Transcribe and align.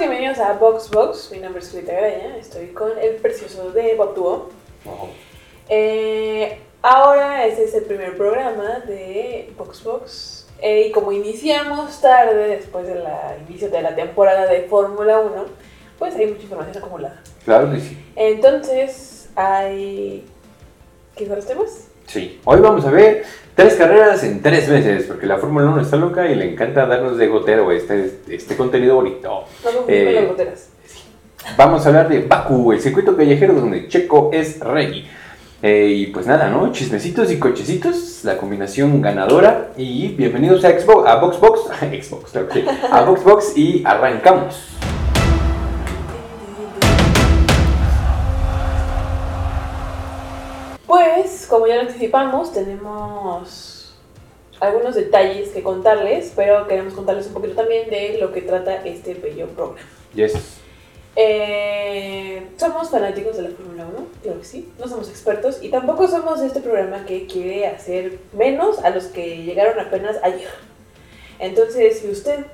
bienvenidos 0.00 0.38
a 0.38 0.54
Box 0.54 0.88
Box. 0.90 1.30
Mi 1.30 1.40
nombre 1.40 1.60
es 1.60 1.68
Julieta 1.68 1.92
Graña, 1.92 2.34
estoy 2.38 2.68
con 2.68 2.90
el 2.98 3.16
precioso 3.16 3.70
de 3.70 3.94
Bob 3.96 4.14
Duo. 4.14 4.48
Eh, 5.68 6.58
ahora 6.80 7.44
ese 7.44 7.64
es 7.64 7.74
el 7.74 7.84
primer 7.84 8.16
programa 8.16 8.80
de 8.86 9.52
Box 9.58 9.84
Box. 9.84 10.48
Eh, 10.62 10.86
y 10.86 10.90
como 10.90 11.12
iniciamos 11.12 12.00
tarde, 12.00 12.48
después 12.48 12.86
del 12.86 13.02
inicio 13.46 13.68
de 13.68 13.82
la 13.82 13.94
temporada 13.94 14.46
de 14.46 14.62
Fórmula 14.62 15.18
1, 15.18 15.44
pues 15.98 16.16
hay 16.16 16.28
mucha 16.28 16.44
información 16.44 16.78
acumulada. 16.78 17.22
Claro 17.44 17.70
que 17.70 17.80
sí. 17.80 18.02
Entonces, 18.16 19.28
hay... 19.36 20.24
¿Qué 21.14 21.26
son 21.26 21.36
los 21.36 21.46
temas? 21.46 21.88
Sí. 22.06 22.40
Hoy 22.46 22.60
vamos 22.60 22.86
a 22.86 22.90
ver 22.90 23.26
tres 23.60 23.74
carreras 23.74 24.24
en 24.24 24.40
tres 24.40 24.68
meses, 24.68 25.04
porque 25.04 25.26
la 25.26 25.36
Fórmula 25.36 25.66
1 25.66 25.82
está 25.82 25.96
loca 25.96 26.26
y 26.26 26.34
le 26.34 26.50
encanta 26.50 26.86
darnos 26.86 27.18
de 27.18 27.26
gotero 27.26 27.70
este, 27.72 28.20
este 28.30 28.56
contenido 28.56 28.94
bonito. 28.94 29.44
Vamos 29.62 29.82
a 29.86 29.92
Eh, 29.92 30.14
las 30.14 30.28
goteras. 30.28 30.68
Vamos 31.58 31.84
a 31.84 31.88
hablar 31.88 32.08
de 32.08 32.20
Baku, 32.20 32.72
el 32.72 32.80
circuito 32.80 33.14
callejero 33.14 33.52
donde 33.54 33.86
Checo 33.88 34.30
es 34.32 34.60
rey. 34.60 35.06
Eh, 35.62 35.92
y 35.94 36.06
pues 36.06 36.26
nada, 36.26 36.48
¿no? 36.48 36.72
Chismecitos 36.72 37.30
y 37.30 37.38
cochecitos, 37.38 38.24
la 38.24 38.38
combinación 38.38 39.02
ganadora. 39.02 39.72
Y 39.76 40.08
bienvenidos 40.08 40.64
a 40.64 40.70
Xbox, 40.70 41.06
a 41.06 41.16
Boxbox, 41.16 41.60
Xbox, 42.02 42.30
claro 42.32 42.48
que 42.48 42.62
sí, 42.62 42.66
a 42.90 43.02
Boxbox 43.02 43.58
y 43.58 43.82
arrancamos. 43.84 44.70
Pues, 50.90 51.46
como 51.48 51.68
ya 51.68 51.76
lo 51.76 51.82
anticipamos, 51.82 52.52
tenemos 52.52 53.94
algunos 54.58 54.96
detalles 54.96 55.50
que 55.50 55.62
contarles, 55.62 56.32
pero 56.34 56.66
queremos 56.66 56.94
contarles 56.94 57.28
un 57.28 57.34
poquito 57.34 57.54
también 57.54 57.88
de 57.88 58.18
lo 58.18 58.32
que 58.32 58.42
trata 58.42 58.84
este 58.84 59.14
bello 59.14 59.46
programa. 59.50 59.78
Yes. 60.16 60.34
Eh, 61.14 62.44
somos 62.56 62.90
fanáticos 62.90 63.36
de 63.36 63.42
la 63.42 63.50
Fórmula 63.50 63.86
1, 63.86 64.06
claro 64.20 64.40
que 64.40 64.44
sí, 64.44 64.68
no 64.80 64.88
somos 64.88 65.08
expertos 65.08 65.62
y 65.62 65.68
tampoco 65.68 66.08
somos 66.08 66.40
de 66.40 66.48
este 66.48 66.58
programa 66.58 67.06
que 67.06 67.28
quiere 67.28 67.68
hacer 67.68 68.18
menos 68.32 68.80
a 68.80 68.90
los 68.90 69.04
que 69.04 69.44
llegaron 69.44 69.78
apenas 69.78 70.16
ayer. 70.24 70.50
Entonces, 71.38 72.00
si 72.00 72.08
usted, 72.08 72.46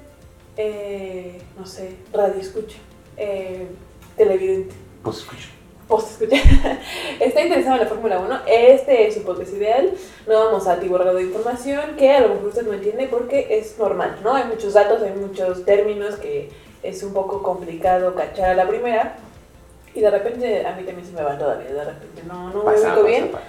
eh, 0.59 1.41
no 1.59 1.65
sé, 1.65 1.97
radio 2.13 2.39
escucha, 2.39 2.77
eh, 3.17 3.67
televidente, 4.15 4.75
Pues 5.03 5.21
escucha. 5.21 5.56
Post 5.89 6.23
escucha, 6.23 6.37
está 7.21 7.43
interesado 7.43 7.77
en 7.77 7.83
la 7.83 7.89
Fórmula 7.89 8.19
1, 8.19 8.41
este 8.47 9.07
es 9.07 9.15
su 9.15 9.23
podcast 9.23 9.53
ideal. 9.53 9.93
No 10.27 10.45
vamos 10.47 10.67
a 10.67 10.73
atiborrar 10.73 11.15
de 11.15 11.23
información 11.23 11.97
que 11.97 12.11
a 12.11 12.21
lo 12.21 12.29
mejor 12.31 12.47
usted 12.47 12.67
no 12.67 12.73
entiende 12.73 13.09
porque 13.09 13.47
es 13.51 13.79
normal, 13.79 14.19
¿no? 14.23 14.35
Hay 14.35 14.45
muchos 14.45 14.75
datos, 14.75 15.03
hay 15.03 15.13
muchos 15.13 15.65
términos 15.65 16.17
que 16.17 16.51
es 16.83 17.03
un 17.03 17.13
poco 17.13 17.43
complicado 17.43 18.15
cachar 18.15 18.51
a 18.51 18.55
la 18.55 18.69
primera. 18.69 19.17
Y 19.95 20.01
de 20.01 20.11
repente, 20.11 20.67
a 20.67 20.73
mí 20.77 20.83
también 20.83 21.07
se 21.07 21.15
me 21.15 21.23
va 21.23 21.39
todavía, 21.39 21.73
de 21.73 21.85
repente 21.85 22.23
no, 22.27 22.51
no 22.51 22.65
me 22.65 22.71
ubico 22.73 22.83
pasa, 22.83 23.03
bien. 23.03 23.29
pasa. 23.29 23.45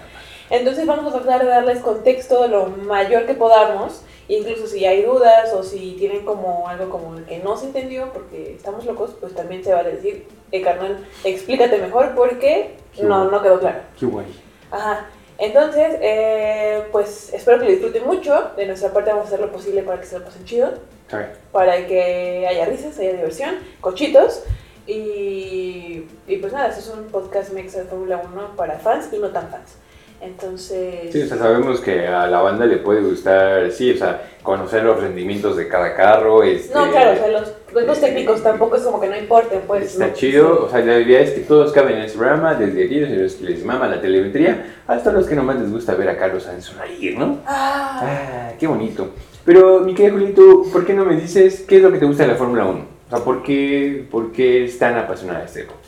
Entonces 0.50 0.86
vamos 0.86 1.14
a 1.14 1.20
tratar 1.20 1.44
de 1.44 1.50
darles 1.50 1.80
contexto 1.80 2.48
lo 2.48 2.68
mayor 2.68 3.26
que 3.26 3.34
podamos, 3.34 4.02
incluso 4.30 4.68
si 4.68 4.86
hay 4.86 5.04
dudas 5.04 5.54
o 5.54 5.64
si 5.64 5.96
tienen 5.98 6.26
como 6.26 6.68
algo 6.68 6.90
como 6.90 7.16
que 7.26 7.40
no 7.40 7.56
se 7.58 7.68
entendió 7.68 8.12
porque 8.14 8.54
estamos 8.56 8.86
locos, 8.86 9.16
pues 9.20 9.34
también 9.34 9.64
se 9.64 9.74
vale 9.74 9.92
decir, 9.92 10.28
eh 10.52 10.62
carnal, 10.62 11.06
explícate 11.24 11.78
mejor 11.80 12.14
porque 12.16 12.76
Sí, 12.94 13.04
no, 13.04 13.24
bueno. 13.26 13.32
no 13.32 13.42
quedó 13.44 13.60
claro. 13.60 13.80
Qué 14.00 14.06
guay. 14.06 14.26
Ajá. 14.72 15.06
Entonces, 15.40 15.98
eh, 16.02 16.84
pues 16.92 17.32
espero 17.32 17.60
que 17.60 17.66
lo 17.66 17.72
disfruten 17.72 18.06
mucho. 18.08 18.52
De 18.58 18.66
nuestra 18.66 18.92
parte 18.92 19.12
vamos 19.12 19.26
a 19.26 19.28
hacer 19.28 19.40
lo 19.40 19.52
posible 19.52 19.84
para 19.84 20.00
que 20.00 20.08
se 20.08 20.18
lo 20.18 20.26
pasen 20.26 20.44
chido, 20.46 20.74
Sorry. 21.12 21.26
para 21.52 21.86
que 21.86 22.48
haya 22.50 22.66
risas, 22.66 22.98
haya 22.98 23.14
diversión, 23.14 23.56
cochitos. 23.82 24.42
Y, 24.88 26.06
y 26.28 26.38
pues 26.38 26.54
nada, 26.54 26.70
este 26.70 26.80
es 26.82 26.88
un 26.90 27.06
podcast 27.08 27.52
mexa 27.52 27.80
de 27.80 27.86
Fórmula 27.86 28.20
1 28.34 28.56
para 28.56 28.80
fans 28.80 29.10
y 29.12 29.18
no 29.20 29.30
tan 29.30 29.50
fans. 29.50 29.76
Entonces... 30.20 31.12
Sí, 31.12 31.22
o 31.22 31.28
sea, 31.28 31.38
sabemos 31.38 31.80
que 31.80 32.08
a 32.08 32.28
la 32.28 32.42
banda 32.42 32.66
le 32.66 32.78
puede 32.78 33.02
gustar, 33.02 33.72
sí, 33.72 33.92
o 33.92 33.98
sea, 33.98 34.22
conocer 34.42 34.84
los 34.84 35.00
rendimientos 35.00 35.56
de 35.58 35.68
cada 35.68 35.96
carro, 35.96 36.44
este, 36.44 36.74
No, 36.74 36.90
claro, 36.90 37.12
o 37.12 37.16
sea, 37.16 37.82
los 37.86 38.00
técnicos 38.00 38.42
tampoco 38.42 38.78
es 38.78 38.84
como 38.84 39.00
que 39.00 39.08
no 39.08 39.18
importen, 39.18 39.62
pues. 39.68 39.94
está 39.94 40.08
¿no? 40.08 40.14
chido, 40.14 40.66
o 40.66 40.70
sea, 40.70 40.80
la 40.80 41.00
idea 41.00 41.22
es 41.22 41.32
que 41.32 41.42
todos 41.42 41.72
caben 41.72 41.98
en 41.98 42.04
este 42.04 42.18
programa, 42.18 42.56
desde 42.56 42.86
aquellos 42.86 43.36
que 43.36 43.44
les 43.46 43.64
mama 43.64 43.88
la 43.88 44.02
telemetría, 44.02 44.82
hasta 44.88 45.12
los 45.12 45.28
que 45.28 45.36
nomás 45.36 45.60
les 45.60 45.72
gusta 45.72 45.94
ver 45.94 46.10
a 46.10 46.18
Carlos 46.18 46.44
Sainz 46.44 46.66
sonreír, 46.66 47.18
¿no? 47.18 47.40
Ah, 47.46 48.00
Ah, 48.02 48.52
qué 48.60 48.66
bonito. 48.68 49.10
Pero, 49.46 49.82
mi 49.82 49.94
querido 49.94 50.16
Julito, 50.18 50.64
¿por 50.74 50.86
qué 50.86 50.94
no 50.94 51.06
me 51.06 51.16
dices 51.16 51.64
qué 51.68 51.78
es 51.78 51.84
lo 51.84 51.92
que 51.92 52.00
te 52.00 52.06
gusta 52.06 52.24
de 52.24 52.30
la 52.30 52.36
Fórmula 52.36 52.66
1? 52.66 52.80
O 52.80 53.10
sea, 53.16 53.24
¿por 53.24 53.44
qué, 53.44 54.06
por 54.10 54.32
qué 54.32 54.58
eres 54.64 54.78
tan 54.80 54.98
apasionada 54.98 55.40
de 55.40 55.46
este 55.46 55.60
deporte? 55.62 55.88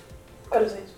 Carlos 0.50 0.72
Sainz. 0.72 0.89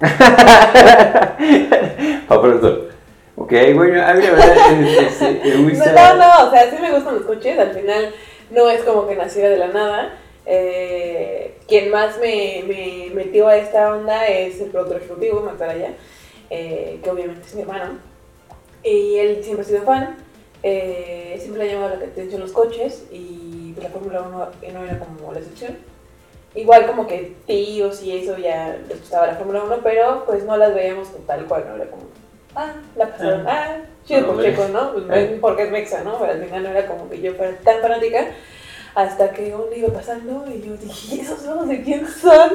Pa' 2.28 2.40
pronto. 2.42 2.88
Ok, 3.36 3.52
bueno, 3.74 4.04
a 4.04 4.14
mí 4.14 4.22
la 4.22 4.30
verdad 4.32 4.82
es- 4.82 5.22
es- 5.22 5.56
me 5.56 5.70
gusta... 5.70 5.92
No, 5.92 6.14
no, 6.16 6.48
o 6.48 6.50
sea, 6.50 6.70
sí 6.70 6.76
me 6.80 6.90
gustan 6.92 7.14
los 7.16 7.24
coches, 7.24 7.58
al 7.58 7.72
final 7.72 8.12
no 8.50 8.68
es 8.68 8.82
como 8.82 9.06
que 9.06 9.14
naciera 9.16 9.48
de 9.48 9.58
la 9.58 9.68
nada. 9.68 10.14
Eh, 10.46 11.58
quien 11.68 11.90
más 11.90 12.18
me, 12.18 12.64
me 12.66 13.10
metió 13.14 13.48
a 13.48 13.56
esta 13.56 13.94
onda 13.94 14.26
es 14.26 14.60
el 14.60 14.70
productor 14.70 14.96
ejecutivo, 14.98 15.42
Max 15.42 15.60
Araya, 15.60 15.92
eh, 16.50 17.00
que 17.02 17.10
obviamente 17.10 17.46
es 17.46 17.54
mi 17.54 17.62
hermano. 17.62 17.98
Y 18.82 19.16
él 19.16 19.42
siempre 19.44 19.64
ha 19.64 19.68
sido 19.68 19.82
fan, 19.82 20.16
eh, 20.62 21.36
siempre 21.38 21.64
le 21.64 21.70
ha 21.70 21.74
llamado 21.74 21.96
la 21.96 22.06
atención 22.06 22.40
los 22.40 22.52
coches 22.52 23.04
y 23.12 23.74
la 23.80 23.88
Fórmula 23.90 24.22
1 24.22 24.48
no 24.72 24.84
era 24.84 24.98
como 24.98 25.32
la 25.32 25.38
excepción. 25.40 25.76
Igual 26.54 26.86
como 26.86 27.06
que 27.06 27.36
tíos 27.46 28.02
y 28.02 28.16
eso 28.16 28.36
ya 28.38 28.76
les 28.88 29.00
gustaba 29.00 29.26
la 29.26 29.34
Fórmula 29.34 29.62
1, 29.64 29.78
pero 29.82 30.24
pues 30.26 30.44
no 30.44 30.56
las 30.56 30.74
veíamos 30.74 31.08
como 31.08 31.24
tal 31.24 31.44
cual, 31.46 31.64
no 31.68 31.76
era 31.76 31.90
como, 31.90 32.04
ah, 32.56 32.72
la 32.96 33.06
pasaron, 33.10 33.46
ah, 33.46 33.76
chido 34.06 34.26
por 34.26 34.36
No, 34.36 34.42
Checo, 34.42 34.68
¿no? 34.68 34.92
Pues, 34.92 35.04
Ah. 35.10 35.36
porque 35.40 35.64
es 35.64 35.70
mexa, 35.70 36.02
¿no? 36.02 36.18
Pero 36.18 36.32
al 36.32 36.42
final 36.44 36.62
no 36.62 36.70
era 36.70 36.86
como 36.86 37.08
que 37.08 37.20
yo 37.20 37.34
fuera 37.34 37.52
tan 37.58 37.80
fanática, 37.80 38.28
hasta 38.94 39.30
que 39.30 39.54
uno 39.54 39.66
iba 39.76 39.88
pasando 39.90 40.44
y 40.50 40.62
yo 40.62 40.74
dije, 40.76 41.16
¿y 41.16 41.20
esos 41.20 41.46
ojos 41.46 41.68
de 41.68 41.82
quién 41.82 42.06
son? 42.08 42.50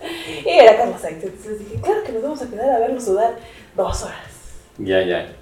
y 0.44 0.48
era 0.48 0.76
Carlos 0.76 1.00
Sainz, 1.00 1.22
entonces 1.24 1.58
dije, 1.60 1.80
claro 1.80 2.02
que 2.04 2.12
nos 2.12 2.22
vamos 2.22 2.42
a 2.42 2.50
quedar 2.50 2.70
a 2.70 2.78
verlo 2.80 3.00
sudar 3.00 3.34
dos 3.76 4.02
horas. 4.02 4.18
Ya, 4.78 5.00
ya. 5.02 5.32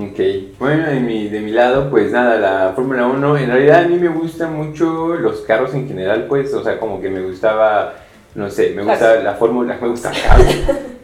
Ok. 0.00 0.20
Bueno, 0.60 0.88
de 0.88 1.00
mi, 1.00 1.28
de 1.28 1.40
mi 1.40 1.50
lado, 1.50 1.90
pues 1.90 2.12
nada, 2.12 2.38
la 2.38 2.72
Fórmula 2.72 3.08
1, 3.08 3.36
en 3.38 3.50
realidad 3.50 3.82
a 3.82 3.88
mí 3.88 3.96
me 3.96 4.06
gustan 4.06 4.54
mucho 4.54 5.16
los 5.16 5.40
carros 5.40 5.74
en 5.74 5.88
general, 5.88 6.26
pues, 6.28 6.54
o 6.54 6.62
sea, 6.62 6.78
como 6.78 7.00
que 7.00 7.10
me 7.10 7.20
gustaba, 7.20 7.94
no 8.36 8.48
sé, 8.48 8.74
me 8.76 8.84
gusta 8.84 9.14
Cars. 9.14 9.24
la 9.24 9.34
Fórmula, 9.34 9.76
me 9.80 9.88
gusta. 9.88 10.12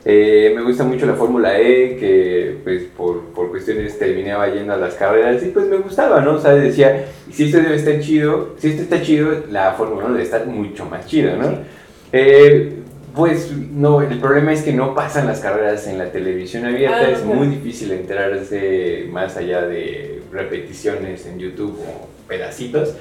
Eh, 0.06 0.52
me 0.54 0.60
gusta 0.60 0.84
mucho 0.84 1.06
la 1.06 1.14
Fórmula 1.14 1.58
E, 1.58 1.96
que 1.96 2.58
pues 2.62 2.82
por, 2.94 3.22
por 3.28 3.48
cuestiones 3.48 3.98
terminaba 3.98 4.48
yendo 4.48 4.74
a 4.74 4.76
las 4.76 4.96
carreras 4.96 5.42
y 5.42 5.46
pues 5.46 5.66
me 5.66 5.78
gustaba, 5.78 6.20
¿no? 6.20 6.34
O 6.34 6.38
sea, 6.38 6.52
decía, 6.54 7.06
si 7.32 7.44
esto 7.44 7.56
debe 7.56 7.76
estar 7.76 7.98
chido, 8.00 8.54
si 8.58 8.68
esto 8.68 8.82
está 8.82 9.00
chido, 9.00 9.44
la 9.50 9.72
Fórmula 9.72 10.04
1 10.04 10.12
debe 10.12 10.24
estar 10.24 10.44
mucho 10.46 10.84
más 10.84 11.06
chido, 11.06 11.38
¿no? 11.38 11.60
Eh, 12.12 12.83
pues 13.14 13.50
no, 13.52 14.02
el 14.02 14.18
problema 14.18 14.52
es 14.52 14.62
que 14.62 14.72
no 14.72 14.94
pasan 14.94 15.26
las 15.26 15.40
carreras 15.40 15.86
en 15.86 15.98
la 15.98 16.10
televisión 16.10 16.64
abierta, 16.66 16.98
Ah, 16.98 17.10
es 17.10 17.18
claro. 17.20 17.34
muy 17.34 17.46
difícil 17.48 17.92
enterarse 17.92 19.06
más 19.10 19.36
allá 19.36 19.62
de 19.66 20.20
repeticiones 20.32 21.26
en 21.26 21.38
YouTube 21.38 21.78
o 21.80 22.08
pedacitos. 22.28 22.94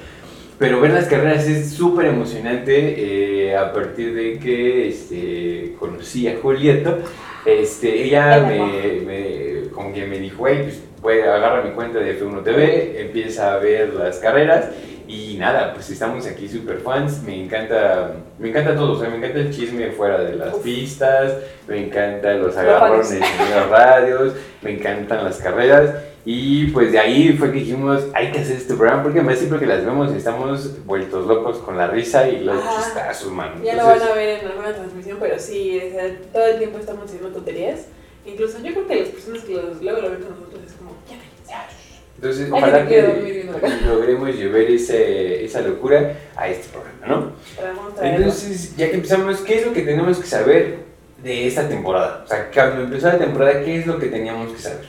Pero 0.58 0.80
ver 0.80 0.92
las 0.92 1.06
carreras 1.06 1.48
es 1.48 1.70
súper 1.70 2.06
emocionante 2.06 3.46
eh, 3.48 3.56
a 3.56 3.72
partir 3.72 4.14
de 4.14 4.38
que 4.38 4.88
este, 4.88 5.74
conocí 5.80 6.28
a 6.28 6.36
Julieto. 6.40 6.98
Este, 7.44 8.04
ella 8.04 8.40
me, 8.40 9.00
me- 9.04 9.68
como 9.72 9.92
que 9.92 10.06
me 10.06 10.18
dijo, 10.20 10.46
hey, 10.46 10.60
pues 10.62 10.80
voy 11.02 11.18
a 11.18 11.34
agarrar 11.34 11.64
mi 11.64 11.72
cuenta 11.72 11.98
de 11.98 12.18
F1 12.18 12.44
TV, 12.44 13.00
empieza 13.02 13.52
a 13.54 13.58
ver 13.58 13.92
las 13.94 14.18
carreras 14.20 14.66
y 15.08 15.36
nada, 15.38 15.72
pues 15.74 15.90
estamos 15.90 16.26
aquí 16.26 16.48
super 16.48 16.78
fans, 16.78 17.22
me 17.22 17.44
encanta, 17.44 18.12
me 18.38 18.48
encanta 18.50 18.74
todo, 18.74 18.92
o 18.92 19.00
sea, 19.00 19.08
me 19.10 19.16
encanta 19.18 19.38
el 19.38 19.50
chisme 19.54 19.90
fuera 19.90 20.18
de 20.22 20.36
las 20.36 20.54
Uf. 20.54 20.62
pistas, 20.62 21.32
me 21.68 21.86
encantan 21.86 22.40
los 22.42 22.56
agarrones 22.56 23.10
en 23.12 23.20
los 23.20 23.68
radios, 23.70 24.32
me 24.62 24.72
encantan 24.72 25.24
las 25.24 25.38
carreras 25.38 25.94
y 26.26 26.68
pues 26.68 26.90
de 26.90 26.98
ahí 26.98 27.34
fue 27.34 27.52
que 27.52 27.58
dijimos, 27.58 28.02
hay 28.14 28.32
que 28.32 28.38
hacer 28.40 28.56
este 28.56 28.74
programa 28.74 29.02
porque 29.02 29.18
además 29.18 29.38
siempre 29.38 29.58
que 29.58 29.66
las 29.66 29.84
vemos 29.84 30.10
estamos 30.14 30.84
vueltos 30.86 31.26
locos 31.26 31.58
con 31.58 31.76
la 31.76 31.86
risa 31.86 32.26
y 32.28 32.40
los 32.40 32.56
Ajá. 32.64 32.82
chistazos, 32.82 33.30
man. 33.30 33.62
Ya 33.62 33.74
lo 33.74 33.80
Entonces, 33.82 34.00
van 34.02 34.08
a 34.10 34.14
ver 34.14 34.28
en 34.40 34.46
alguna 34.46 34.72
transmisión, 34.74 35.18
pero 35.20 35.38
sí, 35.38 35.78
o 35.86 35.90
sea, 35.92 36.16
todo 36.32 36.46
el 36.46 36.58
tiempo 36.58 36.78
estamos 36.78 37.04
haciendo 37.04 37.28
tonterías. 37.28 37.86
Incluso 38.26 38.58
yo 38.62 38.72
creo 38.72 38.86
que 38.86 39.00
las 39.00 39.08
personas 39.10 39.42
que 39.44 39.52
los- 39.52 39.82
luego 39.82 40.00
lo 40.00 40.10
ven 40.12 40.20
con 40.22 40.30
nosotros 40.30 40.62
es 40.66 40.72
como, 40.72 40.92
ya 41.06 41.16
cállense". 41.46 41.83
Entonces, 42.24 42.50
ojalá 42.50 42.86
que 42.86 43.50
logremos 43.86 44.34
llevar 44.34 44.62
ese, 44.62 45.44
esa 45.44 45.60
locura 45.60 46.16
a 46.34 46.48
este 46.48 46.68
programa, 46.68 47.06
¿no? 47.06 48.02
Entonces, 48.02 48.74
ya 48.76 48.88
que 48.88 48.96
empezamos, 48.96 49.40
¿qué 49.40 49.58
es 49.58 49.66
lo 49.66 49.74
que 49.74 49.82
tenemos 49.82 50.18
que 50.18 50.26
saber 50.26 50.78
de 51.22 51.46
esta 51.46 51.68
temporada? 51.68 52.22
O 52.24 52.26
sea, 52.26 52.50
cuando 52.50 52.84
empezó 52.84 53.08
la 53.08 53.18
temporada, 53.18 53.62
¿qué 53.62 53.80
es 53.80 53.86
lo 53.86 53.98
que 53.98 54.06
teníamos 54.06 54.52
que 54.52 54.58
saber? 54.58 54.86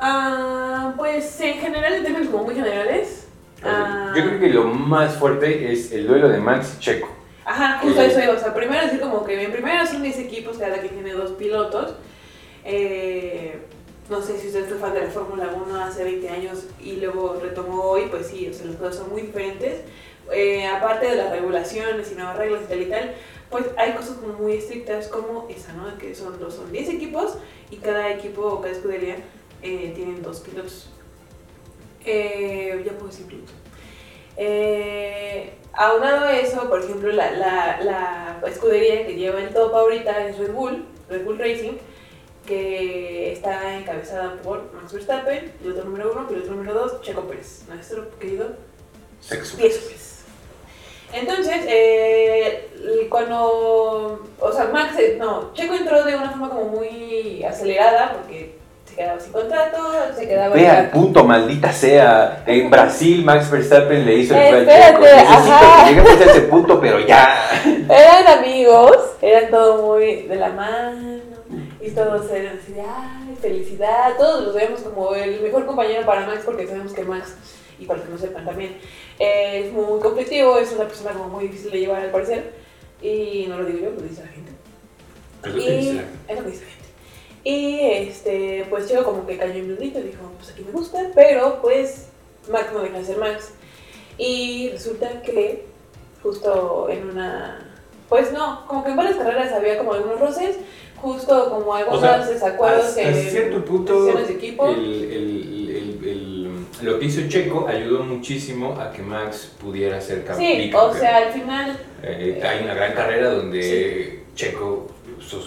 Ah, 0.00 0.92
pues 0.96 1.40
en 1.40 1.60
general, 1.60 1.92
en 1.92 2.02
términos 2.02 2.28
como 2.30 2.44
muy 2.44 2.54
generales, 2.56 3.28
Ah. 3.62 4.14
Yo 4.16 4.24
creo 4.24 4.40
que 4.40 4.48
lo 4.48 4.64
más 4.64 5.16
fuerte 5.16 5.70
es 5.70 5.92
el 5.92 6.06
duelo 6.06 6.30
de 6.30 6.38
Max 6.38 6.76
y 6.78 6.80
Checo. 6.80 7.08
Ajá, 7.44 7.78
justo 7.82 8.00
eso 8.00 8.18
iba. 8.18 8.32
O 8.32 8.38
sea, 8.38 8.54
primero 8.54 8.80
así 8.86 8.96
como 8.96 9.22
que 9.22 9.42
en 9.42 9.52
primero 9.52 9.86
son 9.86 10.02
10 10.02 10.18
equipos, 10.18 10.56
cada 10.56 10.78
quien 10.78 10.94
tiene 10.94 11.12
dos 11.12 11.32
pilotos. 11.32 11.94
Eh, 12.64 13.58
no 14.10 14.20
sé 14.20 14.38
si 14.38 14.48
usted 14.48 14.68
fue 14.68 14.78
fan 14.78 14.92
de 14.92 15.04
la 15.04 15.10
Fórmula 15.10 15.54
1 15.54 15.84
hace 15.84 16.02
20 16.02 16.28
años 16.28 16.64
y 16.82 16.96
luego 16.96 17.38
retomó 17.40 17.82
hoy, 17.82 18.06
pues 18.10 18.26
sí, 18.26 18.48
o 18.48 18.52
sea, 18.52 18.66
los 18.66 18.76
juegos 18.76 18.96
son 18.96 19.10
muy 19.10 19.22
diferentes. 19.22 19.82
Eh, 20.32 20.66
aparte 20.66 21.06
de 21.06 21.16
las 21.16 21.30
regulaciones 21.30 22.10
y 22.10 22.16
nuevas 22.16 22.36
reglas 22.36 22.62
y 22.64 22.68
tal 22.68 22.82
y 22.82 22.86
tal, 22.86 23.14
pues 23.50 23.66
hay 23.76 23.92
cosas 23.92 24.16
muy 24.20 24.54
estrictas 24.54 25.08
como 25.08 25.46
esa, 25.48 25.72
¿no? 25.74 25.96
Que 25.96 26.14
son, 26.14 26.38
son 26.50 26.72
10 26.72 26.88
equipos 26.88 27.36
y 27.70 27.76
cada 27.76 28.10
equipo 28.10 28.42
o 28.42 28.60
cada 28.60 28.72
escudería 28.72 29.16
eh, 29.62 29.92
tienen 29.94 30.22
dos 30.22 30.40
pilotos. 30.40 30.90
Eh, 32.04 32.82
ya 32.84 32.92
puedo 32.92 33.08
decir 33.08 33.26
piloto. 33.26 33.52
Eh, 34.36 35.52
aunado 35.72 36.26
a 36.26 36.36
eso, 36.36 36.68
por 36.68 36.82
ejemplo, 36.82 37.12
la, 37.12 37.30
la, 37.32 37.80
la 37.82 38.48
escudería 38.48 39.06
que 39.06 39.14
lleva 39.14 39.40
el 39.40 39.52
top 39.52 39.74
ahorita 39.74 40.26
es 40.26 40.38
Red 40.38 40.52
Bull, 40.52 40.84
Red 41.08 41.24
Bull 41.24 41.38
Racing, 41.38 41.74
que 42.50 43.32
está 43.32 43.76
encabezada 43.76 44.34
por 44.42 44.72
Max 44.74 44.92
Verstappen, 44.92 45.52
piloto 45.62 45.84
número 45.84 46.12
uno, 46.12 46.26
piloto 46.26 46.50
número 46.50 46.74
dos, 46.74 47.00
Checo 47.00 47.22
Pérez, 47.22 47.62
nuestro 47.68 48.10
querido 48.18 48.48
Sexo. 49.20 49.56
Pérez. 49.56 50.24
Entonces, 51.12 51.58
eh, 51.68 53.06
cuando, 53.08 54.26
o 54.40 54.52
sea, 54.52 54.64
Max, 54.72 54.98
eh, 54.98 55.16
no, 55.16 55.54
Checo 55.54 55.74
entró 55.74 56.02
de 56.04 56.16
una 56.16 56.30
forma 56.30 56.50
como 56.50 56.64
muy 56.64 57.44
acelerada 57.44 58.14
porque 58.14 58.58
se 58.84 58.96
quedaba 58.96 59.20
sin 59.20 59.32
contrato, 59.32 59.78
se 60.16 60.26
quedaba... 60.26 60.52
Ve 60.52 60.66
al 60.66 60.90
punto, 60.90 61.22
maldita 61.22 61.72
sea. 61.72 62.42
En 62.46 62.68
Brasil, 62.68 63.24
Max 63.24 63.48
Verstappen 63.48 64.04
le 64.04 64.14
hizo 64.16 64.34
el 64.34 64.68
Espérate. 64.68 65.00
Necesito 65.00 65.52
ajá. 65.52 65.84
que 65.84 65.90
lleguemos 65.90 66.20
a 66.20 66.24
ese 66.24 66.40
punto, 66.42 66.80
pero 66.80 66.98
ya. 66.98 67.48
Eran 67.88 68.38
amigos, 68.38 68.96
eran 69.22 69.50
todo 69.50 69.86
muy 69.86 70.22
de 70.22 70.34
la 70.34 70.48
mano 70.48 71.19
y 71.80 71.90
todos 71.90 72.30
eran 72.30 72.58
así 72.58 72.72
de 72.72 72.82
ay, 72.82 73.36
felicidad. 73.40 74.16
Todos 74.18 74.44
los 74.44 74.54
vemos 74.54 74.80
como 74.80 75.14
el 75.14 75.40
mejor 75.40 75.66
compañero 75.66 76.04
para 76.04 76.26
Max 76.26 76.42
porque 76.44 76.66
sabemos 76.66 76.92
que 76.92 77.02
Max, 77.02 77.34
y 77.78 77.86
para 77.86 78.02
que 78.02 78.10
no 78.10 78.18
sepan 78.18 78.44
también, 78.44 78.76
eh, 79.18 79.64
es 79.66 79.72
muy 79.72 80.00
conflictivo, 80.00 80.58
es 80.58 80.72
una 80.72 80.84
persona 80.84 81.12
como 81.12 81.28
muy 81.28 81.48
difícil 81.48 81.70
de 81.70 81.80
llevar 81.80 82.02
al 82.02 82.10
parecer. 82.10 82.52
Y 83.00 83.46
no 83.48 83.58
lo 83.58 83.64
digo 83.64 83.78
yo, 83.78 83.90
lo 83.90 84.02
dice 84.02 84.22
la 84.22 84.28
gente. 84.28 84.52
Es 85.42 86.36
lo 86.36 86.44
que 86.44 86.50
dice 86.50 86.64
la 86.64 86.70
gente. 86.70 86.80
Y 87.42 87.80
este, 87.80 88.66
pues 88.68 88.86
Checo 88.86 89.04
como 89.04 89.26
que 89.26 89.38
cayó 89.38 89.54
en 89.54 89.68
blandito 89.68 89.98
y 89.98 90.02
dijo, 90.02 90.30
pues 90.36 90.50
aquí 90.50 90.62
me 90.62 90.72
gusta, 90.72 91.10
pero 91.14 91.62
pues 91.62 92.08
Max 92.50 92.70
no 92.72 92.80
deja 92.80 92.98
de 92.98 93.04
ser 93.04 93.16
Max. 93.16 93.52
Y 94.18 94.68
resulta 94.70 95.22
que 95.22 95.64
justo 96.22 96.88
en 96.90 97.08
una, 97.08 97.72
pues 98.10 98.32
no, 98.32 98.66
como 98.66 98.84
que 98.84 98.90
en 98.90 98.96
varias 98.96 99.16
carreras 99.16 99.52
había 99.52 99.78
como 99.78 99.94
algunos 99.94 100.20
roces, 100.20 100.56
justo 101.00 101.50
como 101.50 101.74
algunos 101.74 102.00
sea, 102.00 102.18
desacuerdos 102.26 102.84
Hasta 102.86 103.02
en 103.02 103.14
cierto 103.30 103.64
punto, 103.64 104.04
el, 104.68 105.04
el- 105.70 106.00
el- 106.04 106.50
lo 106.82 106.98
que 106.98 107.04
hizo 107.06 107.28
Checo 107.28 107.66
ayudó 107.68 108.02
muchísimo 108.04 108.78
a 108.80 108.90
que 108.90 109.02
Max 109.02 109.52
pudiera 109.60 110.00
ser 110.00 110.24
cam- 110.26 110.36
Sí, 110.36 110.70
o 110.74 110.94
sea, 110.94 111.16
al 111.18 111.32
final, 111.32 111.76
Eh, 112.02 112.40
hay 112.42 112.64
una 112.64 112.72
gran 112.74 112.94
carrera 112.94 113.28
donde 113.30 114.24
Checo 114.34 114.88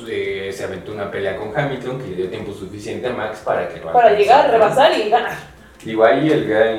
eh, 0.07 0.51
se 0.53 0.63
aventó 0.63 0.91
una 0.91 1.09
pelea 1.09 1.35
con 1.35 1.51
Hamilton 1.57 1.99
que 1.99 2.09
le 2.09 2.15
dio 2.15 2.29
tiempo 2.29 2.53
suficiente 2.53 3.07
a 3.07 3.13
Max 3.13 3.41
para 3.43 3.67
que 3.67 3.79
lo 3.79 3.91
para 3.91 4.13
llegar, 4.13 4.51
rebasar 4.51 4.91
y 4.99 5.09
ganar. 5.09 5.37
El, 6.31 6.45
gran- 6.45 6.77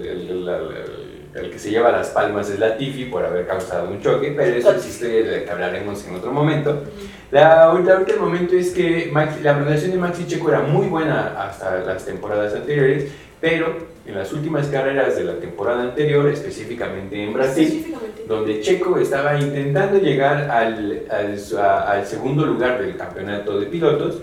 el, 0.00 0.97
el- 1.38 1.50
que 1.50 1.58
se 1.58 1.70
lleva 1.70 1.90
las 1.90 2.08
palmas 2.08 2.48
es 2.50 2.58
Latifi 2.58 3.04
por 3.06 3.24
haber 3.24 3.46
causado 3.46 3.88
un 3.90 4.00
choque, 4.00 4.32
pero 4.36 4.56
eso 4.56 4.72
es 4.72 4.86
historia 4.86 5.22
de 5.22 5.38
la 5.38 5.44
que 5.44 5.50
hablaremos 5.50 6.06
en 6.06 6.14
otro 6.16 6.32
momento. 6.32 6.82
La, 7.30 7.64
ahorita 7.64 8.04
el 8.06 8.20
momento 8.20 8.54
es 8.56 8.70
que 8.70 9.10
Max- 9.12 9.42
la 9.42 9.52
relación 9.54 9.90
de 9.92 9.98
Max 9.98 10.18
y 10.20 10.26
Checo 10.26 10.48
era 10.48 10.60
muy 10.60 10.86
buena 10.86 11.34
hasta 11.42 11.78
las 11.80 12.04
temporadas 12.04 12.54
anteriores, 12.54 13.06
pero 13.40 13.76
en 14.06 14.14
las 14.14 14.32
últimas 14.32 14.66
carreras 14.68 15.16
de 15.16 15.24
la 15.24 15.34
temporada 15.34 15.82
anterior, 15.82 16.26
específicamente 16.28 17.22
en 17.22 17.34
Brasil, 17.34 17.64
Específicamente. 17.66 18.24
donde 18.26 18.60
Checo 18.62 18.98
estaba 18.98 19.38
intentando 19.38 19.98
llegar 19.98 20.50
al, 20.50 21.02
al, 21.10 21.36
a- 21.60 21.90
al 21.92 22.06
segundo 22.06 22.46
lugar 22.46 22.80
del 22.80 22.96
campeonato 22.96 23.60
de 23.60 23.66
pilotos, 23.66 24.22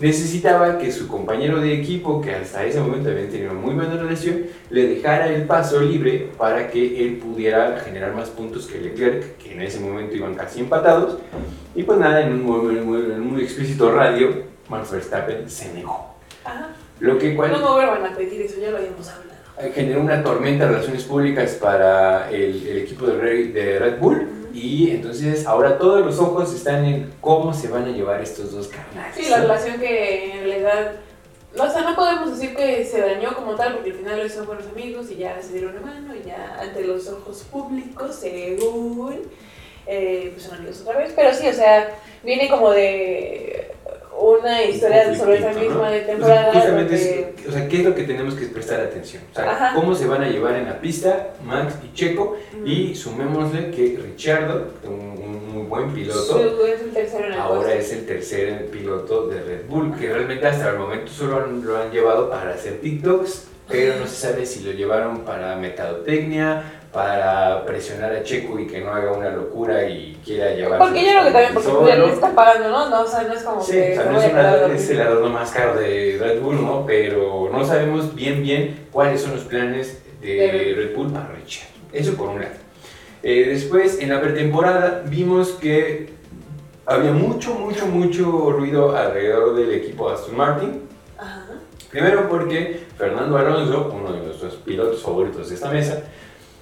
necesitaba 0.00 0.78
que 0.78 0.90
su 0.90 1.06
compañero 1.08 1.60
de 1.60 1.72
equipo, 1.74 2.20
que 2.20 2.34
hasta 2.34 2.64
ese 2.64 2.80
momento 2.80 3.10
habían 3.10 3.28
tenido 3.28 3.54
muy 3.54 3.74
buena 3.74 3.96
relación, 3.96 4.42
le 4.70 4.86
dejara 4.88 5.28
el 5.28 5.42
paso 5.44 5.80
libre 5.80 6.30
para 6.36 6.68
que 6.68 7.04
él 7.06 7.16
pudiera 7.18 7.78
generar 7.80 8.14
más 8.14 8.28
puntos 8.30 8.66
que 8.66 8.80
Leclerc, 8.80 9.36
que 9.38 9.52
en 9.52 9.62
ese 9.62 9.80
momento 9.80 10.14
iban 10.16 10.34
casi 10.34 10.60
empatados. 10.60 11.18
Y 11.74 11.82
pues 11.84 11.98
nada, 11.98 12.22
en 12.22 12.32
un 12.32 12.42
muy, 12.42 12.74
muy- 12.80 13.02
muy 13.20 13.42
explícito 13.42 13.92
radio, 13.92 14.42
Max 14.68 14.90
Verstappen 14.90 15.48
se 15.48 15.72
negó. 15.72 16.14
Ajá. 16.44 16.68
Lo 17.00 17.18
que 17.18 17.34
cual, 17.34 17.52
No 17.52 17.58
me 17.58 17.70
vuelvan 17.72 18.06
a 18.06 18.16
pedir 18.16 18.42
eso, 18.42 18.60
ya 18.60 18.70
lo 18.70 18.78
habíamos 18.78 19.08
hablado. 19.08 19.34
generó 19.74 20.00
una 20.00 20.22
tormenta 20.22 20.64
de 20.64 20.70
relaciones 20.72 21.04
públicas 21.04 21.52
para 21.60 22.30
el, 22.30 22.66
el 22.66 22.78
equipo 22.78 23.06
de 23.06 23.78
Red 23.78 23.98
Bull 24.00 24.26
y 24.54 24.90
entonces 24.92 25.46
ahora 25.46 25.78
todos 25.78 26.06
los 26.06 26.20
ojos 26.20 26.54
están 26.54 26.84
en 26.84 27.12
cómo 27.20 27.52
se 27.52 27.68
van 27.68 27.86
a 27.86 27.88
llevar 27.88 28.22
estos 28.22 28.52
dos 28.52 28.68
carnales. 28.68 29.16
Sí, 29.16 29.28
la 29.28 29.38
relación 29.38 29.80
que 29.80 30.32
en 30.32 30.44
realidad, 30.44 30.92
o 31.58 31.68
sea, 31.68 31.82
no 31.82 31.96
podemos 31.96 32.38
decir 32.38 32.54
que 32.54 32.84
se 32.84 33.00
dañó 33.00 33.34
como 33.34 33.56
tal, 33.56 33.74
porque 33.74 33.90
al 33.90 33.96
final 33.96 34.30
son 34.30 34.46
buenos 34.46 34.66
amigos 34.68 35.10
y 35.10 35.16
ya 35.16 35.42
se 35.42 35.54
dieron 35.54 35.74
la 35.74 35.80
mano 35.80 36.14
y 36.14 36.22
ya 36.22 36.56
ante 36.60 36.84
los 36.84 37.08
ojos 37.08 37.42
públicos, 37.50 38.14
según, 38.14 39.22
eh, 39.88 40.30
pues 40.32 40.44
son 40.44 40.58
amigos 40.58 40.82
otra 40.82 40.98
vez. 40.98 41.12
Pero 41.16 41.34
sí, 41.34 41.48
o 41.48 41.52
sea, 41.52 41.88
viene 42.22 42.48
como 42.48 42.70
de 42.70 43.72
una 44.20 44.62
historia 44.62 45.14
sobre 45.14 45.38
esa 45.38 45.52
misma 45.52 45.90
¿no? 45.90 45.96
temporada. 46.06 46.48
O 46.48 46.52
sea, 46.52 46.60
justamente 46.60 46.94
donde- 46.96 47.34
es, 47.42 47.48
o 47.48 47.52
sea, 47.52 47.68
¿qué 47.68 47.76
es 47.78 47.84
lo 47.84 47.94
que 47.94 48.02
tenemos 48.04 48.34
que 48.34 48.46
prestar 48.46 48.80
atención? 48.80 49.22
O 49.32 49.34
sea, 49.34 49.50
Ajá. 49.50 49.72
cómo 49.74 49.94
se 49.94 50.06
van 50.06 50.22
a 50.22 50.28
llevar 50.28 50.54
en 50.56 50.66
la 50.66 50.80
pista 50.80 51.34
Max 51.44 51.74
y 51.84 51.94
Checo 51.94 52.36
y 52.64 52.94
sumémosle 52.94 53.70
que 53.70 53.98
Richardo, 54.02 54.68
un, 54.84 55.52
muy 55.54 55.62
buen 55.64 55.92
piloto, 55.92 56.40
es 56.96 57.14
el 57.14 57.32
Ahora 57.34 57.74
es 57.74 57.92
el 57.92 58.06
tercer 58.06 58.66
piloto 58.70 59.28
de 59.28 59.40
Red 59.40 59.66
Bull, 59.68 59.94
que 59.96 60.08
realmente 60.12 60.46
hasta 60.46 60.70
el 60.70 60.78
momento 60.78 61.10
solo 61.12 61.38
han- 61.38 61.64
lo 61.64 61.76
han 61.78 61.90
llevado 61.90 62.28
para 62.30 62.54
hacer 62.54 62.80
TikToks, 62.80 63.48
pero 63.68 63.94
no 63.98 64.06
se 64.06 64.16
sabe 64.16 64.46
si 64.46 64.62
lo 64.64 64.72
llevaron 64.72 65.20
para 65.20 65.56
mercadotecnia, 65.56 66.80
para 66.94 67.66
presionar 67.66 68.14
a 68.14 68.22
Checo 68.22 68.56
y 68.60 68.68
que 68.68 68.80
no 68.80 68.92
haga 68.92 69.10
una 69.12 69.28
locura 69.30 69.86
y 69.88 70.16
quiera 70.24 70.54
llevar. 70.54 70.78
Porque 70.78 71.02
yo 71.04 71.10
creo 71.10 71.24
que 71.24 71.30
también 71.32 71.52
porque 71.54 71.88
ya 71.88 71.96
le 71.96 72.06
está 72.12 72.32
pagando, 72.34 72.68
¿no? 72.70 72.88
No, 72.88 73.02
o 73.02 73.06
sea, 73.06 73.24
no 73.24 73.34
es 73.34 73.42
como 73.42 73.60
Sí, 73.60 73.72
que 73.72 73.92
o 73.92 73.94
sea, 73.96 74.04
se 74.04 74.10
no 74.12 74.22
es, 74.22 74.32
una- 74.32 74.66
es 74.74 74.90
el 74.90 75.00
adorno 75.02 75.28
más 75.28 75.50
caro 75.50 75.74
de 75.74 76.16
Red 76.20 76.40
Bull, 76.40 76.62
¿no? 76.62 76.86
Pero 76.86 77.48
no 77.52 77.66
sabemos 77.66 78.14
bien 78.14 78.44
bien 78.44 78.86
cuáles 78.92 79.20
son 79.22 79.32
los 79.34 79.42
planes 79.42 80.02
de 80.22 80.72
Red 80.76 80.94
Bull 80.96 81.12
para 81.12 81.28
Richard. 81.34 81.68
Eso 81.92 82.14
por 82.14 82.28
un 82.28 82.40
lado. 82.42 82.54
Eh, 83.24 83.46
después, 83.48 83.98
en 84.00 84.10
la 84.10 84.20
pretemporada, 84.20 85.02
vimos 85.06 85.48
que 85.60 86.10
había 86.86 87.10
mucho, 87.10 87.54
mucho, 87.54 87.86
mucho 87.86 88.52
ruido 88.52 88.96
alrededor 88.96 89.56
del 89.56 89.72
equipo 89.72 90.10
Aston 90.10 90.36
Martin. 90.36 90.82
Ajá. 91.18 91.46
Primero 91.90 92.28
porque 92.28 92.84
Fernando 92.96 93.36
Alonso, 93.36 93.92
uno 93.92 94.12
de 94.12 94.20
nuestros 94.26 94.54
pilotos 94.56 95.02
favoritos 95.02 95.48
de 95.48 95.54
esta 95.56 95.70
mesa, 95.70 96.02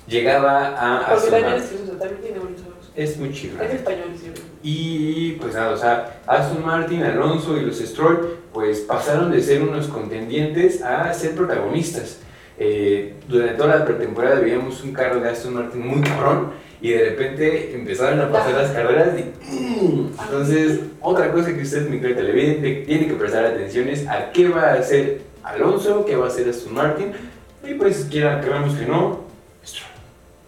llegaba 0.06 0.68
a 0.68 1.14
Porque 1.14 1.30
Martin. 1.30 1.46
es 1.48 1.52
gracioso, 1.70 1.92
también 1.98 2.20
tiene 2.22 2.38
bonitos 2.38 2.64
ojos. 2.66 2.90
Es 2.94 3.16
muy 3.16 3.32
chido. 3.32 3.62
Es 3.62 3.74
español, 3.74 4.08
sí. 4.18 4.30
Y 4.62 5.32
pues 5.32 5.54
nada, 5.54 5.70
o 5.70 5.76
sea, 5.76 6.20
Aston 6.26 6.64
Martin, 6.64 7.02
Alonso 7.02 7.56
y 7.56 7.62
los 7.62 7.78
Stroll 7.78 8.38
pues 8.52 8.80
pasaron 8.80 9.30
de 9.32 9.42
ser 9.42 9.62
unos 9.62 9.88
contendientes 9.88 10.82
a 10.82 11.12
ser 11.14 11.34
protagonistas. 11.34 12.18
Eh, 12.58 13.14
durante 13.28 13.54
toda 13.54 13.78
la 13.78 13.84
pretemporada 13.84 14.38
veíamos 14.40 14.82
un 14.84 14.92
carro 14.92 15.20
de 15.20 15.28
Aston 15.30 15.54
Martin 15.54 15.84
muy 15.84 16.02
cabrón 16.02 16.50
y 16.82 16.90
de 16.90 17.10
repente 17.10 17.74
empezaron 17.74 18.20
a 18.20 18.30
pasar 18.30 18.52
las 18.54 18.70
carreras 18.72 19.18
y 19.18 19.32
entonces 20.22 20.80
otra 21.00 21.32
cosa 21.32 21.54
que 21.54 21.62
usted 21.62 21.88
mi 21.88 21.98
querido 21.98 22.18
televidente 22.20 22.84
tiene 22.86 23.06
que 23.08 23.14
prestar 23.14 23.46
atención 23.46 23.88
es 23.88 24.06
a 24.06 24.30
qué 24.32 24.48
va 24.48 24.64
a 24.64 24.74
hacer 24.74 25.22
Alonso, 25.42 26.04
qué 26.04 26.14
va 26.14 26.26
a 26.26 26.28
hacer 26.28 26.48
Aston 26.48 26.74
Martin 26.74 27.12
y 27.66 27.74
pues 27.74 28.06
quiera 28.10 28.40
creamos 28.40 28.74
que 28.74 28.84
no. 28.86 29.31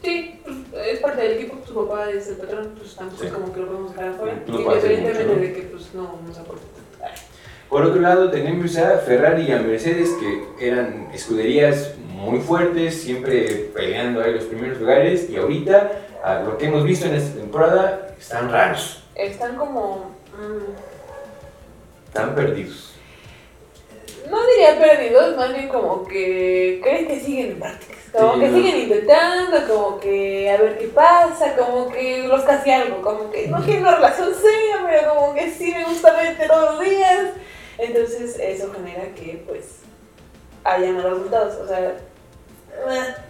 Sí, 0.04 0.40
pues, 0.44 0.56
es 0.88 0.98
parte 1.00 1.22
del 1.22 1.32
equipo, 1.38 1.58
su 1.66 1.74
papá 1.74 2.10
es 2.10 2.28
el 2.28 2.36
patrón, 2.36 2.74
pues 2.76 2.94
tampoco 2.94 3.20
Sí. 3.22 3.26
es 3.28 3.32
como 3.32 3.52
que 3.52 3.60
lo 3.60 3.66
podemos 3.66 3.92
dejar 3.94 4.08
afuera. 4.10 4.42
No 4.46 4.60
independientemente 4.60 5.24
mucho, 5.24 5.34
¿no? 5.34 5.40
de 5.40 5.52
que 5.52 5.62
pues 5.62 5.94
no 5.94 6.20
nos 6.26 6.36
tanto. 6.36 6.54
Por 7.68 7.82
otro 7.84 8.00
lado, 8.00 8.30
tenemos 8.30 8.76
a 8.76 8.98
Ferrari 8.98 9.44
y 9.48 9.52
a 9.52 9.58
Mercedes, 9.58 10.10
que 10.20 10.66
eran 10.68 11.08
escuderías 11.12 11.94
muy 12.12 12.38
fuertes, 12.40 13.00
siempre 13.02 13.70
peleando 13.74 14.22
ahí 14.22 14.32
los 14.34 14.44
primeros 14.44 14.78
lugares, 14.78 15.28
y 15.28 15.36
ahorita, 15.36 15.90
a 16.22 16.40
lo 16.42 16.56
que 16.56 16.66
hemos 16.66 16.84
visto 16.84 17.06
en 17.06 17.14
esta 17.14 17.36
temporada, 17.40 18.14
están 18.18 18.50
raros, 18.50 19.02
Están 19.16 19.56
como. 19.56 20.14
mm, 20.38 22.06
están 22.08 22.34
perdidos. 22.34 22.93
No 24.30 24.46
diría 24.46 24.78
perdidos, 24.78 25.36
más 25.36 25.52
bien 25.52 25.68
como 25.68 26.06
que 26.06 26.80
creen 26.82 27.06
que 27.06 27.20
siguen 27.20 27.50
en 27.52 27.58
prácticas. 27.60 27.96
Como 28.12 28.34
Sí, 28.34 28.40
que 28.40 28.48
¿no? 28.48 28.56
siguen 28.56 28.76
intentando, 28.82 29.56
como 29.66 29.98
que 30.00 30.50
a 30.50 30.56
ver 30.56 30.78
qué 30.78 30.86
pasa, 30.88 31.56
como 31.56 31.90
que 31.90 32.26
los 32.28 32.42
casi 32.42 32.70
algo, 32.70 33.02
como 33.02 33.30
que 33.30 33.48
no 33.48 33.60
quiero 33.62 33.80
una 33.80 33.96
relación 33.96 34.32
seria, 34.34 34.86
pero 34.88 35.14
como 35.14 35.34
que 35.34 35.50
sí 35.50 35.72
me 35.76 35.84
gusta 35.84 36.12
verte 36.16 36.46
todos 36.46 36.74
los 36.76 36.84
días. 36.84 37.30
Entonces 37.76 38.38
eso 38.40 38.72
genera 38.72 39.12
que 39.16 39.42
pues 39.46 39.80
haya 40.62 40.92
malos 40.92 41.14
resultados, 41.14 41.54
o 41.56 41.66
sea, 41.66 41.96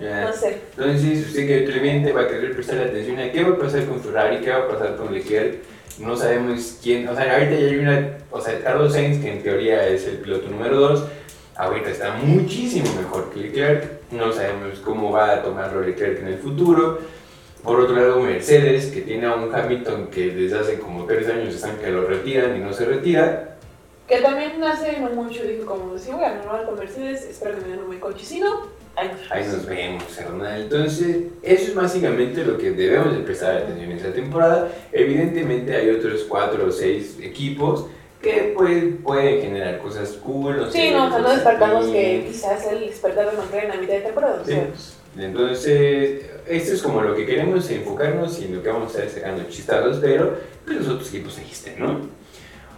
Ya. 0.00 0.20
no 0.26 0.32
sé. 0.32 0.58
Entonces, 0.76 1.26
usted 1.28 1.46
que 1.46 1.60
televidente 1.60 2.12
va 2.12 2.22
a 2.22 2.28
querer 2.28 2.54
prestar 2.54 2.78
atención 2.78 3.18
a 3.18 3.32
qué 3.32 3.42
va 3.42 3.56
a 3.56 3.58
pasar 3.58 3.84
con 3.86 4.00
Ferrari, 4.02 4.40
qué 4.40 4.50
va 4.50 4.58
a 4.58 4.68
pasar 4.68 4.96
con 4.96 5.12
Leclerc. 5.14 5.56
No 5.98 6.16
sabemos 6.16 6.78
quién, 6.82 7.08
o 7.08 7.14
sea, 7.14 7.34
ahorita 7.34 7.52
ya 7.52 7.66
hay 7.66 7.76
una, 7.76 8.18
o 8.30 8.40
sea, 8.40 8.60
Carlos 8.62 8.92
Sainz, 8.92 9.22
que 9.22 9.30
en 9.30 9.42
teoría 9.42 9.86
es 9.86 10.06
el 10.06 10.16
piloto 10.18 10.48
número 10.48 10.80
2, 10.80 11.04
ahorita 11.56 11.90
está 11.90 12.14
muchísimo 12.14 12.86
mejor 13.00 13.30
que 13.30 13.40
Leclerc. 13.40 14.10
No 14.10 14.32
sabemos 14.32 14.80
cómo 14.80 15.12
va 15.12 15.32
a 15.32 15.42
tomarlo 15.42 15.82
Leclerc 15.82 16.20
en 16.20 16.28
el 16.28 16.38
futuro. 16.38 16.98
Por 17.62 17.80
otro 17.80 17.96
lado, 17.96 18.20
Mercedes, 18.20 18.86
que 18.86 19.00
tiene 19.00 19.26
a 19.26 19.34
un 19.34 19.54
Hamilton 19.54 20.08
que 20.08 20.30
desde 20.30 20.58
hace 20.58 20.78
como 20.78 21.06
tres 21.06 21.28
años 21.28 21.54
están 21.54 21.78
que 21.78 21.90
lo 21.90 22.06
retiran 22.06 22.56
y 22.56 22.60
no 22.60 22.72
se 22.72 22.84
retira. 22.84 23.56
Que 24.06 24.20
también 24.20 24.62
hace 24.62 25.00
no 25.00 25.10
mucho 25.10 25.44
dijo 25.44 25.64
como, 25.64 25.96
si 25.96 26.10
voy 26.10 26.24
a 26.24 26.34
renovar 26.34 26.66
con 26.66 26.78
Mercedes, 26.78 27.24
espero 27.24 27.54
que 27.54 27.62
me 27.62 27.68
den 27.68 27.78
un 27.80 27.86
buen 27.86 28.00
coche, 28.00 28.24
si 28.24 28.38
no, 28.38 28.66
ahí 29.30 29.44
nos 29.46 29.66
vemos, 29.66 30.18
Hernán. 30.18 30.62
Entonces, 30.62 31.16
eso 31.42 31.64
es 31.64 31.74
básicamente 31.74 32.44
lo 32.44 32.56
que 32.58 32.70
debemos 32.70 33.12
de 33.16 33.22
prestar 33.22 33.56
atención 33.56 33.90
en 33.90 33.96
esta 33.98 34.12
temporada. 34.12 34.70
Evidentemente 34.92 35.74
hay 35.76 35.90
otros 35.90 36.24
cuatro 36.28 36.66
o 36.66 36.70
seis 36.72 37.16
equipos 37.22 37.86
que 38.22 38.52
pues, 38.56 38.84
pueden 39.02 39.42
generar 39.42 39.78
cosas 39.78 40.10
cool. 40.22 40.56
no 40.56 40.66
Sí, 40.70 40.78
sé, 40.78 40.90
no, 40.92 41.06
o 41.06 41.10
sea, 41.10 41.18
no 41.18 41.30
descartamos 41.30 41.86
que 41.88 42.24
quizás 42.28 42.66
el 42.68 42.80
despertar 42.86 43.30
de 43.30 43.36
McLaren 43.36 43.72
a 43.72 43.76
mitad 43.76 43.94
de 43.94 44.00
temporada. 44.00 44.40
o 44.42 44.44
Sí. 44.44 44.52
sea, 44.52 44.68
Entonces, 45.26 46.22
esto 46.48 46.72
es 46.74 46.82
como 46.82 47.02
lo 47.02 47.14
que 47.14 47.26
queremos 47.26 47.70
enfocarnos 47.70 48.40
y 48.40 48.44
en 48.44 48.56
lo 48.56 48.62
que 48.62 48.68
vamos 48.70 48.94
a 48.96 49.02
estar 49.04 49.22
sacando 49.22 49.44
chistazos, 49.50 49.98
pero 50.00 50.38
pues, 50.64 50.78
los 50.78 50.88
otros 50.88 51.08
equipos 51.08 51.38
estén, 51.38 51.78
¿no? 51.80 52.00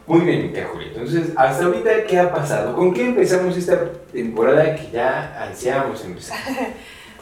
Muy 0.06 0.20
bien, 0.20 0.54
Julia. 0.72 0.88
Entonces, 0.88 1.32
hasta 1.36 1.64
ahorita, 1.64 2.04
¿qué 2.04 2.18
ha 2.18 2.32
pasado? 2.32 2.76
¿Con 2.76 2.94
qué 2.94 3.06
empezamos 3.06 3.56
esta 3.56 3.90
temporada 4.12 4.76
que 4.76 4.90
ya 4.92 5.42
ansiábamos 5.42 6.04
empezar? 6.04 6.38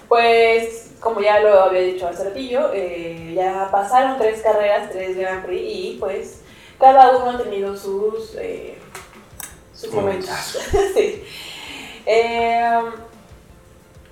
Pues, 0.07 0.93
como 1.00 1.23
ya 1.23 1.41
lo 1.41 1.62
había 1.62 1.81
dicho 1.81 2.07
hace 2.07 2.25
ratillo, 2.25 2.71
eh, 2.75 3.33
ya 3.35 3.69
pasaron 3.73 4.19
tres 4.19 4.43
carreras, 4.43 4.91
tres 4.93 5.17
Grand 5.17 5.45
Prix 5.45 5.62
y 5.64 5.97
pues 5.99 6.43
cada 6.79 7.17
uno 7.17 7.31
ha 7.31 7.43
tenido 7.43 7.75
sus, 7.75 8.37
eh, 8.37 8.76
sus 9.73 9.93
momentos. 9.93 10.29
sí. 10.95 11.25
Eh, 12.05 12.81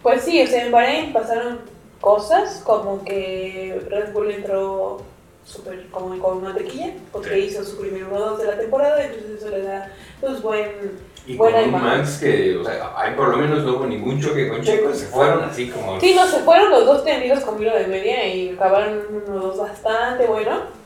pues 0.03 0.23
sí, 0.23 0.43
o 0.43 0.47
sea, 0.47 0.65
en 0.65 0.73
Bahrein 0.73 1.13
pasaron 1.13 1.61
cosas 2.01 2.63
como 2.65 3.05
que 3.05 3.81
Red 3.89 4.13
Bull 4.13 4.31
entró 4.31 5.03
súper 5.45 5.87
como 5.91 6.19
con 6.19 6.43
mantequilla 6.43 6.93
porque 7.11 7.31
Sí. 7.31 7.39
hizo 7.41 7.65
su 7.65 7.79
primer 7.81 8.05
1-2 8.05 8.39
de 8.39 8.45
la 8.47 8.59
temporada, 8.59 9.03
entonces 9.03 9.31
eso 9.39 9.49
le 9.51 9.63
da 9.63 9.91
pues 10.21 10.41
buen 10.43 11.13
Y 11.27 11.37
Buena 11.37 11.61
con 11.63 11.75
un. 11.75 11.83
Max 11.83 12.19
que, 12.21 12.57
o 12.57 12.65
sea, 12.65 12.93
ahí 12.97 13.15
por 13.15 13.29
lo 13.29 13.37
menos 13.37 13.63
no 13.65 13.75
hubo 13.77 13.87
ningún 13.87 14.21
choque 14.21 14.49
con 14.49 14.61
Checo, 14.63 14.93
se 14.93 15.07
fueron 15.07 15.45
así 15.45 15.69
como... 15.71 16.01
Sí, 16.01 16.15
no, 16.17 16.27
se 16.27 16.39
fueron 16.41 16.71
los 16.71 16.85
dos 16.85 17.05
tendidos 17.05 17.41
con 17.45 17.61
hilo 17.63 17.73
de 17.77 17.87
media 17.87 18.27
y 18.27 18.51
acabaron 18.51 19.03
uno 19.29 19.41
dos 19.41 19.57
bastante 19.59 20.27
bueno. 20.27 20.83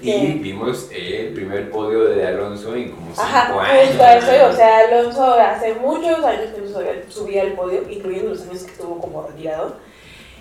Y 0.00 0.10
Sí. 0.10 0.38
vimos 0.42 0.88
el 0.92 1.32
primer 1.34 1.70
podio 1.70 2.04
de 2.04 2.26
Alonso 2.26 2.74
en 2.74 2.90
como 2.90 3.06
cinco 3.14 3.22
Ajá, 3.22 3.60
años. 3.60 3.88
justo 3.90 4.04
eso, 4.04 4.46
o 4.48 4.52
sea, 4.52 4.78
Alonso 4.88 5.34
hace 5.34 5.74
muchos 5.74 6.24
años 6.24 6.50
que 6.52 6.60
no 6.60 6.68
subía, 6.68 7.02
subía 7.08 7.42
al 7.42 7.52
podio, 7.52 7.82
incluyendo 7.88 8.30
los 8.30 8.42
años 8.42 8.64
que 8.64 8.72
estuvo 8.72 8.98
como 9.00 9.22
retirado. 9.26 9.76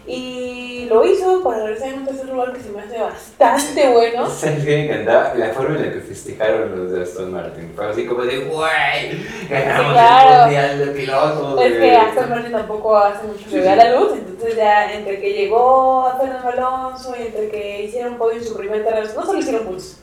Y 0.06 0.86
lo 0.90 1.06
hizo 1.06 1.42
para 1.42 1.64
regresar 1.64 1.90
en 1.90 2.00
un 2.00 2.06
tercer 2.06 2.28
lugar 2.28 2.52
que 2.52 2.60
se 2.60 2.70
me 2.72 2.82
hace 2.82 3.00
bastante 3.00 3.88
bueno. 3.90 4.30
¿Sabes 4.30 4.66
qué 4.66 4.78
me 4.78 4.86
encantaba? 4.86 5.34
La 5.36 5.50
forma 5.50 5.78
en 5.78 5.86
la 5.86 5.94
que 5.94 6.02
festejaron 6.02 6.76
los 6.78 6.92
de 6.92 7.04
Aston 7.04 7.32
Martin. 7.32 7.72
Fue 7.74 7.88
así 7.88 8.06
como 8.06 8.24
de, 8.24 8.40
¡guay! 8.40 9.26
¡Ganamos 9.50 9.88
Sí, 9.88 9.94
claro. 9.94 10.34
el 10.34 10.42
mundial 10.42 10.80
de 10.80 10.86
pilotos! 10.88 11.62
Es 11.62 11.72
que 11.72 11.78
güey". 11.80 11.96
Aston 11.96 12.30
Martin 12.30 12.52
tampoco 12.52 12.98
hace 12.98 13.28
mucho 13.28 13.50
que 13.50 13.60
vea 13.62 13.76
la 13.78 13.96
luz, 13.98 14.12
entonces 14.14 14.58
ya 14.58 14.94
entre 14.94 15.20
que 15.22 15.32
llegó 15.34 16.06
a 16.06 16.18
Fernando 16.20 16.50
Alonso 16.50 17.16
y 17.18 17.28
entre 17.28 17.50
que 17.50 17.84
hicieron 17.84 18.18
podio 18.18 18.40
en 18.40 18.44
su 18.44 18.58
primer 18.58 18.84
terreno, 18.84 19.08
no 19.16 19.26
solo 19.26 19.40
hicieron 19.40 19.66
puntos, 19.66 20.00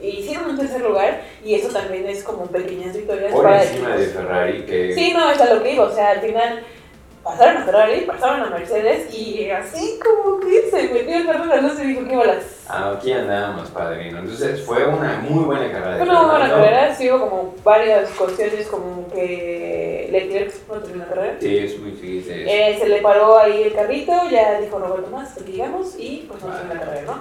hicieron 0.00 0.50
un 0.50 0.58
tercer 0.58 0.80
lugar 0.80 1.20
y 1.44 1.54
eso 1.54 1.68
también 1.68 2.06
es 2.08 2.24
como 2.24 2.46
pequeñas 2.46 2.96
victorias 2.96 3.32
Por 3.32 3.44
para 3.44 3.62
encima 3.62 3.90
de. 3.96 4.06
Ferrari, 4.06 4.62
que... 4.64 4.94
Sí, 4.94 5.12
no, 5.14 5.30
es 5.30 5.40
a 5.40 5.52
lo 5.52 5.62
que 5.62 5.68
digo, 5.70 5.84
o 5.84 5.94
sea, 5.94 6.10
al 6.12 6.20
final 6.20 6.60
pasaron 7.24 7.62
a 7.62 7.64
Ferrari, 7.64 8.00
pasaron 8.02 8.40
a 8.42 8.50
Mercedes 8.50 9.12
y 9.14 9.48
así 9.50 9.98
como 10.04 10.38
que 10.40 10.70
se 10.70 10.92
metió 10.92 11.16
el 11.16 11.24
Fernando 11.26 11.54
Alonso 11.54 11.82
y 11.82 11.86
dijo, 11.88 12.04
¿qué 12.08 12.16
bolas? 12.16 12.44
Aquí 12.68 13.12
andábamos, 13.12 13.70
padrino. 13.70 14.18
Entonces 14.18 14.60
fue 14.62 14.86
una 14.86 15.18
muy 15.20 15.44
buena 15.44 15.70
carrera 15.72 15.96
Fue 15.96 16.08
una 16.08 16.22
buena 16.22 16.38
Fernando. 16.46 16.64
carrera, 16.64 16.94
sí 16.94 17.10
hubo 17.10 17.28
como 17.30 17.54
varias 17.64 18.10
cuestiones 18.10 18.66
como 18.68 19.08
que 19.08 20.08
Leclerc 20.12 20.52
no 20.68 20.74
terminó 20.74 21.04
la 21.04 21.10
carrera. 21.14 21.36
Sí, 21.40 21.58
es 21.58 21.78
muy 21.80 21.92
sí. 21.92 22.24
Eh, 22.28 22.76
se 22.80 22.88
le 22.88 23.00
paró 23.02 23.38
ahí 23.38 23.62
el 23.64 23.74
carrito, 23.74 24.12
ya 24.30 24.60
dijo 24.60 24.78
no 24.78 24.88
vuelto 24.88 25.10
más, 25.10 25.34
que 25.34 25.50
llegamos 25.52 25.94
y 25.98 26.26
pues 26.28 26.42
no 26.42 26.50
terminó 26.50 26.74
la 26.74 26.80
carrera, 26.80 27.02
¿no? 27.06 27.20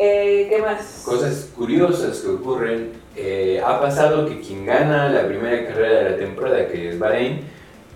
Eh, 0.00 0.46
¿Qué 0.48 0.62
más? 0.62 1.02
Cosas 1.04 1.50
curiosas 1.56 2.20
que 2.20 2.28
ocurren. 2.28 2.92
eh, 3.16 3.60
ha 3.66 3.80
pasado 3.80 4.26
que 4.28 4.40
quien 4.40 4.64
gana 4.64 5.08
la 5.08 5.26
primera 5.26 5.66
carrera 5.66 5.98
de 6.04 6.10
la 6.10 6.16
temporada, 6.16 6.68
que 6.68 6.90
es 6.90 6.98
Bahrein, 6.98 7.40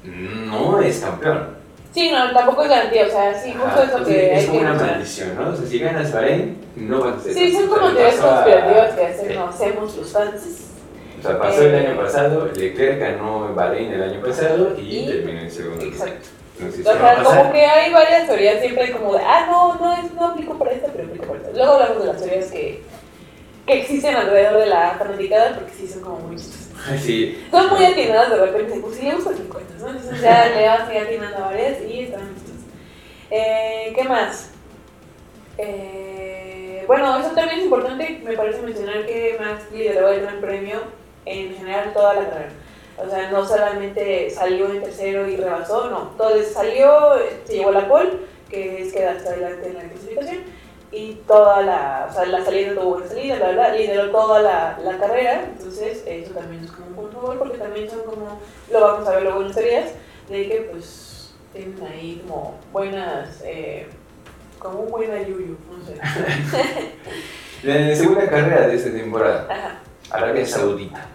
no 0.04 0.80
es 0.80 1.00
campeón. 1.00 1.62
Sí, 1.92 2.10
no, 2.10 2.32
tampoco 2.32 2.62
es 2.62 2.70
garantía, 2.70 3.06
o 3.06 3.10
sea, 3.10 3.34
sí, 3.38 3.52
justo 3.52 3.66
Ajá, 3.66 3.82
eso 3.82 3.98
entonces, 3.98 4.14
que 4.14 4.34
es 4.34 4.46
como 4.46 4.60
una 4.60 4.74
maldición, 4.74 5.36
¿no? 5.36 5.50
O 5.50 5.56
sea, 5.56 5.66
si 5.66 5.78
ganas 5.78 6.12
Bahrein, 6.12 6.58
no 6.74 7.00
vas 7.00 7.16
a 7.16 7.20
ser 7.20 7.34
Sí, 7.34 7.52
son 7.52 7.68
como 7.68 7.90
teorías 7.92 8.16
conspirativas 8.16 8.94
que 8.94 9.06
hacemos, 9.06 9.54
hacemos 9.54 9.96
los 9.96 10.12
fans. 10.12 10.42
O 11.18 11.22
sea, 11.22 11.38
pasó 11.38 11.62
el 11.62 11.74
Eh, 11.74 11.86
año 11.86 12.00
pasado, 12.00 12.48
Leclerc 12.56 12.98
ganó 12.98 13.54
Bahrein 13.54 13.92
el 13.92 14.02
año 14.02 14.20
pasado 14.22 14.74
y, 14.78 15.06
terminó 15.06 15.40
en 15.40 15.50
segundo. 15.50 15.84
Exacto. 15.84 16.28
Entonces, 16.58 16.86
O 16.86 16.92
¿qué 16.92 16.98
va 16.98 17.10
a 17.10 17.14
sea, 17.14 17.24
como 17.24 17.52
que 17.52 17.66
hay 17.66 17.92
varias 17.92 18.26
teorías 18.26 18.60
siempre 18.60 18.92
como 18.92 19.14
de, 19.14 19.20
ah, 19.24 19.46
no, 19.50 19.74
no, 19.74 19.92
es, 19.92 20.12
no 20.14 20.28
aplico 20.28 20.54
para 20.58 20.72
esta, 20.72 20.88
pero 20.88 21.04
aplico 21.08 21.26
para 21.26 21.40
esta. 21.40 21.52
Luego 21.52 21.72
hablamos 21.74 21.98
de 22.02 22.12
las 22.12 22.22
teorías 22.22 22.50
que, 22.50 22.82
que 23.66 23.80
existen 23.80 24.16
alrededor 24.16 24.60
de 24.60 24.66
la 24.66 24.94
fanaticada, 24.98 25.54
porque 25.56 25.72
sí 25.72 25.86
son 25.86 26.02
como 26.02 26.18
muy 26.20 26.36
chistosas. 26.36 26.71
Sí. 27.00 27.46
Son 27.50 27.68
muy 27.70 27.84
atinadas 27.84 28.30
de 28.30 28.36
repente, 28.36 28.80
pues 28.80 28.96
sí 28.96 29.06
le 29.06 29.14
gustan 29.14 29.36
50, 29.36 29.74
¿no? 29.78 29.90
Entonces 29.90 30.20
ya 30.20 30.46
le 30.46 30.66
vas 30.66 30.88
a 30.88 30.94
ir 30.94 31.00
atinando 31.00 31.36
a 31.36 31.46
varias 31.46 31.80
y 31.82 32.00
están 32.00 32.34
chistosas. 32.34 32.62
Eh, 33.30 33.92
¿Qué 33.94 34.04
más? 34.04 34.50
Eh, 35.58 36.84
bueno, 36.86 37.18
eso 37.18 37.30
también 37.30 37.58
es 37.60 37.64
importante, 37.64 38.20
me 38.24 38.36
parece 38.36 38.62
mencionar 38.62 39.06
que 39.06 39.36
Max 39.38 39.64
lideró 39.72 40.08
el 40.08 40.22
Gran 40.22 40.40
Premio 40.40 40.80
en 41.24 41.54
general 41.54 41.92
toda 41.92 42.14
la 42.14 42.28
carrera. 42.28 42.52
O 42.98 43.08
sea, 43.08 43.30
no 43.30 43.46
solamente 43.46 44.30
salió 44.30 44.70
en 44.70 44.82
tercero 44.82 45.28
y 45.28 45.36
rebasó, 45.36 45.88
no. 45.88 46.10
Entonces 46.12 46.52
salió, 46.52 47.14
se 47.44 47.54
llevó 47.54 47.72
la 47.72 47.88
pole, 47.88 48.10
que 48.50 48.82
es 48.82 48.92
quedar 48.92 49.16
hasta 49.16 49.30
adelante 49.30 49.68
en 49.68 49.74
la 49.74 49.82
clasificación, 49.84 50.38
y 50.92 51.14
toda 51.26 51.62
la, 51.62 52.06
o 52.10 52.12
sea, 52.12 52.26
la 52.26 52.44
salida 52.44 52.74
tuvo 52.74 52.90
buena 52.90 53.08
salida, 53.08 53.38
la 53.38 53.46
verdad, 53.48 53.76
lideró 53.76 54.10
toda 54.10 54.42
la, 54.42 54.78
la 54.84 54.98
carrera, 54.98 55.44
entonces 55.44 56.02
eso 56.06 56.32
también 56.32 56.64
es 56.64 56.70
como 56.70 56.88
un 56.88 56.94
punto 56.94 57.20
favor, 57.20 57.38
porque 57.38 57.56
también 57.58 57.88
son 57.88 58.00
como, 58.02 58.38
lo 58.70 58.80
vamos 58.80 59.08
a 59.08 59.12
ver 59.12 59.22
luego 59.22 59.42
en 59.42 59.52
teorías, 59.52 59.92
de 60.28 60.48
que 60.48 60.68
pues 60.70 61.32
tienen 61.54 61.82
ahí 61.82 62.22
como 62.26 62.58
buenas, 62.72 63.42
eh, 63.42 63.86
como 64.58 64.80
un 64.80 64.90
buen 64.90 65.10
ayuyo, 65.10 65.56
no 65.70 65.84
sé. 65.84 65.98
La 67.62 67.96
segunda 67.96 68.28
carrera 68.28 68.68
de 68.68 68.74
esta 68.74 68.92
temporada, 68.92 69.46
Ajá. 69.48 69.78
Arabia 70.10 70.44
Saudita. 70.46 71.06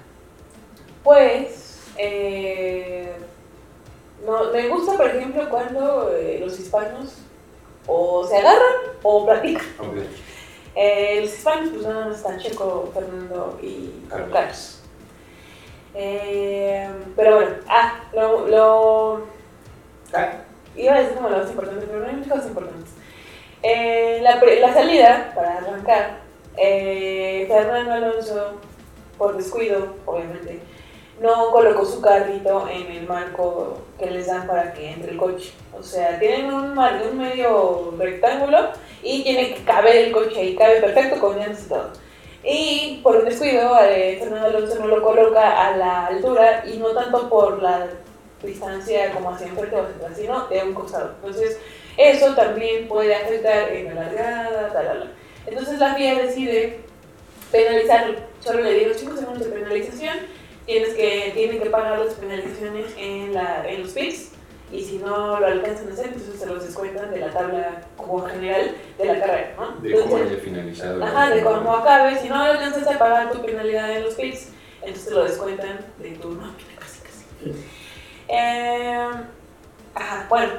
Pues, 1.04 1.84
eh, 1.98 3.14
no, 4.26 4.52
me 4.52 4.68
gusta, 4.70 4.94
por 4.98 5.08
ejemplo, 5.08 5.48
cuando 5.50 6.12
eh, 6.16 6.40
los 6.40 6.60
hispanos 6.60 7.18
o 7.88 8.26
se 8.28 8.38
agarran 8.38 8.76
o 9.02 9.26
platican. 9.26 9.66
Eh, 10.76 11.22
los 11.22 11.34
hispanos, 11.34 11.70
pues 11.70 11.88
nada 11.88 12.06
más 12.06 12.18
están 12.18 12.38
Checo, 12.38 12.92
Fernando 12.94 13.58
y 13.64 14.04
Carlos. 14.10 14.30
Carlos. 14.32 14.80
Eh, 15.96 16.88
pero 17.16 17.36
bueno, 17.38 17.52
ah, 17.68 18.04
lo, 18.14 18.48
lo, 18.48 19.38
Ah, 20.14 20.34
iba 20.76 20.94
a 20.94 21.00
decir 21.00 21.16
como 21.16 21.30
lo 21.30 21.40
más 21.40 21.50
importante, 21.50 21.86
pero 21.88 22.00
no 22.00 22.08
hay 22.08 22.16
muchas 22.16 22.34
cosas 22.34 22.48
importantes. 22.50 22.92
Eh, 23.64 24.20
la, 24.22 24.36
la 24.36 24.74
salida, 24.74 25.32
para 25.34 25.58
arrancar, 25.58 26.20
Fernando 26.56 27.94
Alonso, 27.94 28.54
por 29.18 29.36
descuido, 29.36 29.96
obviamente, 30.06 30.60
no 31.22 31.52
colocó 31.52 31.84
su 31.86 32.00
carrito 32.02 32.68
en 32.70 32.92
el 32.92 33.08
marco 33.08 33.80
que 33.98 34.10
les 34.12 34.28
dan 34.28 34.46
para 34.48 34.74
que 34.74 34.92
entre 34.92 35.12
el 35.12 35.18
coche. 35.18 35.52
O 35.78 35.82
sea, 35.84 36.20
tienen 36.20 36.54
un, 36.54 36.74
mar- 36.76 37.02
un 37.12 37.18
medio 37.18 37.94
rectángulo 37.98 38.70
y 39.02 39.24
tiene 39.24 39.54
que 39.54 39.64
caber 39.64 39.96
el 39.98 40.12
coche 40.12 40.40
ahí, 40.40 40.56
cabe 40.56 40.80
perfecto 40.82 41.20
con 41.20 41.38
llantas 41.40 41.66
y 41.66 41.70
todo. 41.70 41.90
Y 42.44 43.00
por 43.04 43.16
un 43.18 43.26
descuido, 43.26 43.78
eh, 43.84 44.18
Fernando 44.20 44.48
Alonso 44.48 44.80
no 44.80 44.88
lo 44.88 45.02
coloca 45.02 45.68
a 45.68 45.76
la 45.76 46.06
altura 46.08 46.64
y 46.66 46.78
no 46.78 46.90
tanto 46.90 47.28
por 47.30 47.62
la 47.62 47.88
distancia 48.44 49.12
como 49.12 49.32
hacia 49.32 49.48
enfrente 49.48 49.76
o 49.76 49.82
hacia 49.84 49.96
atrás, 49.96 50.12
sino 50.18 50.48
de 50.48 50.64
un 50.64 50.74
costado. 50.74 51.12
Entonces, 51.16 51.60
eso 51.98 52.36
también 52.36 52.88
puede 52.88 53.16
afectar 53.16 53.70
en 53.72 53.94
la 53.96 54.04
largada, 54.04 54.70
tal, 54.72 54.72
tal, 54.72 54.86
tal. 55.00 55.14
Entonces 55.48 55.80
la 55.80 55.96
FIA 55.96 56.16
decide 56.20 56.80
penalizarlo. 57.52 58.20
Solo 58.40 58.62
le 58.62 58.74
dio 58.80 58.94
5 58.94 59.18
segundos 59.18 59.46
de 59.46 59.52
penalización. 59.52 60.16
Tienes 60.68 60.94
que, 60.94 61.32
tienen 61.34 61.60
que 61.60 61.70
pagar 61.70 61.98
las 61.98 62.14
penalizaciones 62.14 62.94
en, 62.98 63.34
la, 63.34 63.68
en 63.68 63.82
los 63.82 63.94
pits. 63.94 64.34
Y 64.72 64.84
si 64.84 64.98
no 64.98 65.40
lo 65.40 65.48
alcanzan 65.48 65.90
a 65.90 65.94
hacer, 65.94 66.08
entonces 66.08 66.40
se 66.40 66.46
los 66.46 66.66
descuentan 66.66 67.10
de 67.10 67.20
la 67.22 67.32
tabla 67.32 67.84
como 67.96 68.20
general 68.26 68.76
de 68.98 69.06
la 69.06 69.20
carrera, 69.20 69.54
¿no? 69.58 69.82
De 69.82 70.02
cómo 70.02 70.18
haya 70.18 70.38
finalizado. 70.38 71.04
Ajá, 71.04 71.30
de 71.30 71.42
cómo 71.42 71.74
acabe. 71.74 72.20
Si 72.20 72.28
no 72.28 72.36
alcanzas 72.36 72.86
a 72.86 73.00
pagar 73.00 73.32
tu 73.32 73.42
penalidad 73.42 73.90
en 73.96 74.04
los 74.04 74.16
pits, 74.16 74.50
entonces 74.82 75.06
te 75.06 75.12
lo 75.12 75.24
descuentan 75.24 75.80
de 76.00 76.12
tu 76.12 76.32
nómina, 76.32 76.76
casi 76.78 77.00
casi. 77.00 77.26
Eh, 78.28 79.08
ajá, 79.96 80.26
bueno. 80.28 80.52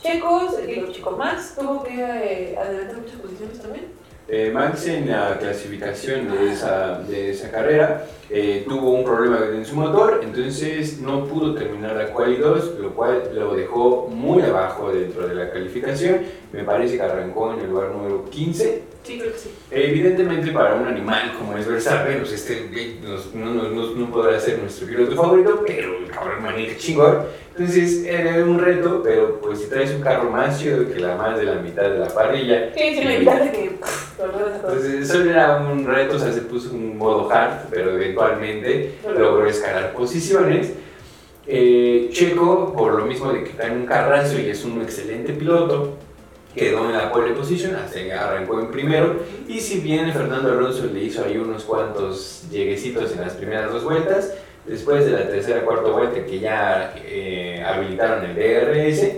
Checos, 0.00 0.64
digo, 0.64 0.92
Chico 0.92 1.10
Max 1.10 1.54
tuvo 1.58 1.82
que 1.82 1.92
eh, 1.92 2.56
adelantar 2.56 2.98
muchas 2.98 3.16
posiciones 3.16 3.60
también. 3.60 3.86
Eh, 4.28 4.50
Max 4.52 4.86
en 4.86 5.08
la 5.08 5.38
clasificación 5.38 6.30
de 6.30 6.52
esa, 6.52 7.00
de 7.00 7.30
esa 7.30 7.50
carrera 7.50 8.06
eh, 8.30 8.64
tuvo 8.68 8.90
un 8.92 9.04
problema 9.04 9.38
en 9.54 9.64
su 9.64 9.76
motor, 9.76 10.20
entonces 10.22 11.00
no 11.00 11.24
pudo 11.26 11.54
terminar 11.54 11.94
la 11.96 12.06
quali 12.12 12.36
2, 12.36 12.74
lo 12.80 12.90
cual 12.90 13.30
lo 13.34 13.54
dejó 13.54 14.08
muy 14.08 14.42
abajo 14.42 14.92
dentro 14.92 15.28
de 15.28 15.34
la 15.34 15.50
calificación. 15.50 16.20
Me 16.52 16.64
parece 16.64 16.96
que 16.96 17.02
arrancó 17.02 17.52
en 17.52 17.60
el 17.60 17.70
lugar 17.70 17.90
número 17.90 18.24
15. 18.30 18.82
Sí, 19.04 19.18
creo 19.20 19.32
que 19.32 19.38
sí. 19.38 19.50
Evidentemente 19.70 20.50
para 20.50 20.74
un 20.74 20.86
animal 20.88 21.32
como 21.38 21.56
es 21.56 21.66
Verstappen, 21.68 22.18
pues 22.18 22.32
este 22.32 22.68
nos- 23.02 23.32
no, 23.34 23.46
no, 23.54 23.68
no- 23.94 24.10
podrá 24.10 24.40
ser 24.40 24.58
nuestro 24.58 24.88
piloto 24.88 25.14
favorito, 25.14 25.62
pero 25.64 25.98
el 25.98 26.10
cabrón 26.10 26.42
maneja 26.42 26.76
chingón. 26.76 27.18
Entonces 27.56 28.04
era 28.04 28.44
un 28.44 28.58
reto, 28.58 29.00
pero 29.04 29.40
pues 29.40 29.60
si 29.60 29.68
traes 29.68 29.90
un 29.92 30.00
carro 30.02 30.28
más 30.30 30.58
chido 30.58 30.86
que 30.88 30.98
la 30.98 31.16
más 31.16 31.38
de 31.38 31.44
la 31.44 31.54
mitad 31.54 31.84
de 31.84 31.98
la 32.00 32.08
parrilla, 32.08 32.70
Sí, 32.76 32.94
sí, 32.98 33.04
me 33.04 33.16
encanta 33.18 33.50
que 33.52 33.70
entonces 34.18 35.08
eso 35.10 35.22
era 35.22 35.56
un 35.58 35.86
reto, 35.86 36.16
o 36.16 36.18
sea, 36.18 36.32
se 36.32 36.42
puso 36.42 36.74
un 36.74 36.96
modo 36.98 37.30
hard, 37.30 37.68
pero 37.70 37.96
eventualmente 38.16 38.94
logró 39.04 39.46
escalar 39.46 39.92
posiciones. 39.92 40.72
Eh, 41.46 42.08
Checo, 42.10 42.72
por 42.72 42.94
lo 42.94 43.06
mismo 43.06 43.32
de 43.32 43.44
que 43.44 43.50
está 43.50 43.68
en 43.68 43.74
un 43.78 43.86
carrazo 43.86 44.38
y 44.40 44.48
es 44.48 44.64
un 44.64 44.82
excelente 44.82 45.32
piloto, 45.32 45.94
quedó 46.54 46.86
en 46.86 46.96
la 46.96 47.12
pole 47.12 47.34
position, 47.34 47.76
hasta 47.76 47.98
arrancó 48.20 48.58
en 48.60 48.70
primero. 48.70 49.16
Y 49.46 49.60
si 49.60 49.80
bien 49.80 50.12
Fernando 50.12 50.50
Alonso 50.50 50.86
le 50.86 51.04
hizo 51.04 51.24
ahí 51.24 51.36
unos 51.36 51.64
cuantos 51.64 52.44
lleguecitos 52.50 53.12
en 53.12 53.20
las 53.20 53.34
primeras 53.34 53.70
dos 53.70 53.84
vueltas, 53.84 54.34
después 54.64 55.04
de 55.04 55.12
la 55.12 55.28
tercera 55.28 55.60
cuarta 55.60 55.90
vuelta 55.90 56.24
que 56.24 56.40
ya 56.40 56.94
eh, 57.04 57.62
habilitaron 57.64 58.24
el 58.24 58.34
DRS, 58.34 59.12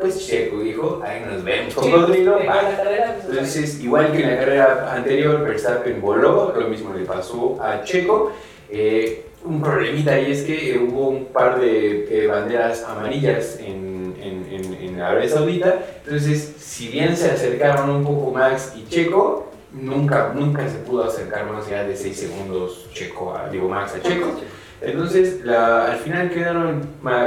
pues 0.00 0.26
Checo 0.26 0.60
dijo, 0.60 1.02
ahí 1.04 1.22
nos 1.30 1.44
vemos, 1.44 1.72
Sí, 1.74 1.78
cocodrilo, 1.80 2.36
bye". 2.38 2.46
con 2.46 2.54
la 2.56 2.76
carrera, 2.76 3.16
pues, 3.16 3.28
Entonces, 3.30 3.80
igual 3.80 4.12
que 4.12 4.22
en 4.22 4.30
la 4.30 4.38
carrera 4.38 4.92
anterior, 4.94 5.42
Verstappen 5.44 6.00
voló, 6.00 6.54
lo 6.56 6.68
mismo 6.68 6.92
le 6.94 7.04
pasó 7.04 7.58
a 7.62 7.82
Checo. 7.84 8.32
Eh, 8.70 9.26
un 9.44 9.60
problemita 9.62 10.12
ahí 10.12 10.32
es 10.32 10.42
que 10.42 10.78
hubo 10.78 11.08
un 11.08 11.24
par 11.26 11.60
de 11.60 12.24
eh, 12.24 12.26
banderas 12.26 12.84
amarillas 12.84 13.58
en, 13.58 14.14
en, 14.22 14.46
en, 14.52 14.74
en 14.74 15.00
Arabia 15.00 15.28
Saudita. 15.28 15.78
Entonces, 16.04 16.54
si 16.58 16.88
bien 16.88 17.16
se 17.16 17.30
acercaron 17.30 17.88
un 17.90 18.04
poco 18.04 18.30
Max 18.32 18.74
y 18.76 18.86
Checo, 18.88 19.50
nunca, 19.72 20.32
nunca 20.34 20.68
se 20.68 20.76
pudo 20.78 21.04
acercar 21.04 21.46
más 21.50 21.66
allá 21.68 21.84
de 21.84 21.96
6 21.96 22.16
segundos 22.18 22.88
Checo 22.92 23.34
a, 23.34 23.48
digo, 23.48 23.68
Max 23.68 23.94
a 23.94 24.02
Checo. 24.06 24.26
Entonces, 24.82 25.44
la- 25.44 25.92
al 25.92 25.98
final 25.98 26.30
quedaron 26.30 26.82